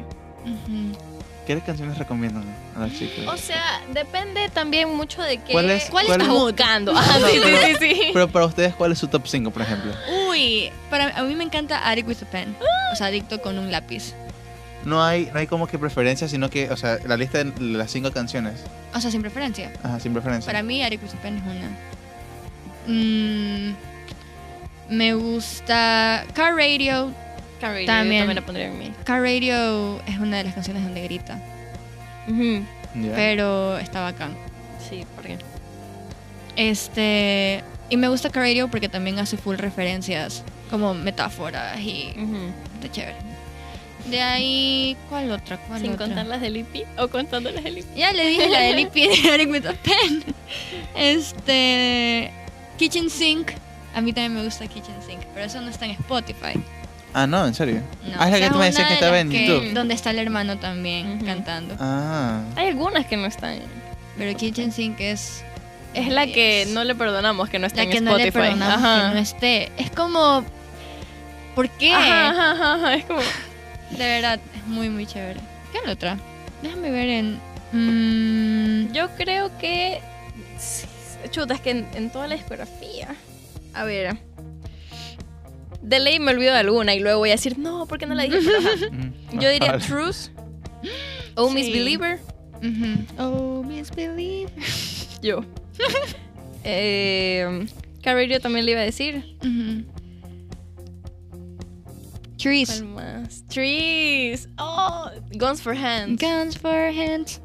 ¿Qué 1.45 1.59
canciones 1.59 1.97
recomiendan 1.97 2.45
a 2.75 2.79
las 2.79 2.93
chicas? 2.93 3.25
O 3.27 3.35
sea, 3.35 3.81
depende 3.93 4.47
también 4.53 4.95
mucho 4.95 5.21
de 5.21 5.39
qué... 5.39 5.51
¿Cuál 5.51 5.69
es- 5.71 5.89
¿Cuál 5.89 6.05
cuál 6.05 6.21
estás 6.21 6.33
es- 6.35 6.41
buscando? 6.41 6.93
Ah, 6.95 7.19
sí, 7.29 7.39
pero- 7.43 7.57
sí, 7.57 7.73
sí, 7.79 7.95
sí. 7.95 8.01
Pero 8.13 8.29
para 8.29 8.45
ustedes, 8.45 8.73
¿cuál 8.75 8.93
es 8.93 8.99
su 8.99 9.07
top 9.09 9.23
5, 9.27 9.51
por 9.51 9.61
ejemplo? 9.61 9.91
Uy, 10.29 10.69
para 10.89 11.09
a 11.17 11.23
mí 11.23 11.35
me 11.35 11.43
encanta 11.43 11.85
Addict 11.89 12.07
with 12.07 12.17
a 12.23 12.25
Pen. 12.31 12.55
O 12.93 12.95
sea, 12.95 13.07
adicto 13.07 13.41
con 13.41 13.59
un 13.59 13.71
lápiz. 13.71 14.13
No 14.85 15.03
hay, 15.03 15.29
no 15.33 15.39
hay 15.39 15.47
como 15.47 15.67
que 15.67 15.77
preferencia, 15.79 16.27
sino 16.27 16.49
que, 16.49 16.69
o 16.69 16.77
sea, 16.77 16.97
la 17.05 17.15
lista 17.17 17.43
de 17.43 17.51
las 17.61 17.89
cinco 17.91 18.11
canciones. 18.11 18.61
O 18.93 18.99
sea, 18.99 19.09
sin 19.11 19.21
preferencia. 19.21 19.71
Ajá, 19.81 19.99
sin 19.99 20.11
preferencia. 20.13 20.45
Para 20.51 20.61
mí, 20.63 20.83
Addict 20.83 21.03
with 21.03 21.13
a 21.13 21.21
Pen 21.21 21.37
es 21.37 21.43
una. 21.43 21.69
Mm, 22.87 23.75
me 24.89 25.13
gusta 25.13 26.25
Car 26.33 26.55
Radio. 26.55 27.11
Car 27.61 27.71
Radio, 27.71 27.85
También. 27.87 28.21
también 28.21 28.35
la 28.35 28.41
pondría 28.45 28.67
en 28.67 28.77
mí. 28.77 28.91
Car 29.05 29.21
Radio 29.21 30.01
es 30.05 30.19
una 30.19 30.37
de 30.37 30.43
las 30.43 30.53
canciones 30.53 30.83
donde 30.83 31.01
grita. 31.03 31.39
Pero 33.15 33.77
está 33.77 34.01
bacán. 34.01 34.31
Sí, 34.89 35.05
¿por 35.15 35.23
qué? 35.25 35.37
Este. 36.55 37.63
Y 37.89 37.97
me 37.97 38.07
gusta 38.09 38.29
Car 38.29 38.43
Radio 38.43 38.67
porque 38.69 38.89
también 38.89 39.17
hace 39.19 39.37
full 39.37 39.55
referencias. 39.57 40.43
Como 40.69 40.93
metáforas 40.93 41.79
y 41.79 42.13
está 42.75 42.91
chévere. 42.91 43.15
De 44.05 44.21
ahí. 44.21 44.97
¿Cuál 45.09 45.31
otra? 45.31 45.57
¿Cuál 45.57 45.79
Sin 45.81 45.93
otra? 45.93 46.05
contar 46.07 46.25
las 46.25 46.41
del 46.41 46.57
IP 46.57 46.85
o 46.97 47.07
contando 47.07 47.49
las 47.51 47.63
del 47.63 47.77
IP. 47.79 47.95
Ya 47.95 48.11
le 48.11 48.25
dije 48.27 48.49
la 48.49 48.59
de 48.59 48.73
Lippy 48.73 49.07
de 49.07 49.33
Eric 49.33 49.49
with 49.49 49.65
a 49.65 49.73
Pen. 49.73 50.23
Este. 50.95 52.31
Kitchen 52.77 53.09
Sink. 53.09 53.51
A 53.95 54.01
mí 54.01 54.11
también 54.11 54.33
me 54.35 54.43
gusta 54.43 54.65
Kitchen 54.67 54.95
Sink, 55.05 55.21
pero 55.33 55.45
eso 55.45 55.61
no 55.61 55.69
está 55.69 55.85
en 55.85 55.91
Spotify. 55.91 56.53
Ah, 57.13 57.27
no, 57.27 57.45
en 57.45 57.53
serio. 57.53 57.81
No, 58.07 58.15
Ah, 58.17 58.25
es 58.25 58.31
la 58.31 58.39
que 58.47 58.49
tú 58.51 58.57
me 58.57 58.65
decías 58.65 58.87
que 58.87 58.95
estaba 58.95 59.19
en 59.19 59.29
que- 59.29 59.45
YouTube. 59.45 59.73
Donde 59.73 59.93
está 59.93 60.09
el 60.09 60.17
hermano 60.19 60.57
también 60.57 61.23
cantando. 61.23 61.75
Ah. 61.79 62.41
Hay 62.55 62.69
algunas 62.69 63.05
que 63.05 63.17
no 63.17 63.27
están. 63.27 63.59
Pero 64.17 64.35
Kitchen 64.37 64.71
Sink 64.71 64.99
es. 64.99 65.43
Es 65.93 66.07
la 66.07 66.25
que 66.25 66.65
no 66.69 66.83
le 66.83 66.95
perdonamos 66.95 67.49
que 67.49 67.59
no 67.59 67.67
esté 67.67 67.77
La 67.77 67.83
en 67.83 67.89
que 67.91 68.01
no 68.01 68.17
Spotify. 68.17 68.25
le 68.25 68.31
perdonamos 68.47 68.77
Ajá. 68.83 69.09
que 69.09 69.13
no 69.13 69.19
esté. 69.21 69.71
Es 69.77 69.91
como. 69.91 70.43
¿Por 71.53 71.69
qué? 71.69 71.93
Ajá, 71.93 72.31
ajá, 72.31 72.51
ajá, 72.53 72.73
ajá, 72.75 72.95
Es 72.95 73.05
como. 73.05 73.19
De 73.97 74.03
verdad, 74.05 74.39
es 74.55 74.67
muy, 74.67 74.89
muy 74.89 75.05
chévere. 75.05 75.39
¿Qué 75.71 75.77
es 75.79 75.85
la 75.85 75.93
otra? 75.93 76.17
Déjame 76.61 76.89
ver 76.91 77.09
en. 77.09 77.39
mm, 77.71 78.93
Yo 78.93 79.09
creo 79.17 79.55
que. 79.57 79.99
Chuta, 81.31 81.53
es 81.55 81.61
que 81.61 81.71
en, 81.71 81.87
en 81.95 82.09
toda 82.11 82.27
la 82.27 82.35
discografía. 82.35 83.15
A 83.73 83.83
ver. 83.85 84.17
De 85.81 85.99
ley 85.99 86.19
me 86.19 86.31
olvido 86.31 86.53
de 86.53 86.59
alguna 86.59 86.93
y 86.95 86.99
luego 86.99 87.19
voy 87.19 87.29
a 87.29 87.33
decir, 87.33 87.57
no, 87.59 87.85
¿por 87.87 87.97
qué 87.99 88.05
no 88.05 88.15
la 88.15 88.23
dije? 88.23 88.39
Mm, 88.91 89.39
Yo 89.39 89.49
diría 89.49 89.71
vale. 89.73 89.83
Truth. 89.85 90.29
Oh, 91.35 91.49
Miss 91.49 91.65
Sí. 91.65 91.73
Believer. 91.73 92.19
ujú. 92.57 93.05
Oh, 93.21 93.63
Miss 93.63 93.89
Believe. 93.91 94.51
Yo. 95.21 95.43
eh, 96.63 97.65
Car 98.01 98.15
Radio 98.15 98.39
también 98.39 98.65
le 98.65 98.71
iba 98.73 98.81
a 98.81 98.85
decir. 98.85 99.35
Ujú. 99.41 99.83
Trees. 102.43 102.69
¿Cuál 102.69 102.83
más? 103.23 103.43
Trees. 103.47 104.49
Oh, 104.57 105.09
Guns 105.31 105.61
for 105.61 105.73
Hands. 105.73 106.19
Guns 106.21 106.57
for 106.57 106.71
hands. 106.91 107.39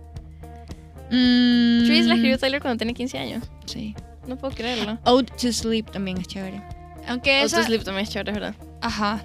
Mm, 1.11 1.87
Trees 1.87 2.07
la 2.07 2.15
escribió 2.15 2.37
Tyler 2.37 2.61
cuando 2.61 2.79
tenía 2.79 2.95
15 2.95 3.17
años. 3.19 3.45
Sí. 3.65 3.95
No 4.27 4.37
puedo 4.37 4.55
creerlo. 4.55 4.99
Ode 5.05 5.31
to 5.41 5.53
Sleep 5.53 5.89
también 5.91 6.19
es 6.19 6.27
chévere. 6.27 6.61
Aunque 7.07 7.43
Esa... 7.43 7.61
esa... 7.61 7.67
Sleep 7.69 7.85
también 7.85 8.05
es 8.07 8.11
chévere, 8.13 8.33
¿verdad? 8.33 8.55
Ajá. 8.83 9.25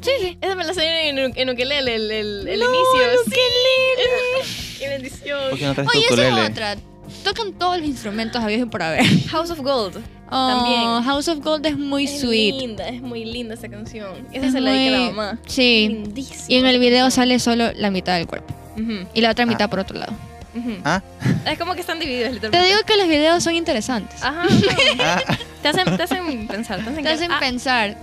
Sí, 0.00 0.10
sí. 0.20 0.38
Esa 0.40 0.54
me 0.54 0.64
la 0.64 0.74
sé 0.74 1.08
en, 1.08 1.18
en 1.18 1.50
ukelele, 1.50 1.94
el, 1.96 2.10
el, 2.10 2.48
el 2.48 2.60
No, 2.60 2.66
inicio. 2.66 3.10
el 3.10 3.18
Sí. 3.32 4.78
¡Qué 4.78 4.88
bendición! 4.88 5.40
¿Por 5.50 5.58
qué 5.58 5.66
no 5.66 5.74
traes 5.74 5.90
Oye, 5.90 6.04
tu 6.08 6.14
esa 6.14 6.28
es 6.44 6.50
otra. 6.50 6.76
Tocan 7.24 7.52
todos 7.54 7.78
los 7.78 7.86
instrumentos 7.86 8.40
habidos 8.42 8.68
por 8.70 8.82
haber. 8.82 9.04
House 9.28 9.50
of 9.50 9.58
Gold. 9.60 9.96
Oh, 10.30 10.48
También. 10.48 11.02
House 11.04 11.28
of 11.28 11.40
Gold 11.44 11.66
es 11.66 11.76
muy 11.78 12.04
es 12.04 12.20
sweet. 12.20 12.54
linda, 12.54 12.88
es 12.88 13.00
muy 13.02 13.24
linda 13.24 13.54
esa 13.54 13.68
canción. 13.68 14.26
Esa 14.32 14.46
Es 14.46 14.52
se 14.52 14.60
la 14.60 14.70
dedica 14.72 14.96
a 14.96 14.98
muy- 15.00 15.08
la 15.08 15.12
mamá. 15.14 15.38
Sí. 15.46 15.88
Lindísima. 15.88 16.44
Y 16.48 16.56
en 16.56 16.66
el 16.66 16.78
video 16.78 17.10
sale 17.10 17.38
solo 17.38 17.72
la 17.74 17.90
mitad 17.90 18.16
del 18.16 18.26
cuerpo. 18.26 18.54
Ujú, 18.76 19.06
Y 19.14 19.20
la 19.20 19.30
otra 19.30 19.44
Ah. 19.44 19.46
mitad 19.46 19.68
por 19.70 19.78
otro 19.80 19.98
lado. 19.98 20.12
ujú. 20.56 20.76
Ah. 20.84 21.02
Es 21.46 21.58
como 21.58 21.74
que 21.74 21.80
están 21.82 21.98
divididos, 22.00 22.40
Te 22.40 22.48
digo 22.62 22.78
que 22.86 22.96
los 22.96 23.06
videos 23.08 23.42
son 23.44 23.54
interesantes. 23.54 24.22
Ajá. 24.22 24.44
Ah, 25.00 25.20
Te 25.62 25.68
hacen, 25.68 25.96
te 25.96 26.02
hacen 26.02 26.46
pensar. 26.46 26.82
Te 26.82 26.90
hacen, 26.90 27.02
Te 27.02 27.08
hacen 27.10 27.32
ah, 27.32 27.38
pensar. 27.40 27.96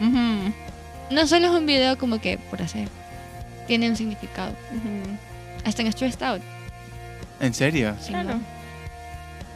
ujú, 0.00 0.52
No 1.10 1.26
solo 1.26 1.46
es 1.46 1.52
un 1.52 1.64
video 1.66 1.96
como 1.98 2.20
que 2.20 2.38
por 2.38 2.60
hacer. 2.62 2.88
Tiene 3.66 3.88
un 3.88 3.96
significado. 3.96 4.52
Hasta 5.64 5.82
en 5.82 5.92
Stressed 5.92 6.22
Out. 6.22 6.42
¿En 7.40 7.54
serio? 7.54 7.94
Sí, 8.00 8.08
Claro. 8.08 8.30
¿no? 8.34 8.57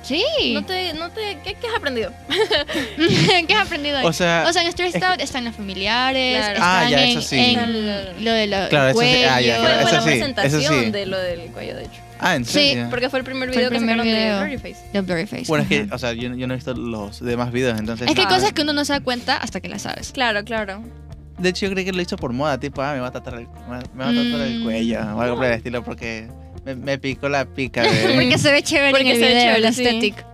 Sí. 0.02 0.24
No 0.52 0.64
te, 0.64 0.92
no 0.94 1.10
te, 1.10 1.38
¿qué, 1.44 1.54
¿Qué 1.54 1.66
has 1.68 1.74
aprendido? 1.76 2.12
¿Qué 3.48 3.54
has 3.54 3.66
aprendido 3.66 3.98
ahí? 3.98 4.06
O 4.06 4.12
sea, 4.12 4.44
O 4.48 4.52
sea, 4.52 4.62
en 4.62 4.72
Stressed 4.72 4.96
es 4.96 5.00
que- 5.00 5.06
Out 5.06 5.20
están 5.20 5.44
los 5.44 5.54
familiares, 5.54 6.38
Claro. 6.38 6.54
están 6.54 6.84
Ah, 6.86 6.90
ya, 6.90 7.02
en, 7.04 7.08
eso 7.18 7.22
sí. 7.22 7.38
en 7.38 8.24
lo 8.24 8.32
de 8.32 8.46
la 8.46 8.68
Claro, 8.68 8.88
eso 8.90 9.00
sí. 9.00 9.06
cuello. 9.06 9.28
Ah, 9.30 9.40
ya, 9.40 9.58
claro, 9.58 9.74
fue 9.74 9.82
eso 9.82 9.92
la 9.92 10.00
sí, 10.02 10.08
presentación 10.08 10.60
eso 10.62 10.80
sí. 10.84 10.90
de 10.90 11.06
lo 11.06 11.18
del 11.18 11.40
cuello, 11.52 11.76
de 11.76 11.82
hecho. 11.84 12.00
ah, 12.18 12.34
¿en 12.36 12.44
Sí, 12.44 12.52
serio? 12.52 12.86
Porque 12.90 13.08
fue 13.10 13.18
el 13.20 13.24
primer 13.24 13.48
video 13.50 13.62
el 13.62 13.68
que 13.70 13.76
primer 13.78 13.96
sacaron 13.96 14.06
video. 14.06 14.34
de 14.40 14.44
Blurryface. 14.46 14.86
The 14.92 15.00
Blurryface. 15.00 15.44
Bueno, 15.48 15.62
es 15.62 15.68
que, 15.68 15.94
o 15.94 15.98
sea, 15.98 16.12
yo, 16.12 16.34
yo 16.34 16.46
no 16.46 16.54
he 16.54 16.56
visto 16.56 16.74
los 16.74 17.20
demás 17.20 17.52
videos, 17.52 17.78
entonces... 17.78 18.08
Es 18.08 18.14
que 18.14 18.20
hay 18.22 18.26
Ah. 18.28 18.34
cosas 18.34 18.52
que 18.52 18.62
uno 18.62 18.72
no 18.72 18.84
se 18.84 18.92
da 18.92 19.00
cuenta 19.00 19.36
hasta 19.36 19.60
que 19.60 19.68
las 19.68 19.82
sabes. 19.82 20.12
Claro, 20.12 20.44
claro. 20.44 20.82
De 21.38 21.48
hecho, 21.48 21.66
yo 21.66 21.72
creí 21.72 21.84
que 21.84 21.92
lo 21.92 22.02
hizo 22.02 22.16
por 22.16 22.32
moda, 22.32 22.58
tipo, 22.60 22.82
ah, 22.82 22.92
me 22.92 23.00
va 23.00 23.08
a 23.08 23.12
tratar 23.12 23.34
el, 23.34 23.46
me 23.46 23.76
va- 23.76 23.82
me 23.94 24.04
va 24.04 24.10
a 24.10 24.12
tratar 24.12 24.46
el 24.46 24.60
Mm. 24.60 24.64
cuello 24.64 25.00
o 25.16 25.20
algo 25.20 25.36
por 25.36 25.44
el 25.46 25.52
estilo, 25.52 25.82
porque 25.82 26.28
me, 26.64 26.74
me 26.74 26.98
picó 26.98 27.28
la 27.28 27.44
pica 27.44 27.82
de... 27.82 27.88
Porque 28.14 28.38
se 28.38 28.52
ve 28.52 28.62
chévere 28.62 28.90
Porque 28.90 29.10
en 29.10 29.16
el 29.16 29.22
se 29.22 29.34
ve 29.34 29.40
chévere, 29.40 29.60
la 29.60 29.72
sí. 29.72 29.84
estética. 29.84 30.26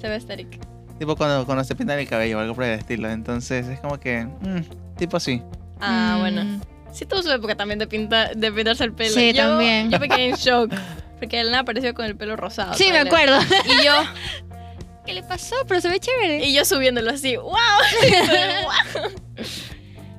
Se 0.00 0.08
ve 0.08 0.16
estético. 0.16 0.58
tipo 0.98 1.16
cuando, 1.16 1.44
cuando 1.46 1.64
se 1.64 1.74
pintan 1.74 1.98
el 1.98 2.08
cabello 2.08 2.38
o 2.38 2.40
algo 2.40 2.54
por 2.54 2.64
el 2.64 2.78
estilo, 2.78 3.10
entonces 3.10 3.66
es 3.66 3.80
como 3.80 3.98
que... 4.00 4.24
mm, 4.24 4.96
tipo 4.96 5.18
sí. 5.20 5.42
Ah, 5.80 6.14
Mm. 6.16 6.20
bueno. 6.20 6.60
Sí 6.92 7.04
tuvo 7.04 7.22
su 7.22 7.30
época 7.30 7.54
también 7.54 7.78
de, 7.78 7.86
pinta, 7.86 8.30
de 8.34 8.50
pintarse 8.50 8.82
el 8.84 8.92
pelo. 8.94 9.14
Sí, 9.14 9.32
yo, 9.34 9.42
también. 9.48 9.90
Yo 9.90 9.98
me 9.98 10.08
quedé 10.08 10.30
en 10.30 10.34
shock. 10.36 10.72
Porque 11.18 11.40
él 11.40 11.54
apareció 11.54 11.92
con 11.94 12.06
el 12.06 12.16
pelo 12.16 12.36
rosado. 12.36 12.72
Sí, 12.74 12.88
me 12.90 12.98
acuerdo. 13.00 13.38
Y 13.64 13.84
yo, 13.84 13.92
¿Qué 15.06 15.12
le 15.12 15.22
pasó? 15.22 15.54
Pero 15.68 15.80
se 15.80 15.88
ve 15.88 16.00
chévere. 16.00 16.44
y 16.46 16.54
yo 16.54 16.64
subiéndolo 16.64 17.10
así. 17.10 17.36
¡Wow! 17.36 17.52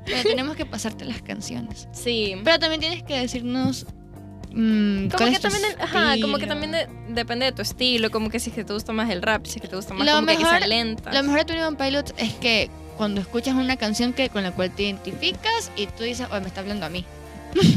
Pero 0.05 0.23
tenemos 0.23 0.55
que 0.55 0.65
pasarte 0.65 1.03
las 1.05 1.21
canciones. 1.21 1.87
Sí. 1.91 2.35
Pero 2.43 2.59
también 2.59 2.79
tienes 2.79 3.03
que 3.03 3.19
decirnos. 3.19 3.85
Mm, 4.57 5.09
Como 5.09 5.31
que 5.31 5.39
también, 5.39 5.63
ajá, 5.79 6.15
como 6.21 6.37
que 6.37 6.47
también 6.47 6.71
de- 6.71 6.87
depende 7.09 7.45
de 7.45 7.51
tu 7.51 7.61
estilo, 7.61 8.09
como 8.11 8.29
que 8.29 8.39
si 8.39 8.49
es 8.49 8.55
que 8.55 8.63
te 8.63 8.73
gusta 8.73 8.93
más 8.93 9.09
el 9.09 9.21
rap, 9.21 9.45
si 9.45 9.55
es 9.57 9.61
que 9.61 9.67
te 9.67 9.75
gusta 9.75 9.93
más 9.93 10.05
Lo 10.05 10.13
como 10.13 10.27
que, 10.27 10.67
lentas. 10.67 11.13
Lo 11.13 11.23
mejor 11.23 11.39
de 11.39 11.45
Twenty 11.45 11.63
One 11.63 11.77
Pilots 11.77 12.13
es 12.17 12.33
que 12.33 12.69
cuando 12.97 13.21
escuchas 13.21 13.55
una 13.55 13.77
canción 13.77 14.13
que 14.13 14.29
con 14.29 14.43
la 14.43 14.51
cual 14.51 14.71
te 14.71 14.83
identificas 14.83 15.71
y 15.75 15.87
tú 15.87 16.03
dices, 16.03 16.27
oh, 16.31 16.39
me 16.41 16.47
está 16.47 16.61
hablando 16.61 16.85
a 16.85 16.89
mí. 16.89 17.05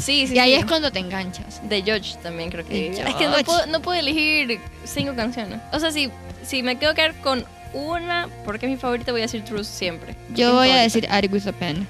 Sí, 0.01 0.27
sí, 0.27 0.31
y 0.35 0.39
ahí 0.39 0.55
sí. 0.55 0.61
es 0.61 0.67
cuando 0.67 0.91
te 0.91 0.99
enganchas. 0.99 1.67
De 1.69 1.83
George 1.83 2.17
también 2.23 2.51
creo 2.51 2.67
que. 2.67 2.91
Es 2.91 3.15
que 3.15 3.29
no 3.29 3.37
puedo, 3.45 3.67
no 3.67 3.81
puedo 3.83 3.99
elegir 4.01 4.59
cinco 4.85 5.15
canciones. 5.15 5.61
O 5.73 5.79
sea, 5.79 5.93
si, 5.93 6.11
si 6.45 6.63
me 6.63 6.77
quedo 6.79 6.95
quedar 6.95 7.15
con 7.21 7.45
una, 7.73 8.29
porque 8.45 8.67
es 8.67 8.73
mi 8.73 8.79
favorita, 8.79 9.13
voy 9.13 9.21
a 9.21 9.25
decir 9.25 9.45
Truth 9.45 9.65
siempre. 9.65 10.17
Yo 10.35 10.55
voy 10.55 10.71
a 10.71 10.77
decir 10.77 11.07
Add 11.09 11.33
with 11.33 11.47
a 11.47 11.53
Pen. 11.53 11.87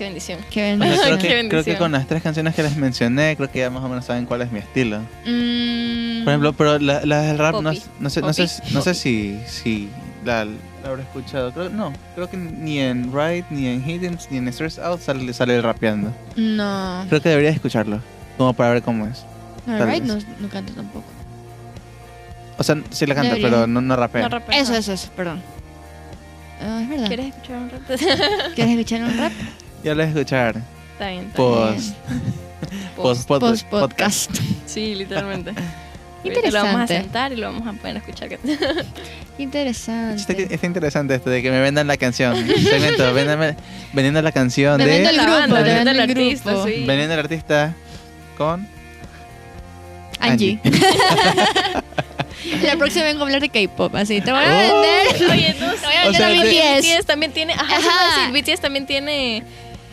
Qué 0.00 0.04
bendición. 0.04 0.38
Qué 0.50 0.60
O 0.74 0.78
sea, 0.78 0.86
bendición. 0.86 0.98
creo, 0.98 1.18
Qué 1.18 1.20
que, 1.20 1.28
creo 1.28 1.40
bendición. 1.50 1.64
que 1.76 1.78
con 1.78 1.92
las 1.92 2.06
tres 2.06 2.22
canciones 2.22 2.54
que 2.54 2.62
les 2.62 2.74
mencioné, 2.74 3.36
creo 3.36 3.50
que 3.50 3.58
ya 3.58 3.68
más 3.68 3.84
o 3.84 3.88
menos 3.90 4.06
saben 4.06 4.24
cuál 4.24 4.40
es 4.40 4.50
mi 4.50 4.58
estilo. 4.58 5.00
Mm, 5.26 6.24
Por 6.24 6.32
ejemplo, 6.32 6.52
pero 6.54 6.78
la- 6.78 7.04
las 7.04 7.26
del 7.26 7.36
rap, 7.36 7.60
no, 7.60 7.74
sé, 7.74 7.82
no 8.00 8.08
sé, 8.08 8.22
no 8.22 8.32
sé 8.80 8.94
si, 8.94 9.38
si 9.46 9.90
la, 10.24 10.46
la 10.46 10.88
habré 10.88 11.02
escuchado. 11.02 11.52
Creo, 11.52 11.68
no, 11.68 11.92
creo 12.14 12.30
que 12.30 12.38
ni 12.38 12.78
en 12.78 13.12
Ride, 13.12 13.44
ni 13.50 13.66
en 13.66 13.84
Hidden, 13.86 14.18
ni 14.30 14.38
en 14.38 14.50
Stress 14.50 14.78
Out 14.78 15.02
sale, 15.02 15.30
sale 15.34 15.60
rapeando. 15.60 16.14
no. 16.34 17.04
Creo 17.10 17.20
que 17.20 17.28
deberías 17.28 17.54
escucharlo, 17.56 18.00
como 18.38 18.54
para 18.54 18.70
ver 18.72 18.82
cómo 18.82 19.06
es. 19.06 19.22
No, 19.66 19.84
right, 19.84 20.02
no, 20.02 20.16
canto 20.48 20.72
tampoco. 20.72 21.04
O 22.56 22.62
sea, 22.62 22.76
sí 22.88 23.04
la 23.04 23.14
canta, 23.14 23.34
Debería. 23.34 23.50
pero 23.50 23.66
no, 23.66 23.82
no 23.82 23.96
rapea. 23.96 24.22
No 24.22 24.28
rapea. 24.30 24.58
Eso, 24.58 24.74
eso, 24.74 24.94
eso, 24.94 25.10
perdón. 25.14 25.42
Ah, 26.62 26.80
es 26.82 26.88
verdad. 26.88 27.06
¿Quieres 27.06 27.26
escuchar 27.26 27.56
un 27.58 27.70
rap? 27.70 27.82
¿Quieres 28.54 28.72
escuchar 28.78 29.02
un 29.02 29.18
rap? 29.18 29.32
Ya 29.82 29.90
lo 29.90 29.96
voy 29.96 30.04
a 30.04 30.08
escuchar. 30.08 30.56
Está 30.92 31.08
bien, 31.08 31.24
está 31.26 31.36
Post, 31.36 31.94
post, 32.96 33.28
pod- 33.28 33.40
Post 33.40 33.66
podcast. 33.68 34.30
podcast. 34.30 34.40
bien. 34.42 34.56
Sí, 34.66 34.94
literalmente. 34.94 35.50
Ahorita 36.22 36.50
Lo 36.50 36.52
vamos 36.52 36.80
a 36.80 36.82
Interesante. 36.82 36.94
sentar 37.02 37.32
y 37.32 37.36
lo 37.36 37.46
vamos 37.50 37.66
a 37.66 37.72
poder 37.80 37.96
escuchar. 37.96 38.28
Interesante. 39.38 40.34
está 40.54 40.66
interesante 40.66 41.14
esto 41.14 41.30
de 41.30 41.40
que 41.42 41.50
me 41.50 41.60
vendan 41.62 41.86
la 41.86 41.96
canción. 41.96 42.36
Segmento, 42.46 43.14
véndame- 43.14 43.56
vendiendo 43.94 44.20
la 44.20 44.30
canción 44.30 44.76
Me 44.76 44.84
de. 44.84 44.96
el 45.06 45.16
la 45.16 45.22
grupo, 45.22 45.38
banda, 45.38 45.62
vendiendo 45.62 45.90
al 45.90 45.96
el 45.96 46.10
artista, 46.10 46.50
grupo. 46.52 46.66
sí. 46.66 46.84
Vendiendo 46.86 47.14
al 47.14 47.20
artista 47.20 47.74
con. 48.36 48.68
Angie. 50.20 50.60
La 52.62 52.76
próxima 52.76 53.04
vengo 53.04 53.20
a 53.22 53.24
hablar 53.24 53.40
de 53.40 53.48
K-pop, 53.48 53.94
así. 53.96 54.20
Te 54.20 54.30
voy 54.32 54.42
a 54.44 54.70
Oh. 54.74 54.80
vender. 54.82 55.30
Oye, 55.30 55.56
no 55.58 55.72
Te 55.72 55.86
voy 55.86 55.94
a 55.94 56.00
O 56.08 56.12
vender 56.12 56.14
sea, 56.16 56.26
a 56.28 56.76
BTS. 56.78 56.86
BTS 56.98 57.06
también 57.06 57.32
tiene. 57.32 57.52
Ajá, 57.54 57.76
Ajá. 57.76 58.30
BTS 58.30 58.60
también 58.60 58.84
tiene. 58.86 59.42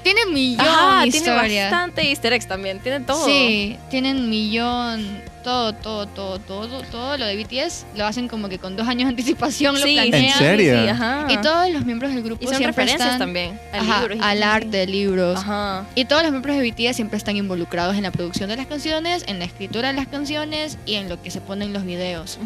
Tiene 0.04 0.26
millón 0.28 0.58
de 1.04 1.12
tiene 1.12 1.28
historia. 1.28 1.62
bastante 1.70 2.10
easter 2.10 2.34
eggs 2.34 2.48
también. 2.48 2.80
Tiene 2.80 3.02
todo. 3.02 3.26
Sí, 3.26 3.78
tienen 3.90 4.30
millón, 4.30 5.22
todo, 5.48 5.72
todo, 5.72 6.08
todo, 6.08 6.40
todo, 6.40 6.82
todo 6.92 7.18
lo 7.18 7.26
de 7.26 7.42
BTS 7.42 7.86
lo 7.96 8.06
hacen 8.06 8.28
como 8.28 8.50
que 8.50 8.60
con 8.60 8.76
dos 8.76 8.86
años 8.86 9.06
de 9.06 9.12
anticipación 9.12 9.76
lo 9.80 9.86
Sí, 9.86 9.94
planean. 9.94 10.26
¿En 10.26 10.34
serio? 10.34 10.82
Sí, 10.84 10.90
ajá. 10.90 11.28
Y 11.30 11.38
todos 11.38 11.70
los 11.72 11.86
miembros 11.86 12.14
del 12.14 12.22
grupo 12.22 12.44
Y 12.44 12.48
son 12.48 12.58
siempre 12.58 12.84
referencias 12.84 13.14
están 13.14 13.20
también. 13.20 13.58
a 13.72 13.78
ajá, 13.78 14.02
libros 14.02 14.20
al 14.22 14.44
arte, 14.44 14.86
libros. 14.88 15.40
Ajá. 15.40 15.86
Y 15.96 16.04
todos 16.04 16.24
los 16.24 16.32
miembros 16.32 16.58
de 16.58 16.70
BTS 16.70 16.98
siempre 16.98 17.18
están 17.18 17.38
involucrados 17.38 17.96
en 17.96 18.04
la 18.04 18.12
producción 18.12 18.50
de 18.50 18.58
las 18.58 18.68
canciones, 18.68 19.24
en 19.28 19.40
la 19.40 19.46
escritura 19.46 19.88
de 19.88 19.94
las 19.94 20.08
canciones 20.08 20.78
y 20.86 20.96
en 20.96 21.08
lo 21.08 21.22
que 21.22 21.32
se 21.32 21.40
pone 21.40 21.64
en 21.64 21.72
los 21.72 21.86
videos. 21.86 22.40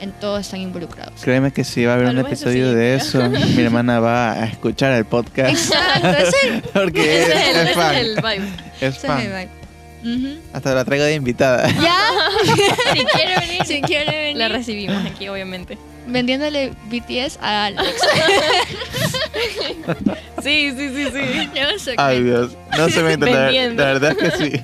En 0.00 0.12
todo 0.12 0.38
están 0.38 0.62
involucrados. 0.62 1.20
Créeme 1.20 1.52
que 1.52 1.62
si 1.62 1.84
va 1.84 1.92
a 1.92 1.96
haber 1.96 2.08
un 2.08 2.18
episodio 2.20 2.70
sí. 2.70 2.74
de 2.74 2.94
eso, 2.94 3.28
mi 3.28 3.60
hermana 3.60 4.00
va 4.00 4.32
a 4.32 4.46
escuchar 4.46 4.92
el 4.92 5.04
podcast 5.04 5.50
Exacto, 5.50 6.08
ese, 6.08 6.62
porque 6.72 7.20
Ese 7.22 7.32
es, 7.32 7.38
es 7.38 7.56
el, 7.56 7.66
es 7.68 7.74
fan. 7.74 7.94
es 7.94 8.00
el 8.00 8.14
vibe. 8.16 8.48
Es 8.80 8.82
ese 8.82 8.88
es 8.88 8.98
fan. 9.06 9.65
Hasta 10.52 10.74
la 10.74 10.84
traigo 10.84 11.04
de 11.04 11.14
invitada. 11.14 11.68
Ya, 11.82 11.98
Si 12.94 13.04
quiere 13.04 13.40
venir, 13.40 13.64
si 13.66 13.80
quiere 13.82 14.16
venir. 14.16 14.36
la 14.36 14.48
recibimos 14.48 15.04
aquí, 15.04 15.28
obviamente. 15.28 15.76
vendiéndole 16.06 16.72
BTS 16.90 17.38
a 17.40 17.66
Alex. 17.66 17.82
Sí, 20.42 20.72
sí, 20.76 20.88
sí, 20.94 21.04
sí. 21.12 21.48
Yo 21.54 21.78
sé 21.78 21.94
Ay, 21.96 22.22
Dios. 22.22 22.52
No 22.76 22.88
se 22.88 23.02
me 23.02 23.16
la, 23.16 23.50
la 23.50 23.84
verdad 23.84 24.12
es 24.12 24.16
que 24.16 24.30
sí. 24.50 24.60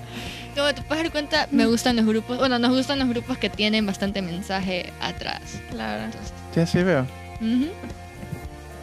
Como 0.55 0.73
te 0.75 0.83
puedes 0.83 1.05
dar 1.05 1.13
cuenta, 1.13 1.49
me 1.51 1.67
gustan 1.67 1.97
los 1.97 2.05
grupos, 2.07 2.39
bueno, 2.39 2.59
nos 2.59 2.71
gustan 2.71 2.99
los 2.99 3.09
grupos 3.09 3.39
que 3.39 3.49
tienen 3.51 3.87
bastante 3.87 4.21
mensaje 4.23 4.93
atrás. 5.01 5.41
Claro. 5.71 6.05
Entonces, 6.05 6.33
Ya 6.55 6.67
sí 6.67 6.83
veo. 6.83 7.07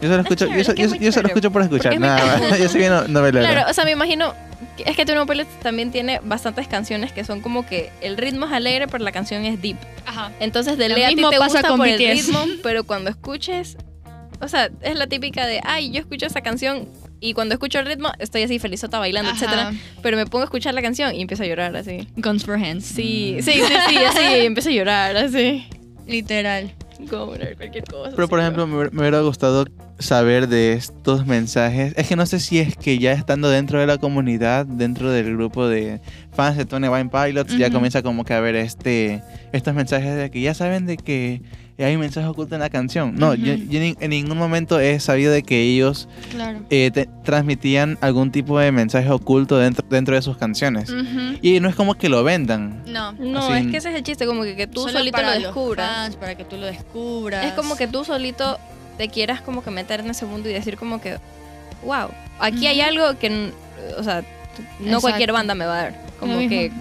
Yo 0.02 0.10
solo 0.10 0.16
Es 0.22 0.26
escucho, 0.32 0.48
yo, 1.00 1.12
solo 1.12 1.28
escucho 1.28 1.52
por 1.52 1.62
escuchar, 1.62 2.00
nada 2.00 2.26
más. 2.50 2.60
Yo 2.60 2.68
soy 2.70 2.80
bien 2.80 2.92
no- 2.92 3.08
novelero. 3.08 3.46
Claro, 3.46 3.70
o 3.70 3.74
sea, 3.74 3.86
me 3.86 3.92
imagino. 3.92 4.34
Es 4.86 4.96
que 4.96 5.04
One 5.04 5.26
Pilots 5.26 5.60
también 5.62 5.92
tiene 5.92 6.20
bastantes 6.24 6.68
canciones 6.68 7.12
que 7.12 7.24
son 7.24 7.42
como 7.42 7.66
que 7.66 7.92
el 8.02 8.18
ritmo 8.18 8.46
es 8.46 8.52
alegre, 8.52 8.88
pero 8.88 9.04
la 9.04 9.12
canción 9.12 9.46
es 9.46 9.62
deep. 9.62 9.78
Ajá. 10.06 10.32
Entonces, 10.40 10.78
de 10.78 10.90
ley 10.90 11.04
a 11.04 11.10
ti 11.10 11.16
te 11.16 11.38
gusta 11.38 11.64
con 11.64 11.78
por 11.78 11.88
el 11.88 11.98
ritmo, 11.98 12.46
pero 12.64 12.84
cuando 12.84 13.10
escuches. 13.10 13.78
O 14.42 14.48
sea, 14.48 14.70
es 14.82 14.96
la 14.96 15.08
típica 15.08 15.46
de, 15.46 15.60
ay, 15.66 15.92
yo 15.92 16.00
escucho 16.00 16.26
esa 16.26 16.42
canción 16.42 16.88
y 17.20 17.34
cuando 17.34 17.54
escucho 17.54 17.80
el 17.80 17.86
ritmo 17.86 18.10
estoy 18.20 18.44
así 18.44 18.60
felizota 18.60 19.00
bailando, 19.00 19.32
Ajá. 19.32 19.38
etcétera. 19.46 19.74
Pero 20.02 20.16
me 20.16 20.26
pongo 20.26 20.44
a 20.44 20.46
escuchar 20.46 20.74
la 20.74 20.82
canción 20.82 21.14
y 21.14 21.22
empiezo 21.22 21.44
a 21.44 21.46
llorar 21.46 21.76
así. 21.76 22.08
Guns 22.16 22.46
for 22.46 22.56
Hands. 22.56 22.86
Sí, 22.86 23.38
sí, 23.42 23.52
sí, 23.52 23.74
sí, 23.90 23.98
así, 23.98 24.22
y 24.42 24.46
empiezo 24.46 24.70
a 24.70 24.72
llorar 24.72 25.18
así. 25.18 25.68
Literal. 26.08 26.74
Como 27.10 27.28
cualquier 27.28 27.84
cosa. 27.86 28.12
Pero 28.16 28.28
por 28.28 28.40
ejemplo, 28.40 28.68
me, 28.68 28.88
hubiera- 29.00 29.22
gustado 29.22 29.66
saber 30.00 30.48
de 30.48 30.74
estos 30.74 31.26
mensajes. 31.26 31.94
Es 31.98 32.08
que 32.08 32.16
no 32.16 32.26
sé 32.26 32.40
si 32.40 32.60
es 32.60 32.76
que 32.76 32.98
ya 33.00 33.12
estando 33.12 33.50
dentro 33.50 33.80
de 33.80 33.88
la 33.88 33.98
comunidad, 33.98 34.66
dentro 34.66 35.12
del 35.12 35.36
grupo 35.36 35.68
de 35.68 36.02
fans 36.32 36.58
de 36.58 36.66
Tony 36.66 36.88
Wine 36.88 37.10
Pilots, 37.10 37.58
ya 37.58 37.70
comienza 37.70 38.02
como 38.02 38.24
que 38.24 38.34
a 38.34 38.40
ver 38.40 38.56
este, 38.56 39.22
estos 39.52 39.74
mensajes 39.74 40.16
de 40.16 40.32
que 40.32 40.42
ya 40.42 40.54
saben 40.54 40.86
de 40.86 40.98
que 40.98 41.42
hay 41.86 41.96
un 41.96 42.02
mensaje 42.02 42.28
oculto 42.28 42.56
en 42.56 42.62
la 42.62 42.70
canción. 42.70 43.16
No, 43.16 43.34
yo, 43.36 43.54
yo 43.56 43.80
ni- 43.80 43.96
en 44.00 44.10
ningún 44.10 44.38
momento 44.38 44.80
he 44.80 45.00
sabido 45.00 45.32
de 45.32 45.44
que 45.44 45.62
ellos 45.62 46.08
Claro. 46.32 46.60
eh, 46.70 46.92
te- 46.94 47.10
transmitían 47.24 47.98
algún 48.02 48.32
tipo 48.32 48.60
de 48.60 48.72
mensaje 48.72 49.10
oculto 49.10 49.58
dentro, 49.58 49.86
dentro 49.90 50.16
de 50.16 50.22
sus 50.22 50.38
canciones. 50.38 50.92
Y 51.42 51.60
no 51.60 51.70
es 51.70 51.76
como 51.76 51.96
que 51.96 52.10
lo 52.10 52.24
vendan. 52.24 52.84
No. 52.88 53.14
No, 53.14 53.40
Así- 53.40 53.66
es 53.66 53.72
que 53.72 53.78
ese 53.78 53.90
es 53.90 53.96
el 53.96 54.04
chiste, 54.04 54.26
como 54.26 54.44
que, 54.44 54.56
que 54.56 54.68
tú 54.68 54.82
Solo 54.82 55.00
solito 55.00 55.16
para 55.18 55.36
lo 55.36 55.42
descubras. 55.42 55.90
fans, 55.90 56.16
para 56.16 56.36
que 56.36 56.44
tú 56.46 56.58
lo 56.58 56.66
descubras. 56.66 57.46
Es 57.46 57.54
como 57.54 57.76
que 57.76 57.88
tú 57.88 58.04
solito 58.04 58.60
te 58.98 59.08
quieras 59.08 59.42
como 59.42 59.64
que 59.64 59.72
meter 59.72 60.02
en 60.02 60.10
ese 60.10 60.26
mundo 60.26 60.50
y 60.50 60.54
decir 60.54 60.76
como 60.78 61.00
que, 61.00 61.18
wow, 61.86 62.10
aquí 62.40 62.68
hay 62.68 62.82
algo 62.82 63.18
que, 63.18 63.52
o 63.98 64.04
sea, 64.04 64.24
no 64.82 65.00
cualquier 65.00 65.32
banda 65.32 65.56
me 65.56 65.66
va 65.66 65.74
a 65.80 65.82
dar. 65.84 66.02
Como 66.20 66.34
Lo 66.34 66.40
mismo, 66.40 66.50
que. 66.50 66.72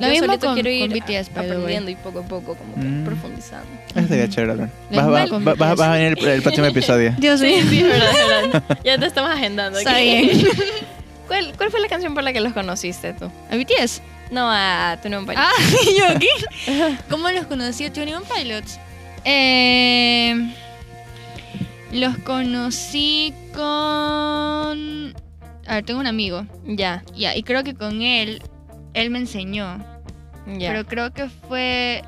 Lo 0.00 0.06
yo 0.06 0.12
mismo 0.12 0.26
solito 0.26 0.46
con, 0.46 0.54
quiero 0.54 0.70
ir 0.70 0.88
con 0.90 0.98
BTS, 0.98 1.30
way. 1.36 1.44
aprendiendo 1.46 1.90
y 1.90 1.94
poco 1.96 2.18
a 2.20 2.22
poco 2.22 2.54
como 2.54 2.74
que 2.74 2.80
Mm. 2.80 3.04
profundizando. 3.04 3.66
Eso 3.94 4.08
sería 4.08 4.24
Ujú. 4.24 4.32
chévere 4.34 4.52
hablar. 4.52 4.70
Vas, 4.90 5.06
vas- 5.08 5.30
con 5.30 5.44
vas- 5.44 5.56
vas- 5.58 5.80
a 5.80 5.90
venir 5.92 6.18
el, 6.18 6.26
el 6.28 6.42
próximo 6.42 6.66
episodio. 6.66 7.14
Dios 7.18 7.40
Sí, 7.40 7.46
mío. 7.46 7.62
sí, 7.70 7.80
es 7.80 7.86
verdad. 7.88 8.62
Ya 8.84 8.98
te 8.98 9.06
estamos 9.06 9.30
agendando. 9.30 9.78
Está 9.78 9.96
aquí. 9.96 10.04
bien. 10.04 10.46
¿Cuál, 11.26 11.52
¿Cuál 11.56 11.70
fue 11.70 11.80
la 11.80 11.88
canción 11.88 12.14
por 12.14 12.22
la 12.22 12.32
que 12.32 12.40
los 12.40 12.52
conociste 12.52 13.12
tú? 13.14 13.30
¿A 13.50 13.56
BTS? 13.56 14.00
No, 14.30 14.48
a 14.50 14.96
Tony 15.02 15.14
One 15.16 15.26
Pilots. 15.26 15.42
Ah, 15.44 15.52
¿y 15.90 15.98
yo 15.98 16.06
aquí. 16.06 16.28
¿Cómo 17.10 17.30
los 17.30 17.46
conocí 17.46 17.84
a 17.84 17.90
21 17.90 18.22
Pilots? 18.22 18.78
Eh, 19.24 20.52
los 21.92 22.16
conocí 22.18 23.32
con... 23.54 25.14
A 25.66 25.74
ver, 25.74 25.84
tengo 25.84 25.98
un 26.00 26.06
amigo. 26.06 26.46
Ya, 26.64 27.02
Ya, 27.16 27.34
y 27.36 27.42
creo 27.42 27.64
que 27.64 27.74
con 27.74 28.02
él, 28.02 28.40
él 28.96 29.10
me 29.10 29.18
enseñó. 29.20 29.78
ya, 30.58 30.70
Pero 30.70 30.84
creo 30.86 31.12
que 31.12 31.28
fue 31.28 32.02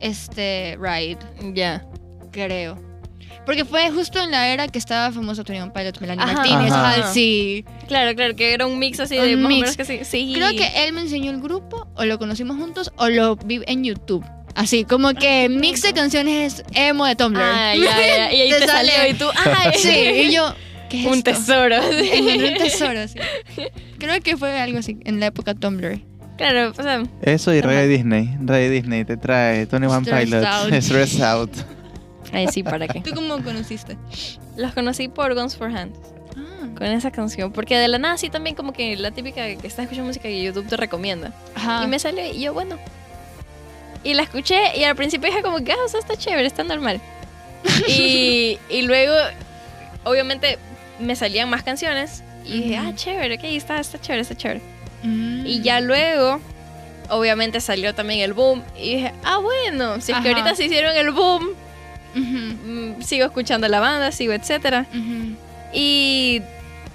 este 0.00 0.76
Ride, 0.80 1.18
ya. 1.54 1.84
creo. 2.32 2.76
Porque 3.44 3.64
fue 3.64 3.90
justo 3.90 4.20
en 4.20 4.30
la 4.30 4.48
era 4.48 4.68
que 4.68 4.78
estaba 4.78 5.10
famoso 5.12 5.42
Tony 5.42 5.60
One 5.60 5.72
Pilots, 5.74 6.00
Melanie 6.00 6.22
Ajá. 6.24 6.34
Martínez, 6.34 6.72
Ajá. 6.72 6.92
Halsey. 6.92 7.64
Claro, 7.88 8.14
claro, 8.14 8.36
que 8.36 8.52
era 8.54 8.66
un 8.66 8.78
mix 8.78 9.00
así 9.00 9.16
de 9.16 9.34
Un 9.34 9.48
mix. 9.48 9.76
que 9.76 9.84
sí. 9.84 10.00
sí. 10.04 10.32
Creo 10.34 10.50
que 10.50 10.84
él 10.86 10.92
me 10.92 11.00
enseñó 11.00 11.32
el 11.32 11.40
grupo, 11.40 11.88
o 11.96 12.04
lo 12.04 12.18
conocimos 12.20 12.56
juntos, 12.56 12.92
o 12.96 13.08
lo 13.08 13.34
vi 13.36 13.60
en 13.66 13.82
YouTube. 13.82 14.24
Así, 14.54 14.84
como 14.84 15.12
que 15.14 15.48
mix 15.48 15.82
de 15.82 15.92
canciones 15.92 16.62
emo 16.74 17.04
de 17.06 17.16
Tumblr. 17.16 17.42
Ah, 17.42 17.74
ya, 17.74 17.82
ya. 17.84 18.32
Y 18.32 18.40
ahí 18.42 18.50
te, 18.60 18.66
salió 18.66 18.92
y 19.08 19.14
tú, 19.14 19.26
¡ay! 19.34 19.72
Sí, 19.76 19.90
y 19.90 20.32
yo, 20.32 20.54
¿qué 20.92 21.00
es 21.00 21.06
un 21.06 21.18
esto? 21.18 21.30
tesoro. 21.32 21.74
Encontré 21.82 22.52
un 22.52 22.58
tesoro, 22.58 23.08
sí. 23.08 23.18
Creo 23.98 24.20
que 24.20 24.36
fue 24.36 24.60
algo 24.60 24.78
así, 24.78 24.98
en 25.04 25.18
la 25.20 25.26
época 25.26 25.54
Tumblr. 25.54 26.00
Claro, 26.38 26.70
o 26.76 26.82
sea, 26.82 27.02
Eso 27.22 27.54
y 27.54 27.58
Ajá. 27.58 27.68
Radio 27.68 27.88
Disney. 27.88 28.36
Radio 28.42 28.70
Disney 28.70 29.04
te 29.04 29.16
trae 29.16 29.66
Tony 29.66 29.86
One. 29.86 30.06
Out. 30.46 30.72
Stress 30.80 31.20
Out. 31.20 31.50
ahí 32.32 32.46
sí, 32.48 32.62
¿para 32.62 32.88
qué? 32.88 33.00
¿Tú 33.00 33.12
cómo 33.14 33.42
conociste? 33.42 33.96
Los 34.56 34.72
conocí 34.72 35.08
por 35.08 35.34
Guns 35.34 35.56
for 35.56 35.68
Hands, 35.74 35.96
Ah, 36.36 36.66
con 36.76 36.86
esa 36.86 37.10
canción. 37.10 37.52
Porque 37.52 37.78
de 37.78 37.86
la 37.88 37.98
nada, 37.98 38.16
sí, 38.18 38.28
también 38.30 38.56
como 38.56 38.72
que 38.72 38.96
la 38.96 39.10
típica 39.10 39.44
que 39.56 39.66
estás 39.66 39.80
escuchando 39.84 40.08
música 40.08 40.28
y 40.28 40.42
YouTube 40.42 40.66
te 40.66 40.76
recomienda. 40.76 41.32
ajá. 41.54 41.84
Y 41.84 41.86
me 41.88 41.98
salió 41.98 42.24
y 42.26 42.40
yo, 42.40 42.52
bueno. 42.54 42.76
Y 44.04 44.14
la 44.14 44.22
escuché 44.22 44.76
y 44.76 44.84
al 44.84 44.96
principio 44.96 45.28
dije 45.30 45.42
como 45.42 45.62
que, 45.62 45.72
ah, 45.72 45.76
o 45.84 45.88
sea, 45.88 46.00
está 46.00 46.16
chévere, 46.16 46.46
está 46.46 46.64
normal. 46.64 47.00
y, 47.88 48.58
y 48.68 48.82
luego, 48.82 49.14
obviamente, 50.04 50.58
me 50.98 51.16
salían 51.16 51.48
más 51.48 51.62
canciones. 51.62 52.22
Y 52.44 52.62
dije, 52.62 52.76
ah, 52.76 52.92
chévere, 52.94 53.36
ok, 53.36 53.44
está, 53.44 53.78
está 53.78 54.00
chévere, 54.00 54.22
está 54.22 54.36
chévere. 54.36 54.60
Mm. 55.02 55.46
Y 55.46 55.60
ya 55.62 55.80
luego, 55.80 56.40
obviamente 57.08 57.60
salió 57.60 57.94
también 57.94 58.20
el 58.20 58.32
boom. 58.32 58.62
Y 58.76 58.96
dije, 58.96 59.12
ah, 59.24 59.38
bueno, 59.38 60.00
si 60.00 60.12
es 60.12 60.18
que 60.18 60.28
ahorita 60.28 60.54
se 60.54 60.64
hicieron 60.64 60.96
el 60.96 61.10
boom, 61.10 61.50
mm, 62.14 63.02
sigo 63.02 63.26
escuchando 63.26 63.68
la 63.68 63.80
banda, 63.80 64.10
sigo, 64.12 64.32
etcétera. 64.32 64.86
Y 65.72 66.42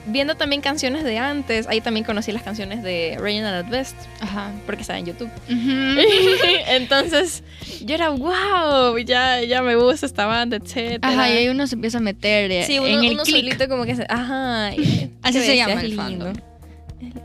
viendo 0.08 0.36
también 0.36 0.62
canciones 0.62 1.04
de 1.04 1.18
antes, 1.18 1.68
ahí 1.68 1.82
también 1.82 2.06
conocí 2.06 2.32
las 2.32 2.42
canciones 2.44 2.82
de 2.84 3.18
Reginald 3.20 3.66
at 3.66 3.72
Best, 3.72 3.96
Ajá. 4.22 4.52
porque 4.66 4.82
estaba 4.82 5.00
en 5.00 5.06
YouTube. 5.06 5.30
Ujú. 5.50 6.02
Entonces, 6.68 7.44
yo 7.84 7.96
era, 7.96 8.10
wow, 8.10 8.98
ya, 9.00 9.42
ya 9.44 9.62
me 9.62 9.76
gusta 9.76 10.06
esta 10.06 10.26
banda, 10.26 10.58
etcétera. 10.58 11.00
Ajá, 11.14 11.30
y 11.30 11.38
ahí 11.38 11.50
uno 11.50 11.68
se 11.68 11.76
empieza 11.76 11.98
a 11.98 12.02
meter 12.02 12.52
eh, 12.52 12.64
Sí, 12.66 12.80
uno, 12.80 12.88
en 12.88 13.04
el 13.04 13.12
uno 13.14 13.24
click. 13.24 13.36
solito 13.38 13.68
como 13.70 13.86
que 13.86 13.96
se, 13.96 14.06
ajá. 14.10 14.74
y- 14.76 15.12
Así 15.24 15.40
se 15.42 15.56
llama 15.56 15.82
el 15.82 15.94
fandom. 15.96 16.34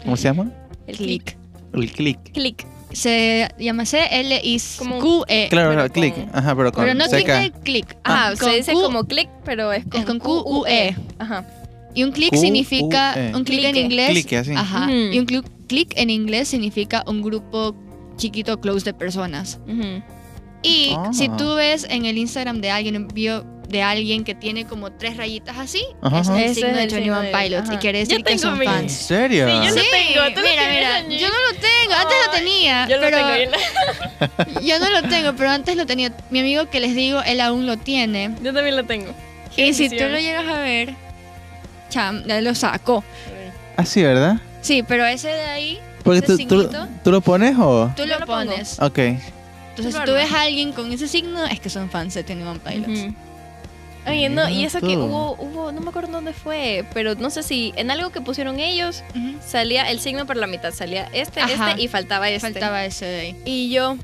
¿Cómo 0.04 0.16
se 0.16 0.24
llama? 0.24 0.50
El 0.86 0.96
click. 0.96 1.36
El 1.72 1.90
click. 1.92 2.32
Click. 2.32 2.66
Se 2.92 3.48
llama 3.58 3.84
Como- 3.84 3.86
C-L-I-Q-E. 3.86 5.48
Claro, 5.48 5.70
pero 5.70 5.74
claro, 5.80 5.92
click. 5.92 6.14
con- 6.14 6.30
Ajá, 6.38 6.54
pero 6.56 6.72
con 6.72 6.84
Pero 6.84 6.94
no 6.94 7.06
click 7.06 7.26
de 7.26 7.52
click. 7.64 7.96
Ajá, 8.04 8.36
con 8.36 8.50
se 8.50 8.56
dice 8.56 8.72
Q- 8.74 8.82
como 8.82 9.04
click, 9.04 9.30
pero 9.46 9.72
es 9.72 9.84
con, 9.86 10.00
Es 10.00 10.06
con 10.06 10.18
Q-U-E. 10.18 10.94
Q-U-E. 10.94 10.96
Ajá. 11.18 11.46
Y 11.94 12.04
un 12.04 12.12
click 12.12 12.30
Q-U-E. 12.30 12.40
significa. 12.40 13.14
Un 13.34 13.44
click 13.44 13.64
en 13.64 13.76
inglés. 13.76 14.10
Clique, 14.10 14.38
así. 14.38 14.52
Ajá. 14.54 14.84
Ujú. 14.86 14.92
Y 15.12 15.18
un 15.18 15.26
click 15.66 15.92
en 15.96 16.10
inglés 16.10 16.48
significa 16.48 17.02
un 17.06 17.22
grupo 17.22 17.74
chiquito, 18.16 18.60
close 18.60 18.84
de 18.84 18.94
personas. 18.94 19.58
Ujú. 19.66 20.02
Y 20.62 20.94
Ah. 20.96 21.10
si 21.12 21.28
tú 21.30 21.54
ves 21.56 21.86
en 21.90 22.04
el 22.06 22.16
Instagram 22.18 22.60
de 22.60 22.70
alguien, 22.70 22.96
un 22.96 23.08
bio 23.08 23.44
de 23.68 23.82
alguien 23.82 24.22
que 24.22 24.34
tiene 24.34 24.66
como 24.66 24.92
tres 24.92 25.16
rayitas 25.16 25.56
así, 25.58 25.82
Ajá, 26.02 26.20
es 26.20 26.28
el 26.28 26.54
signo 26.54 26.68
es 26.70 26.76
de 26.76 26.82
el 26.84 26.88
21 26.90 27.00
signo 27.00 27.20
de- 27.22 27.44
Pilots. 27.44 27.70
Y 27.72 27.76
quiere 27.78 27.98
Yo 28.00 28.04
decir 28.04 28.16
que 28.18 28.22
tengo 28.24 28.38
son 28.42 28.58
mi- 28.58 28.66
¿En 28.66 28.72
fans. 28.72 28.92
serio? 28.92 29.46
Sí, 29.48 29.52
yo 29.54 29.58
lo 29.74 29.80
Sí, 29.82 29.86
tengo, 29.90 30.34
tú 30.34 30.40
lo 30.42 30.48
mira, 30.48 30.68
mira, 30.68 31.18
yo 31.18 31.28
no 31.28 31.34
lo 31.34 31.58
tengo, 31.58 31.94
antes 31.94 32.16
lo 32.26 32.32
Ay, 32.32 32.38
tenía, 32.38 32.88
Yo 32.88 32.96
lo 32.96 33.02
pero 33.02 33.16
tengo. 33.16 33.30
Yo, 34.54 34.60
yo 34.66 34.78
no 34.78 34.90
lo 34.90 35.08
tengo, 35.08 35.32
pero 35.36 35.50
antes 35.50 35.76
lo 35.76 35.86
tenía. 35.86 36.14
Mi 36.30 36.40
amigo 36.40 36.68
que 36.70 36.80
les 36.80 36.94
digo, 36.94 37.22
él 37.24 37.40
aún 37.40 37.66
lo 37.66 37.76
tiene. 37.78 38.34
yo 38.42 38.52
también 38.52 38.76
lo 38.76 38.84
tengo. 38.84 39.12
Y 39.56 39.72
si 39.74 39.88
tú 39.88 40.04
lo 40.04 40.18
llegas 40.18 40.46
a 40.46 40.60
ver, 40.60 40.94
cham, 41.92 42.24
ya 42.26 42.40
lo 42.40 42.54
sacó. 42.54 43.04
Ah, 43.76 43.84
sí, 43.84 44.02
¿verdad? 44.02 44.36
Sí, 44.60 44.82
pero 44.82 45.04
ese 45.06 45.28
de 45.28 45.42
ahí, 45.44 45.78
Porque 46.02 46.18
Ese 46.18 46.26
tú, 46.26 46.32
tú, 46.32 46.36
signito. 46.38 46.88
tú 47.04 47.10
lo 47.12 47.20
pones 47.20 47.56
o... 47.58 47.92
tú 47.96 48.04
lo 48.06 48.18
lo 48.18 48.26
pongo. 48.26 48.50
pones. 48.50 48.78
Ok. 48.80 48.98
Entonces, 48.98 49.94
Tú 49.94 50.00
si 50.00 50.04
tú 50.04 50.12
ves 50.12 50.30
a 50.32 50.42
alguien 50.42 50.72
con 50.72 50.92
ese 50.92 51.06
signo, 51.08 51.44
es 51.46 51.58
que 51.60 51.70
son 51.70 51.88
fans 51.90 52.14
de 52.14 52.22
21 52.22 52.58
Pilots. 52.60 52.88
Ujú. 53.04 53.14
Oye, 54.06 54.28
no, 54.28 54.48
y 54.48 54.64
eso 54.64 54.80
que 54.80 54.94
tú. 54.94 55.04
hubo, 55.04 55.36
hubo, 55.38 55.70
no 55.72 55.80
me 55.80 55.88
acuerdo 55.90 56.10
dónde 56.10 56.32
fue, 56.32 56.84
pero 56.92 57.14
no 57.14 57.30
sé 57.30 57.44
si 57.44 57.72
en 57.76 57.90
algo 57.92 58.10
que 58.10 58.20
pusieron 58.20 58.58
ellos 58.58 59.04
Ujú. 59.10 59.36
salía 59.46 59.88
el 59.90 60.00
signo 60.00 60.26
por 60.26 60.36
la 60.36 60.48
mitad, 60.48 60.72
salía 60.72 61.08
este, 61.12 61.40
Ajá. 61.40 61.70
este 61.70 61.82
y 61.82 61.88
faltaba 61.88 62.28
este. 62.28 62.40
Faltaba 62.50 62.84
ese 62.84 63.04
de 63.06 63.20
ahí. 63.20 63.36
Y 63.44 63.70
yo, 63.70 63.96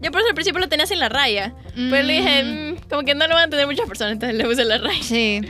yo 0.00 0.10
por 0.10 0.20
eso 0.22 0.28
al 0.30 0.34
principio 0.34 0.58
lo 0.58 0.68
tenía 0.70 0.86
sin 0.86 0.98
la 1.00 1.10
raya, 1.10 1.52
pero 1.74 2.02
le 2.02 2.12
dije, 2.14 2.42
Mm, 2.44 2.70
"Mm, 2.72 2.76
como 2.88 3.02
que 3.02 3.14
no 3.14 3.26
lo 3.28 3.34
van 3.34 3.44
a 3.48 3.50
tener 3.50 3.66
muchas 3.66 3.86
personas, 3.86 4.14
entonces 4.14 4.36
le 4.38 4.44
puse 4.46 4.64
la 4.64 4.78
raya. 4.78 5.02
Sí, 5.02 5.42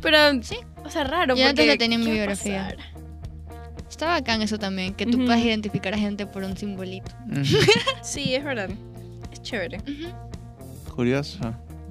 Pero, 0.00 0.18
Sí. 0.42 0.56
O 0.94 1.02
sea, 1.02 1.04
raro, 1.04 1.34
Yo 1.34 1.46
antes 1.48 1.66
lo 1.66 1.76
tenía 1.76 1.96
en 1.96 2.00
mi 2.04 2.06
¿qué 2.10 2.12
biografía. 2.12 2.76
está 3.90 4.06
bacán 4.06 4.42
eso 4.42 4.58
también, 4.58 4.94
que 4.94 5.06
tú 5.06 5.16
Ujú. 5.18 5.26
puedas 5.26 5.40
identificar 5.42 5.92
a 5.94 5.98
gente 5.98 6.26
por 6.26 6.44
un 6.44 6.56
simbolito. 6.56 7.10
Ujú. 7.30 7.56
Sí, 8.02 8.34
es 8.34 8.44
verdad. 8.44 8.70
Es 9.32 9.42
chévere. 9.42 9.78
Ujú. 9.78 10.94
Curioso. 10.94 11.38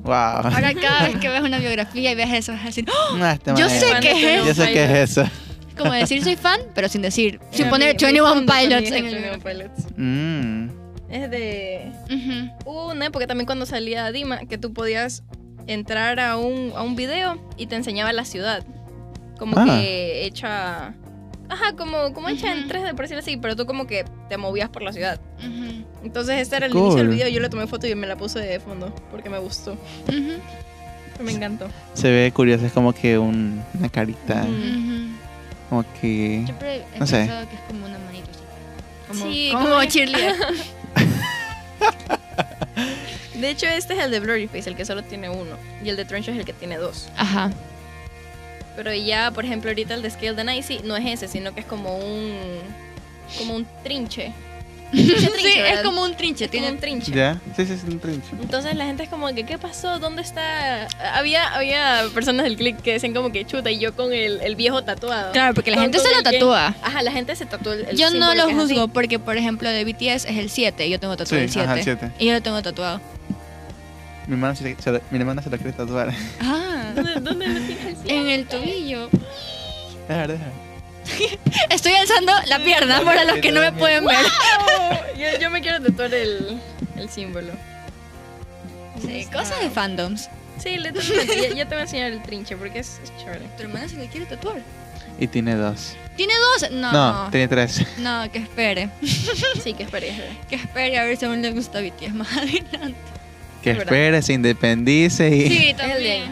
Wow. 0.04 0.14
Ahora 0.14 0.74
cada 0.74 1.08
vez 1.08 1.18
que 1.18 1.30
ves 1.30 1.42
una 1.42 1.60
biografía 1.60 2.12
y 2.12 2.16
ves 2.16 2.32
eso, 2.34 2.52
vas 2.54 2.62
a 2.62 2.66
decir, 2.66 2.86
¡Oh! 2.90 3.18
Este 3.26 3.52
Yo 3.56 3.70
sé 3.70 3.90
es- 3.92 4.00
qué 4.02 4.36
es. 4.40 4.46
Yo 4.46 4.54
sé 4.54 4.72
qué 4.74 4.84
es 4.86 5.12
eso. 5.12 5.22
Es 5.24 5.76
como 5.78 5.92
decir 5.94 6.24
soy 6.24 6.36
fan, 6.36 6.60
pero 6.76 6.88
sin 6.90 7.02
decir, 7.02 7.40
sin 7.52 7.70
poner 7.70 7.96
mi 7.96 8.04
21 8.04 8.28
fondo 8.28 8.46
también 8.54 8.70
Pilots 8.70 8.86
es 8.92 8.92
en 8.98 9.06
el 9.06 9.14
21 9.16 9.40
Pilots. 9.44 9.88
Mm. 9.98 10.68
Es 11.10 11.30
de... 11.30 11.92
Hubo 12.66 12.92
una 12.92 13.06
época 13.06 13.28
también 13.28 13.46
cuando 13.46 13.66
salía 13.66 14.12
Dima 14.12 14.40
que 14.40 14.58
tú 14.58 14.74
podías 14.74 15.24
entrar 15.68 16.20
a 16.20 16.38
un, 16.38 16.74
a 16.76 16.82
un 16.82 16.96
video 16.96 17.40
y 17.58 17.68
te 17.68 17.76
enseñaba 17.76 18.12
la 18.14 18.26
ciudad. 18.26 18.66
Como 19.44 19.60
Ah. 19.60 19.66
que 19.80 20.26
hecha... 20.26 20.94
Ajá, 21.50 21.74
como, 21.78 22.14
como 22.14 22.30
hecha 22.30 22.52
en 22.54 22.60
Ujú. 22.60 22.70
3D, 22.70 22.92
por 22.96 23.02
decirlo 23.02 23.20
así, 23.20 23.36
pero 23.38 23.56
tú 23.56 23.66
como 23.66 23.86
que 23.86 24.06
te 24.30 24.38
movías 24.38 24.70
por 24.70 24.82
la 24.82 24.94
ciudad. 24.94 25.20
Entonces 26.04 26.40
este 26.42 26.56
era 26.56 26.66
el 26.68 26.72
Cool. 26.72 26.82
inicio 26.84 27.00
del 27.04 27.10
video, 27.10 27.28
yo 27.28 27.40
le 27.42 27.50
tomé 27.50 27.68
foto 27.68 27.86
y 27.86 27.94
me 27.96 28.08
la 28.08 28.16
puse 28.16 28.40
de 28.40 28.60
fondo 28.60 28.94
porque 29.12 29.30
me 29.30 29.38
gustó. 29.40 29.76
Me 31.24 31.32
encantó. 31.32 31.68
Se 31.94 32.10
ve 32.10 32.32
curioso, 32.34 32.66
es 32.66 32.72
como 32.72 32.94
que 32.94 33.18
un- 33.20 33.62
una 33.78 33.90
carita. 33.90 34.46
Como 35.70 35.84
que. 36.02 36.42
Siempre 36.46 36.84
he 36.96 37.00
No 37.00 37.06
sé. 37.06 37.18
pensado 37.18 37.50
que 37.50 37.56
es 37.56 37.62
como 37.68 37.86
una 37.86 38.00
manito 38.00 38.30
así. 38.32 38.40
Como, 39.20 39.26
Sí, 39.32 39.50
como, 39.54 39.70
como 39.70 39.84
cheerleader. 39.84 40.36
De 43.40 43.50
hecho, 43.50 43.66
este 43.68 43.94
es 43.94 44.00
el 44.00 44.12
de 44.12 44.20
Blurryface, 44.22 44.70
el 44.70 44.76
que 44.76 44.86
solo 44.86 45.04
tiene 45.04 45.30
uno. 45.30 45.58
Y 45.84 45.90
el 45.90 45.98
de 45.98 46.06
Trench 46.06 46.30
es 46.30 46.38
el 46.38 46.46
que 46.46 46.54
tiene 46.54 46.78
dos. 46.78 47.10
Ajá. 47.18 47.52
Pero 48.76 48.94
ya, 48.94 49.32
por 49.32 49.46
ejemplo, 49.46 49.70
ahorita 49.70 49.94
el 49.94 50.02
de 50.02 50.10
Scale 50.10 50.34
the 50.34 50.44
Nicey 50.44 50.82
no 50.84 50.96
es 50.98 51.06
ese, 51.06 51.28
sino 51.28 51.54
que 51.54 51.60
es 51.62 51.66
como 51.66 51.98
un. 51.98 52.36
como 53.38 53.56
un 53.56 53.68
trinche. 53.84 54.32
Trinche, 54.94 55.20
sí, 55.22 55.26
trinche, 55.28 55.50
es 55.58 55.64
¿verdad? 55.64 55.84
como 55.84 56.04
un 56.04 56.16
trinche. 56.16 56.46
Es 56.46 56.52
Tiene 56.52 56.70
un 56.70 56.78
trinche. 56.78 57.12
¿Ya? 57.12 57.40
Sí, 57.56 57.66
sí, 57.66 57.74
es 57.74 57.84
un 57.84 58.00
trinche. 58.00 58.28
Entonces 58.40 58.76
la 58.76 58.86
gente 58.86 59.02
es 59.02 59.10
como 59.10 59.26
que, 59.34 59.44
¿qué 59.44 59.58
pasó? 59.58 59.98
¿Dónde 59.98 60.22
está? 60.22 60.88
Había, 61.16 61.52
había 61.56 62.04
personas 62.14 62.44
del 62.44 62.56
click 62.58 62.80
que 62.80 62.94
decían 62.94 63.12
como 63.16 63.32
que 63.32 63.44
chuta 63.44 63.72
y 63.72 63.80
yo 63.80 63.96
con 63.96 64.14
el, 64.14 64.40
el 64.42 64.56
viejo 64.56 64.84
tatuado. 64.84 65.32
Claro, 65.32 65.56
porque 65.56 65.72
la 65.72 65.78
Con- 65.78 65.86
gente 65.86 65.98
con 65.98 66.06
se 66.06 66.12
lo 66.12 66.18
el 66.20 66.24
que- 66.26 66.32
tatúa. 66.38 66.76
Ajá, 66.84 67.02
la 67.02 67.12
gente 67.12 67.36
se 67.36 67.48
tatuó 67.48 67.74
el, 67.74 67.86
el 67.90 67.98
Yo 67.98 68.12
no 68.12 68.36
lo 68.36 68.48
juzgo 68.52 68.88
porque, 68.88 69.18
por 69.18 69.36
ejemplo, 69.36 69.68
de 69.68 69.84
BTS 69.84 70.26
es 70.26 70.38
el 70.38 70.52
7 70.52 70.86
y 70.86 70.92
yo 70.92 71.00
tengo 71.00 71.18
tatuado 71.18 71.48
Sí, 71.48 71.60
el 71.60 71.66
ajá, 71.66 71.74
7. 71.82 71.92
el 71.92 72.00
7. 72.00 72.12
Y 72.20 72.28
yo 72.28 72.34
lo 72.34 72.42
tengo 72.44 72.62
tatuado. 72.62 73.02
Mi 74.28 74.34
hermana 74.36 74.56
se, 74.56 74.76
se- 74.82 75.02
mi 75.12 75.20
hermana 75.20 75.42
se 75.42 75.50
lo 75.50 75.58
quiere 75.58 75.74
tatuar. 75.74 76.14
Ah, 76.42 76.92
¿Dónde, 76.96 77.14
dónde 77.20 77.48
lo 77.48 77.60
tienes 77.62 77.98
el 78.06 78.12
en 78.12 78.30
el 78.30 78.48
tobillo. 78.48 79.10
Deja, 80.08 80.28
deja. 80.28 80.46
Estoy 81.70 81.94
alzando 81.94 82.32
la 82.48 82.60
pierna 82.60 83.02
para 83.04 83.26
los 83.26 83.38
que 83.40 83.52
no 83.52 83.60
me 83.62 83.72
pueden 83.74 84.06
ver. 84.06 84.18
yo, 85.18 85.40
yo 85.40 85.50
me 85.50 85.62
quiero 85.62 85.82
tatuar 85.82 86.14
el, 86.14 86.60
el 86.96 87.10
símbolo. 87.10 87.52
Sí, 89.02 89.26
cosas 89.34 89.60
de 89.62 89.70
fandoms. 89.70 90.30
Sí, 90.60 90.78
literalmente. 90.78 91.50
ya, 91.50 91.56
ya 91.56 91.66
te 91.68 91.76
voy 91.76 91.80
a 91.80 91.82
enseñar 91.82 92.12
el 92.12 92.22
trinche 92.24 92.56
porque 92.56 92.80
es, 92.80 93.00
es 93.04 93.12
chévere. 93.18 93.46
Tu 93.58 93.64
hermana 93.64 93.88
se 93.90 93.98
le 93.98 94.08
quiere 94.08 94.26
tatuar. 94.28 94.62
Y 95.20 95.28
tiene 95.28 95.56
dos. 95.56 95.96
¿Tiene 96.16 96.34
dos? 96.60 96.72
No. 96.72 96.92
No, 96.92 97.30
tiene 97.32 97.48
tres. 97.48 97.82
No, 97.98 98.32
que 98.32 98.38
espere. 98.40 98.90
Sí, 99.64 99.74
que 99.74 99.84
espere. 99.84 100.10
espere. 100.10 100.38
Que 100.50 100.56
espere 100.56 100.98
a 101.00 101.04
ver 101.04 101.18
si 101.18 101.26
aún 101.26 101.42
le 101.42 101.52
gusta 101.52 101.82
BTS 101.82 102.14
más 102.14 102.32
adelante. 102.38 102.96
Que 103.64 103.72
Es 103.72 103.78
verdad. 103.78 103.94
espere, 103.94 104.22
se 104.22 104.34
independice 104.34 105.36
y... 105.36 105.48
Sí, 105.50 105.74
también. 105.78 106.26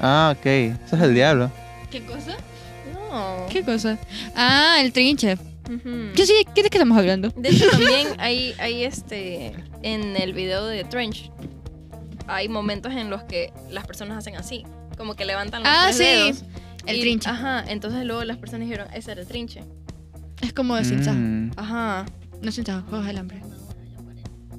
Ah, 0.00 0.34
ok. 0.36 0.46
Eso 0.46 0.96
es 0.96 1.02
el 1.02 1.14
diablo. 1.14 1.50
¿Qué 1.90 2.02
cosa? 2.04 2.36
No. 2.94 3.46
¿Qué 3.50 3.62
cosa? 3.62 3.98
Ah, 4.34 4.78
el 4.80 4.92
trinche. 4.92 5.36
Yo 6.14 6.26
sí, 6.26 6.32
¿qué 6.54 6.62
de 6.62 6.70
qué 6.70 6.78
estamos 6.78 6.98
hablando? 6.98 7.28
De 7.36 7.48
hecho, 7.50 7.66
también 7.70 8.08
hay, 8.18 8.54
hay 8.58 8.84
este. 8.84 9.54
En 9.82 10.16
el 10.16 10.32
video 10.32 10.66
de 10.66 10.84
Trench, 10.84 11.30
hay 12.26 12.48
momentos 12.48 12.92
en 12.92 13.10
los 13.10 13.22
que 13.24 13.52
las 13.70 13.86
personas 13.86 14.18
hacen 14.18 14.36
así. 14.36 14.64
Como 14.98 15.14
que 15.14 15.24
levantan 15.24 15.62
los 15.62 15.70
Ah, 15.72 15.84
tres 15.86 15.96
sí. 15.96 16.02
dedos. 16.04 16.44
El 16.86 16.96
Y- 16.96 17.00
trinche. 17.00 17.28
Ajá, 17.30 17.64
entonces 17.68 18.04
luego 18.04 18.24
las 18.24 18.36
personas 18.38 18.66
dijeron, 18.68 18.88
ese 18.92 19.12
era 19.12 19.20
el 19.20 19.26
trinche. 19.26 19.62
Es 20.40 20.52
como 20.52 20.74
de 20.76 20.84
Sin 20.84 21.04
Sajo. 21.04 21.16
Mm. 21.18 21.50
Ajá. 21.56 22.06
No 22.42 22.50
Sin 22.50 22.66
Sajo, 22.66 22.86
Juegos 22.88 23.06
del 23.06 23.18
Hambre. 23.18 23.40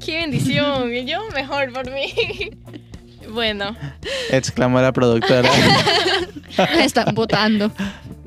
¡Qué 0.05 0.17
bendición! 0.17 0.93
Y 0.93 1.05
yo 1.05 1.19
mejor 1.33 1.71
por 1.73 1.89
mí. 1.91 2.11
bueno, 3.29 3.75
Exclamó 4.31 4.81
la 4.81 4.91
productora. 4.91 5.49
Me 6.75 6.83
están 6.85 7.13
votando. 7.15 7.71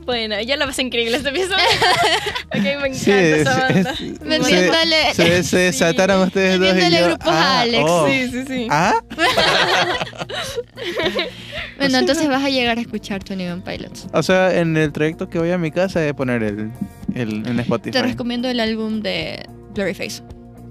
bueno, 0.05 0.41
ya 0.41 0.57
la 0.57 0.67
pasé 0.67 0.83
increíble 0.83 1.17
este 1.19 1.29
episodio. 1.29 1.57
ok, 2.47 2.55
me 2.55 2.73
encanta 2.73 2.95
Sí, 2.99 3.11
esa 3.11 3.69
es- 3.69 3.85
banda. 3.85 3.91
es- 3.91 3.99
se, 3.99 4.25
Vendiéndole- 4.25 5.13
se, 5.15 5.43
se 5.45 5.59
desataron 5.59 6.23
ustedes 6.23 6.59
dos 6.59 6.69
y 6.69 6.73
Vendiéndole 6.73 7.01
yo. 7.03 7.07
grupos 7.09 7.29
a 7.29 7.59
ah, 7.59 7.61
Alex. 7.61 7.85
oh. 7.87 8.09
Sí, 8.09 8.29
sí, 8.31 8.45
sí. 8.49 8.67
¿Ah? 8.71 8.95
Bueno, 11.79 11.99
entonces 11.99 12.29
vas 12.29 12.43
a 12.45 12.49
llegar 12.51 12.79
a 12.79 12.81
escuchar 12.81 13.23
Tony 13.23 13.47
One 13.49 13.63
Pilots. 13.65 14.07
O 14.13 14.23
sea, 14.23 14.59
en 14.59 14.77
el 14.77 14.93
trayecto 14.93 15.29
que 15.29 15.39
voy 15.39 15.51
a 15.51 15.59
mi 15.59 15.71
casa 15.71 16.01
de 16.01 16.15
poner 16.15 16.43
el, 16.43 16.71
el 17.15 17.47
en 17.47 17.61
Spotify. 17.61 17.91
Te 17.93 18.03
recomiendo 18.03 18.49
el 18.49 18.61
álbum 18.61 19.03
de 19.03 19.45
Blurryface. 19.75 20.23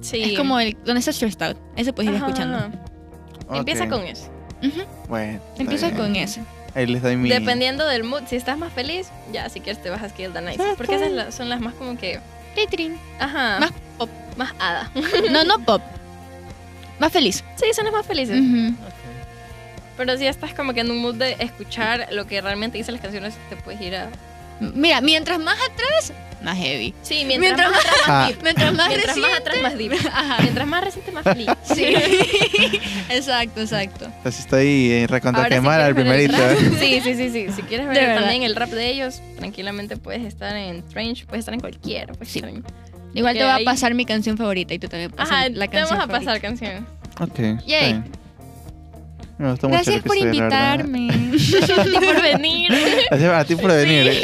Sí. 0.06 0.22
Es 0.24 0.38
como 0.38 0.60
el 0.60 0.78
donde 0.86 0.99
está 0.99 1.12
Stressed 1.12 1.41
Out. 1.41 1.58
Ese 1.76 1.93
puedes 1.93 2.12
ir 2.12 2.18
Ajá. 2.18 2.28
escuchando. 2.28 2.58
Ok. 3.47 3.58
Empieza 3.58 3.88
con 3.88 4.03
eso. 4.03 4.30
Ujú, 4.64 4.82
Bueno. 5.10 5.39
está 5.51 5.64
Empieza 5.64 5.88
bien. 5.88 5.97
con 5.99 6.16
ese. 6.16 6.41
Ahí 6.76 6.86
les 6.88 7.01
doy 7.01 7.16
mi. 7.18 7.30
Dependiendo 7.30 7.86
del 7.88 8.03
mood, 8.03 8.24
si 8.28 8.36
estás 8.36 8.58
más 8.58 8.72
feliz, 8.74 9.08
ya 9.32 9.49
si 9.49 9.62
quieres 9.62 9.82
te 9.82 9.89
vas 9.89 10.03
a 10.03 10.10
Skill 10.10 10.32
the 10.34 10.41
Nice. 10.41 10.62
Porque 10.78 10.95
esas 10.95 11.12
la- 11.12 11.32
son 11.32 11.49
las 11.49 11.60
más 11.62 11.74
como 11.76 11.97
que. 11.97 12.20
Titrin. 12.56 12.97
Ajá. 13.20 13.60
Más 13.60 13.72
pop. 13.97 14.10
Más 14.38 14.53
hada. 14.60 14.91
No, 15.32 15.43
no 15.43 15.60
pop. 15.66 15.82
Más 16.99 17.12
feliz. 17.12 17.43
Sí, 17.56 17.66
son 17.74 17.86
las 17.86 17.93
más 17.93 18.06
felices. 18.06 18.39
Ujú. 18.39 18.76
Pero 19.97 20.18
si 20.18 20.28
estás 20.28 20.53
como 20.53 20.74
que 20.74 20.82
en 20.82 20.91
un 20.91 20.97
mood 21.01 21.16
de 21.16 21.38
escuchar 21.39 22.08
lo 22.12 22.28
que 22.28 22.41
realmente 22.41 22.78
dicen 22.78 22.93
las 22.95 23.01
canciones, 23.01 23.34
te 23.49 23.56
puedes 23.56 23.80
ir 23.82 23.95
a. 23.95 24.10
Mira, 24.60 25.01
mientras 25.01 25.39
más 25.39 25.58
atrás, 25.72 26.14
más 26.46 26.58
heavy. 26.58 26.93
Sí, 27.02 27.24
mientras, 27.26 27.39
Mientras 27.58 27.72
más 27.72 27.80
atrás, 27.80 27.96
Ah. 28.06 28.10
más 28.10 28.28
deep. 28.30 28.43
Mientras 28.43 28.74
más 28.74 28.88
Mientras 28.89 29.18
más 29.18 29.30
reciente- 29.32 29.50
atrás, 29.50 29.62
más 29.62 29.78
deep. 29.78 29.93
Ajá. 30.14 30.38
Mientras 30.41 30.68
más 30.68 30.84
reciente, 30.84 31.12
más 31.12 31.24
feliz. 31.24 31.48
Sí. 31.76 31.96
exacto, 33.10 33.62
exacto. 33.62 34.12
Así 34.24 34.41
estoy 34.41 34.91
eh, 34.91 35.08
recontra 35.08 35.43
Ahora, 35.43 35.56
si 35.56 35.62
quemar 35.62 35.82
al 35.82 35.96
primerito. 35.96 36.38
rap- 36.38 36.58
Sí, 36.80 37.02
sí, 37.04 37.16
sí, 37.16 37.30
sí. 37.30 37.48
Si 37.56 37.62
quieres 37.64 37.88
ver 37.88 37.96
De 37.98 38.02
verdad. 38.06 38.22
también 38.22 38.43
el 38.43 38.56
rap 38.56 38.70
de 38.70 38.88
ellos, 38.89 39.22
tranquilamente 39.38 39.98
puedes 39.98 40.24
estar 40.24 40.56
en 40.56 40.82
Trench, 40.88 41.26
puedes 41.26 41.39
estar 41.41 41.54
en 41.54 41.60
cualquiera. 41.60 42.14
Puedes 42.14 42.30
Sí. 42.32 42.41
Igual 43.14 43.38
te 43.38 43.43
va 43.43 43.56
ahí- 43.56 43.64
a 43.64 43.66
pasar 43.66 43.93
mi 43.93 44.06
canción 44.06 44.38
favorita 44.38 44.74
y 44.74 44.80
tú 44.80 44.88
también 44.89 45.10
pasas 45.12 45.32
Ajá, 45.34 45.50
la 45.50 45.68
te 45.68 45.72
canción 45.72 45.98
vamos 46.00 46.04
a 46.16 46.20
pasar 46.20 46.39
favorita. 46.41 46.48
canciones. 46.48 46.84
Ok. 47.20 47.66
Yay. 47.66 47.93
bien. 47.93 48.24
Me 49.38 49.52
gustó 49.52 49.68
mucho 49.68 49.80
el 49.92 50.02
Gracias 50.02 50.04
por 50.04 50.16
episodio, 50.18 50.44
invitarme. 50.44 51.08
Y 51.36 52.06
por 52.06 52.22
venir. 52.22 52.72
Gracias 53.10 53.32
a 53.34 53.46
ti 53.46 53.56
por 53.56 53.72
venir. 53.72 54.08
eh. 54.08 54.24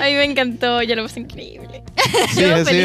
A 0.00 0.04
mí 0.06 0.14
me 0.14 0.24
encantó, 0.24 0.82
ya 0.82 0.94
lo 0.94 1.02
pasé 1.04 1.20
increíble. 1.20 1.82
Sí, 2.34 2.40
Yo 2.42 2.64
sí, 2.64 2.80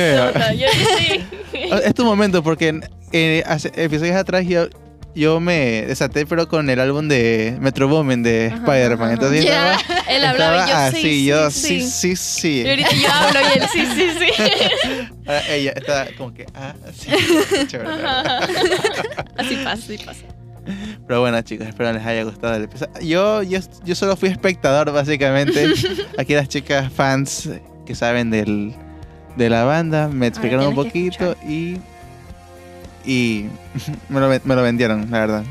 yo 0.57 0.67
sí. 0.97 1.23
Es 1.83 1.93
tu 1.93 2.05
momento 2.05 2.41
porque 2.41 2.79
eh, 3.11 3.43
hace 3.45 3.71
episodios 3.75 4.15
atrás 4.15 4.45
yo, 4.47 4.67
yo 5.13 5.39
me 5.41 5.83
desaté 5.85 6.25
pero 6.25 6.47
con 6.47 6.69
el 6.69 6.79
álbum 6.79 7.07
de 7.09 7.57
Metro 7.59 7.87
Boomin 7.89 8.23
de 8.23 8.47
Spider-Man. 8.47 9.11
Entonces 9.11 9.43
yo 9.43 9.49
Ya. 9.49 9.73
estaba, 9.75 9.99
Él 10.09 10.25
hablaba 10.25 10.65
y 10.65 10.69
yo 10.69 10.71
sí, 10.71 10.71
así, 10.73 11.01
sí, 11.01 11.25
yo 11.25 11.51
sí. 11.51 11.81
sí, 11.81 11.89
sí, 11.89 12.15
sí. 12.15 12.61
Y 12.65 12.69
ahorita 12.69 12.89
yo 12.95 13.11
hablo 13.11 13.39
y 13.41 13.59
él 13.59 13.65
sí, 13.73 13.85
sí, 13.95 14.09
sí. 14.19 15.09
Ahora 15.27 15.47
ella 15.49 15.73
estaba 15.75 16.05
como 16.17 16.33
que, 16.33 16.45
ah, 16.55 16.73
sí. 16.97 17.09
Chévere. 17.67 17.89
Así 19.37 19.55
pasa, 19.57 19.71
así 19.73 19.97
pasa. 19.97 20.21
Pero 21.07 21.21
bueno, 21.21 21.41
chicos, 21.41 21.67
espero 21.67 21.91
les 21.93 22.05
haya 22.05 22.23
gustado 22.23 22.55
el 22.55 22.63
episodio. 22.63 22.93
Yo, 23.01 23.43
yo, 23.43 23.59
yo 23.83 23.95
solo 23.95 24.15
fui 24.15 24.29
espectador, 24.29 24.91
básicamente. 24.91 25.73
Aquí 26.17 26.33
las 26.35 26.47
chicas 26.49 26.91
fans 26.91 27.49
que 27.85 27.95
saben 27.95 28.29
del, 28.31 28.73
de 29.35 29.49
la 29.49 29.63
banda 29.63 30.07
me 30.07 30.27
explicaron 30.27 30.67
un 30.67 30.75
poquito 30.75 31.35
y. 31.47 31.77
Y 33.03 33.47
me 34.09 34.19
lo, 34.19 34.29
me 34.29 34.55
lo 34.55 34.61
vendieron, 34.61 35.09
la 35.09 35.19
verdad. 35.19 35.43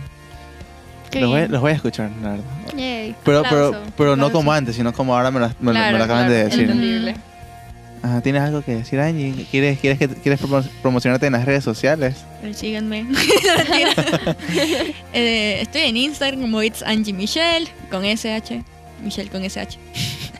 Los 1.12 1.28
voy, 1.28 1.38
bien. 1.40 1.50
los 1.50 1.60
voy 1.60 1.72
a 1.72 1.74
escuchar, 1.74 2.08
la 2.22 2.28
verdad. 2.30 2.44
Yay. 2.76 3.16
Pero, 3.24 3.42
pero, 3.50 3.66
Aplauso, 3.66 3.90
pero 3.96 4.10
no 4.10 4.26
aplauso. 4.26 4.32
como 4.32 4.52
antes, 4.52 4.76
sino 4.76 4.92
como 4.92 5.16
ahora 5.16 5.32
me 5.32 5.40
lo, 5.40 5.48
me 5.48 5.54
lo- 5.58 5.72
me 5.72 5.72
lo 5.72 5.72
Claro, 5.88 6.04
acaban 6.04 6.26
claro, 6.26 6.32
de 6.32 6.44
decir. 6.44 6.60
entendible. 6.70 7.16
Ajá, 8.02 8.22
¿Tienes 8.22 8.40
algo 8.42 8.62
que 8.62 8.76
decir, 8.76 8.98
Angie? 8.98 9.46
¿Quieres, 9.50 9.78
quieres, 9.78 9.98
que, 9.98 10.08
¿Quieres 10.08 10.40
promo- 10.40 10.66
promocionarte 10.80 11.26
en 11.26 11.32
las 11.34 11.44
redes 11.44 11.62
sociales? 11.64 12.14
Pero 12.40 12.54
síganme. 12.54 13.06
Eh, 15.12 15.58
estoy 15.60 15.82
en 15.82 15.96
Instagram 15.96 16.40
como 16.40 16.62
It's 16.62 16.82
Angie 16.82 17.12
Michelle 17.12 17.68
con 17.90 18.04
SH. 18.04 18.62
Michelle 19.02 19.28
con 19.30 19.44
SH. 19.44 19.78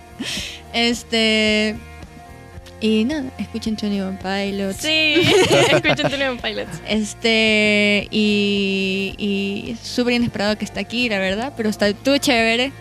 este. 0.73 1.77
Y 2.83 3.05
nada, 3.05 3.25
escuchen 3.39 3.77
Tony 3.77 4.01
One 4.01 4.17
Pilots. 4.23 4.79
Sí, 4.79 5.15
escuchen 5.71 6.11
Tony 6.11 6.39
Pilots. 6.43 6.81
Este. 6.89 8.09
Y. 8.11 9.15
Y 9.19 9.77
súper 9.83 10.15
inesperado 10.15 10.57
que 10.57 10.65
está 10.65 10.81
aquí, 10.81 11.09
la 11.11 11.19
verdad. 11.19 11.53
Pero 11.57 11.69
está 11.69 11.93
tú 11.93 12.17
chévere. 12.17 12.73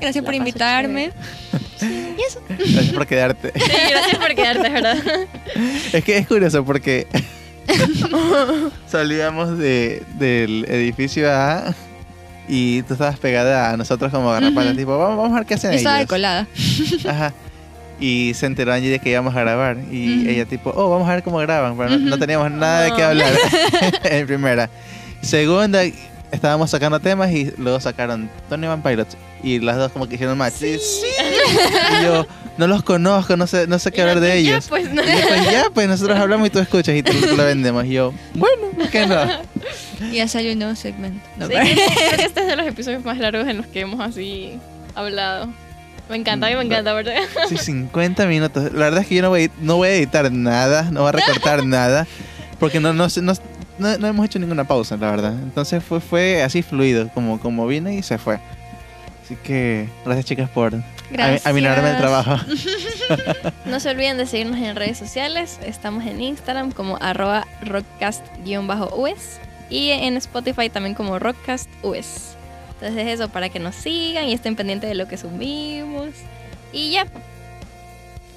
Gracias 0.00 0.24
La 0.24 0.30
por 0.30 0.38
paso 0.38 1.63
invitarme. 1.82 2.14
Y 2.18 2.22
eso. 2.22 2.40
Gracias 2.48 2.92
por 2.94 3.06
quedarte. 3.06 3.52
Sí, 3.54 3.70
gracias 3.90 4.16
por 4.18 4.34
quedarte, 4.34 4.68
¿verdad? 4.70 4.96
Es 5.92 6.04
que 6.04 6.16
es 6.18 6.26
curioso 6.26 6.64
porque 6.64 7.06
salíamos 8.88 9.58
de, 9.58 10.02
del 10.18 10.64
edificio 10.68 11.30
A 11.32 11.74
y 12.48 12.82
tú 12.82 12.92
estabas 12.94 13.18
pegada 13.18 13.70
a 13.70 13.76
nosotros 13.76 14.12
como 14.12 14.30
garrapatas, 14.30 14.68
Ujú. 14.72 14.76
tipo, 14.76 14.98
vamos, 14.98 15.16
vamos 15.16 15.32
a 15.32 15.36
ver 15.40 15.46
qué 15.46 15.54
hacen 15.54 15.70
Yo 15.72 15.76
estaba 15.78 15.98
ellos. 15.98 16.10
colada. 16.10 16.46
Ajá. 17.08 17.32
Y 18.00 18.32
se 18.34 18.46
enteró 18.46 18.72
Angie 18.72 18.90
de 18.90 18.98
que 18.98 19.10
íbamos 19.10 19.34
a 19.36 19.40
grabar 19.40 19.76
y 19.90 20.28
ella 20.28 20.44
tipo, 20.44 20.72
oh, 20.74 20.90
vamos 20.90 21.08
a 21.08 21.14
ver 21.14 21.22
cómo 21.22 21.38
graban, 21.38 21.76
pero 21.76 21.96
no, 21.98 22.18
teníamos 22.18 22.50
nada 22.50 22.82
de 22.82 22.92
qué 22.92 23.00
No. 23.02 23.06
hablar 23.08 23.32
en 24.04 24.26
primera. 24.26 24.68
Segunda, 25.22 25.82
estábamos 26.32 26.70
sacando 26.70 27.00
temas 27.00 27.30
y 27.30 27.52
luego 27.56 27.80
sacaron 27.80 28.28
Tony 28.50 28.66
Van 28.66 28.82
Pilots 28.82 29.16
y 29.42 29.60
las 29.60 29.76
dos 29.76 29.92
como 29.92 30.06
que 30.08 30.16
hicieron 30.16 30.36
match. 30.36 30.54
Sí. 30.54 30.76
sí. 30.78 31.06
Y 32.00 32.04
yo, 32.04 32.26
no 32.56 32.66
los 32.66 32.82
conozco, 32.82 33.36
no 33.36 33.46
sé, 33.46 33.66
no 33.66 33.78
sé 33.78 33.90
qué 33.92 34.00
hablar 34.02 34.20
de 34.20 34.28
Ya, 34.28 34.34
ellos. 34.34 34.66
pues, 34.68 34.88
no. 34.90 35.02
Y 35.02 35.06
pues 35.06 35.50
ya, 35.50 35.64
pues 35.72 35.88
nosotros 35.88 36.18
hablamos 36.18 36.46
y 36.46 36.50
tú 36.50 36.58
escuchas 36.60 36.94
y 36.94 37.02
te 37.02 37.12
lo, 37.12 37.44
vendemos. 37.44 37.84
Y 37.84 37.90
yo, 37.92 38.12
bueno, 38.34 38.68
¿por 38.76 38.88
qué 38.88 39.06
no? 39.06 39.16
Y 40.10 40.16
ya 40.16 40.28
salió 40.28 40.52
un 40.52 40.58
nuevo 40.58 40.74
segmento. 40.76 41.26
No, 41.36 41.46
Sí, 41.46 41.52
creo 41.54 42.16
que 42.16 42.22
este 42.24 42.40
es 42.40 42.46
de 42.46 42.56
los 42.56 42.66
episodios 42.66 43.04
más 43.04 43.18
largos 43.18 43.46
en 43.48 43.56
los 43.58 43.66
que 43.66 43.80
hemos 43.80 44.00
así 44.00 44.58
hablado. 44.94 45.48
Me 46.08 46.16
encanta, 46.16 46.46
a 46.46 46.50
mí 46.50 46.56
me 46.56 46.62
encanta, 46.64 46.92
¿verdad? 46.92 47.14
Sí, 47.48 47.56
50 47.56 48.26
minutos. 48.26 48.72
La 48.74 48.80
verdad 48.86 49.00
es 49.00 49.06
que 49.06 49.14
yo 49.16 49.22
no 49.22 49.30
voy, 49.30 49.50
no 49.60 49.76
voy 49.76 49.88
a 49.88 49.94
editar 49.94 50.30
nada, 50.30 50.90
no 50.90 51.00
voy 51.00 51.08
a 51.08 51.12
recortar 51.12 51.64
nada, 51.66 52.06
porque 52.60 52.78
no, 52.78 52.92
no, 52.92 53.08
no, 53.22 53.32
no, 53.78 53.98
no 53.98 54.06
hemos 54.06 54.26
hecho 54.26 54.38
ninguna 54.38 54.64
pausa, 54.64 54.96
la 54.98 55.10
verdad. 55.10 55.32
Entonces 55.32 55.82
fue, 55.82 56.00
fue 56.00 56.42
así 56.42 56.62
fluido, 56.62 57.08
como, 57.14 57.40
como 57.40 57.66
vino 57.66 57.90
y 57.90 58.02
se 58.02 58.18
fue. 58.18 58.38
Así 59.24 59.36
que 59.42 59.88
gracias 60.04 60.26
chicas 60.26 60.50
por 60.50 60.74
Gracias. 61.10 61.46
A, 61.46 61.50
el 61.50 61.96
trabajo. 61.98 62.36
No 63.66 63.80
se 63.80 63.90
olviden 63.90 64.16
de 64.18 64.26
seguirnos 64.26 64.58
en 64.58 64.76
redes 64.76 64.98
sociales. 64.98 65.58
Estamos 65.64 66.04
en 66.06 66.20
Instagram 66.20 66.70
como 66.72 66.96
arroba 67.00 67.46
rockcast-us 67.62 69.38
y 69.70 69.90
en 69.90 70.16
Spotify 70.16 70.68
también 70.68 70.94
como 70.94 71.18
rockcast.us. 71.18 72.34
Entonces 72.80 73.06
eso, 73.08 73.28
para 73.30 73.48
que 73.48 73.58
nos 73.60 73.74
sigan 73.74 74.26
y 74.26 74.32
estén 74.34 74.56
pendientes 74.56 74.88
de 74.88 74.94
lo 74.94 75.08
que 75.08 75.16
subimos. 75.16 76.10
Y 76.72 76.90
ya, 76.92 77.06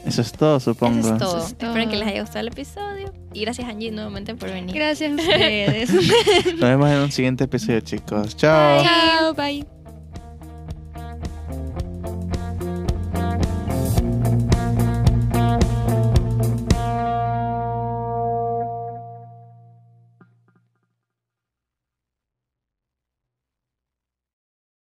Eso 0.05 0.21
es 0.21 0.31
todo, 0.31 0.59
supongo. 0.59 0.99
eso 0.99 1.13
es 1.13 1.19
todo. 1.19 1.37
Eso 1.37 1.47
es 1.47 1.57
todo. 1.57 1.69
Espero 1.71 1.89
que 1.89 1.97
les 1.97 2.07
haya 2.07 2.21
gustado 2.21 2.39
el 2.41 2.47
episodio. 2.47 3.13
Y 3.33 3.41
gracias 3.41 3.67
Angie 3.67 3.91
nuevamente 3.91 4.33
por 4.35 4.49
venir. 4.49 4.73
Gracias 4.75 5.11
a 5.11 5.15
ustedes. 5.21 5.91
Nos 5.91 6.59
vemos 6.61 6.89
en 6.89 6.97
un 6.97 7.11
siguiente 7.11 7.43
episodio, 7.43 7.81
chicos. 7.81 8.35
Chao. 8.37 8.83
Chao, 8.83 9.33
bye. 9.33 9.76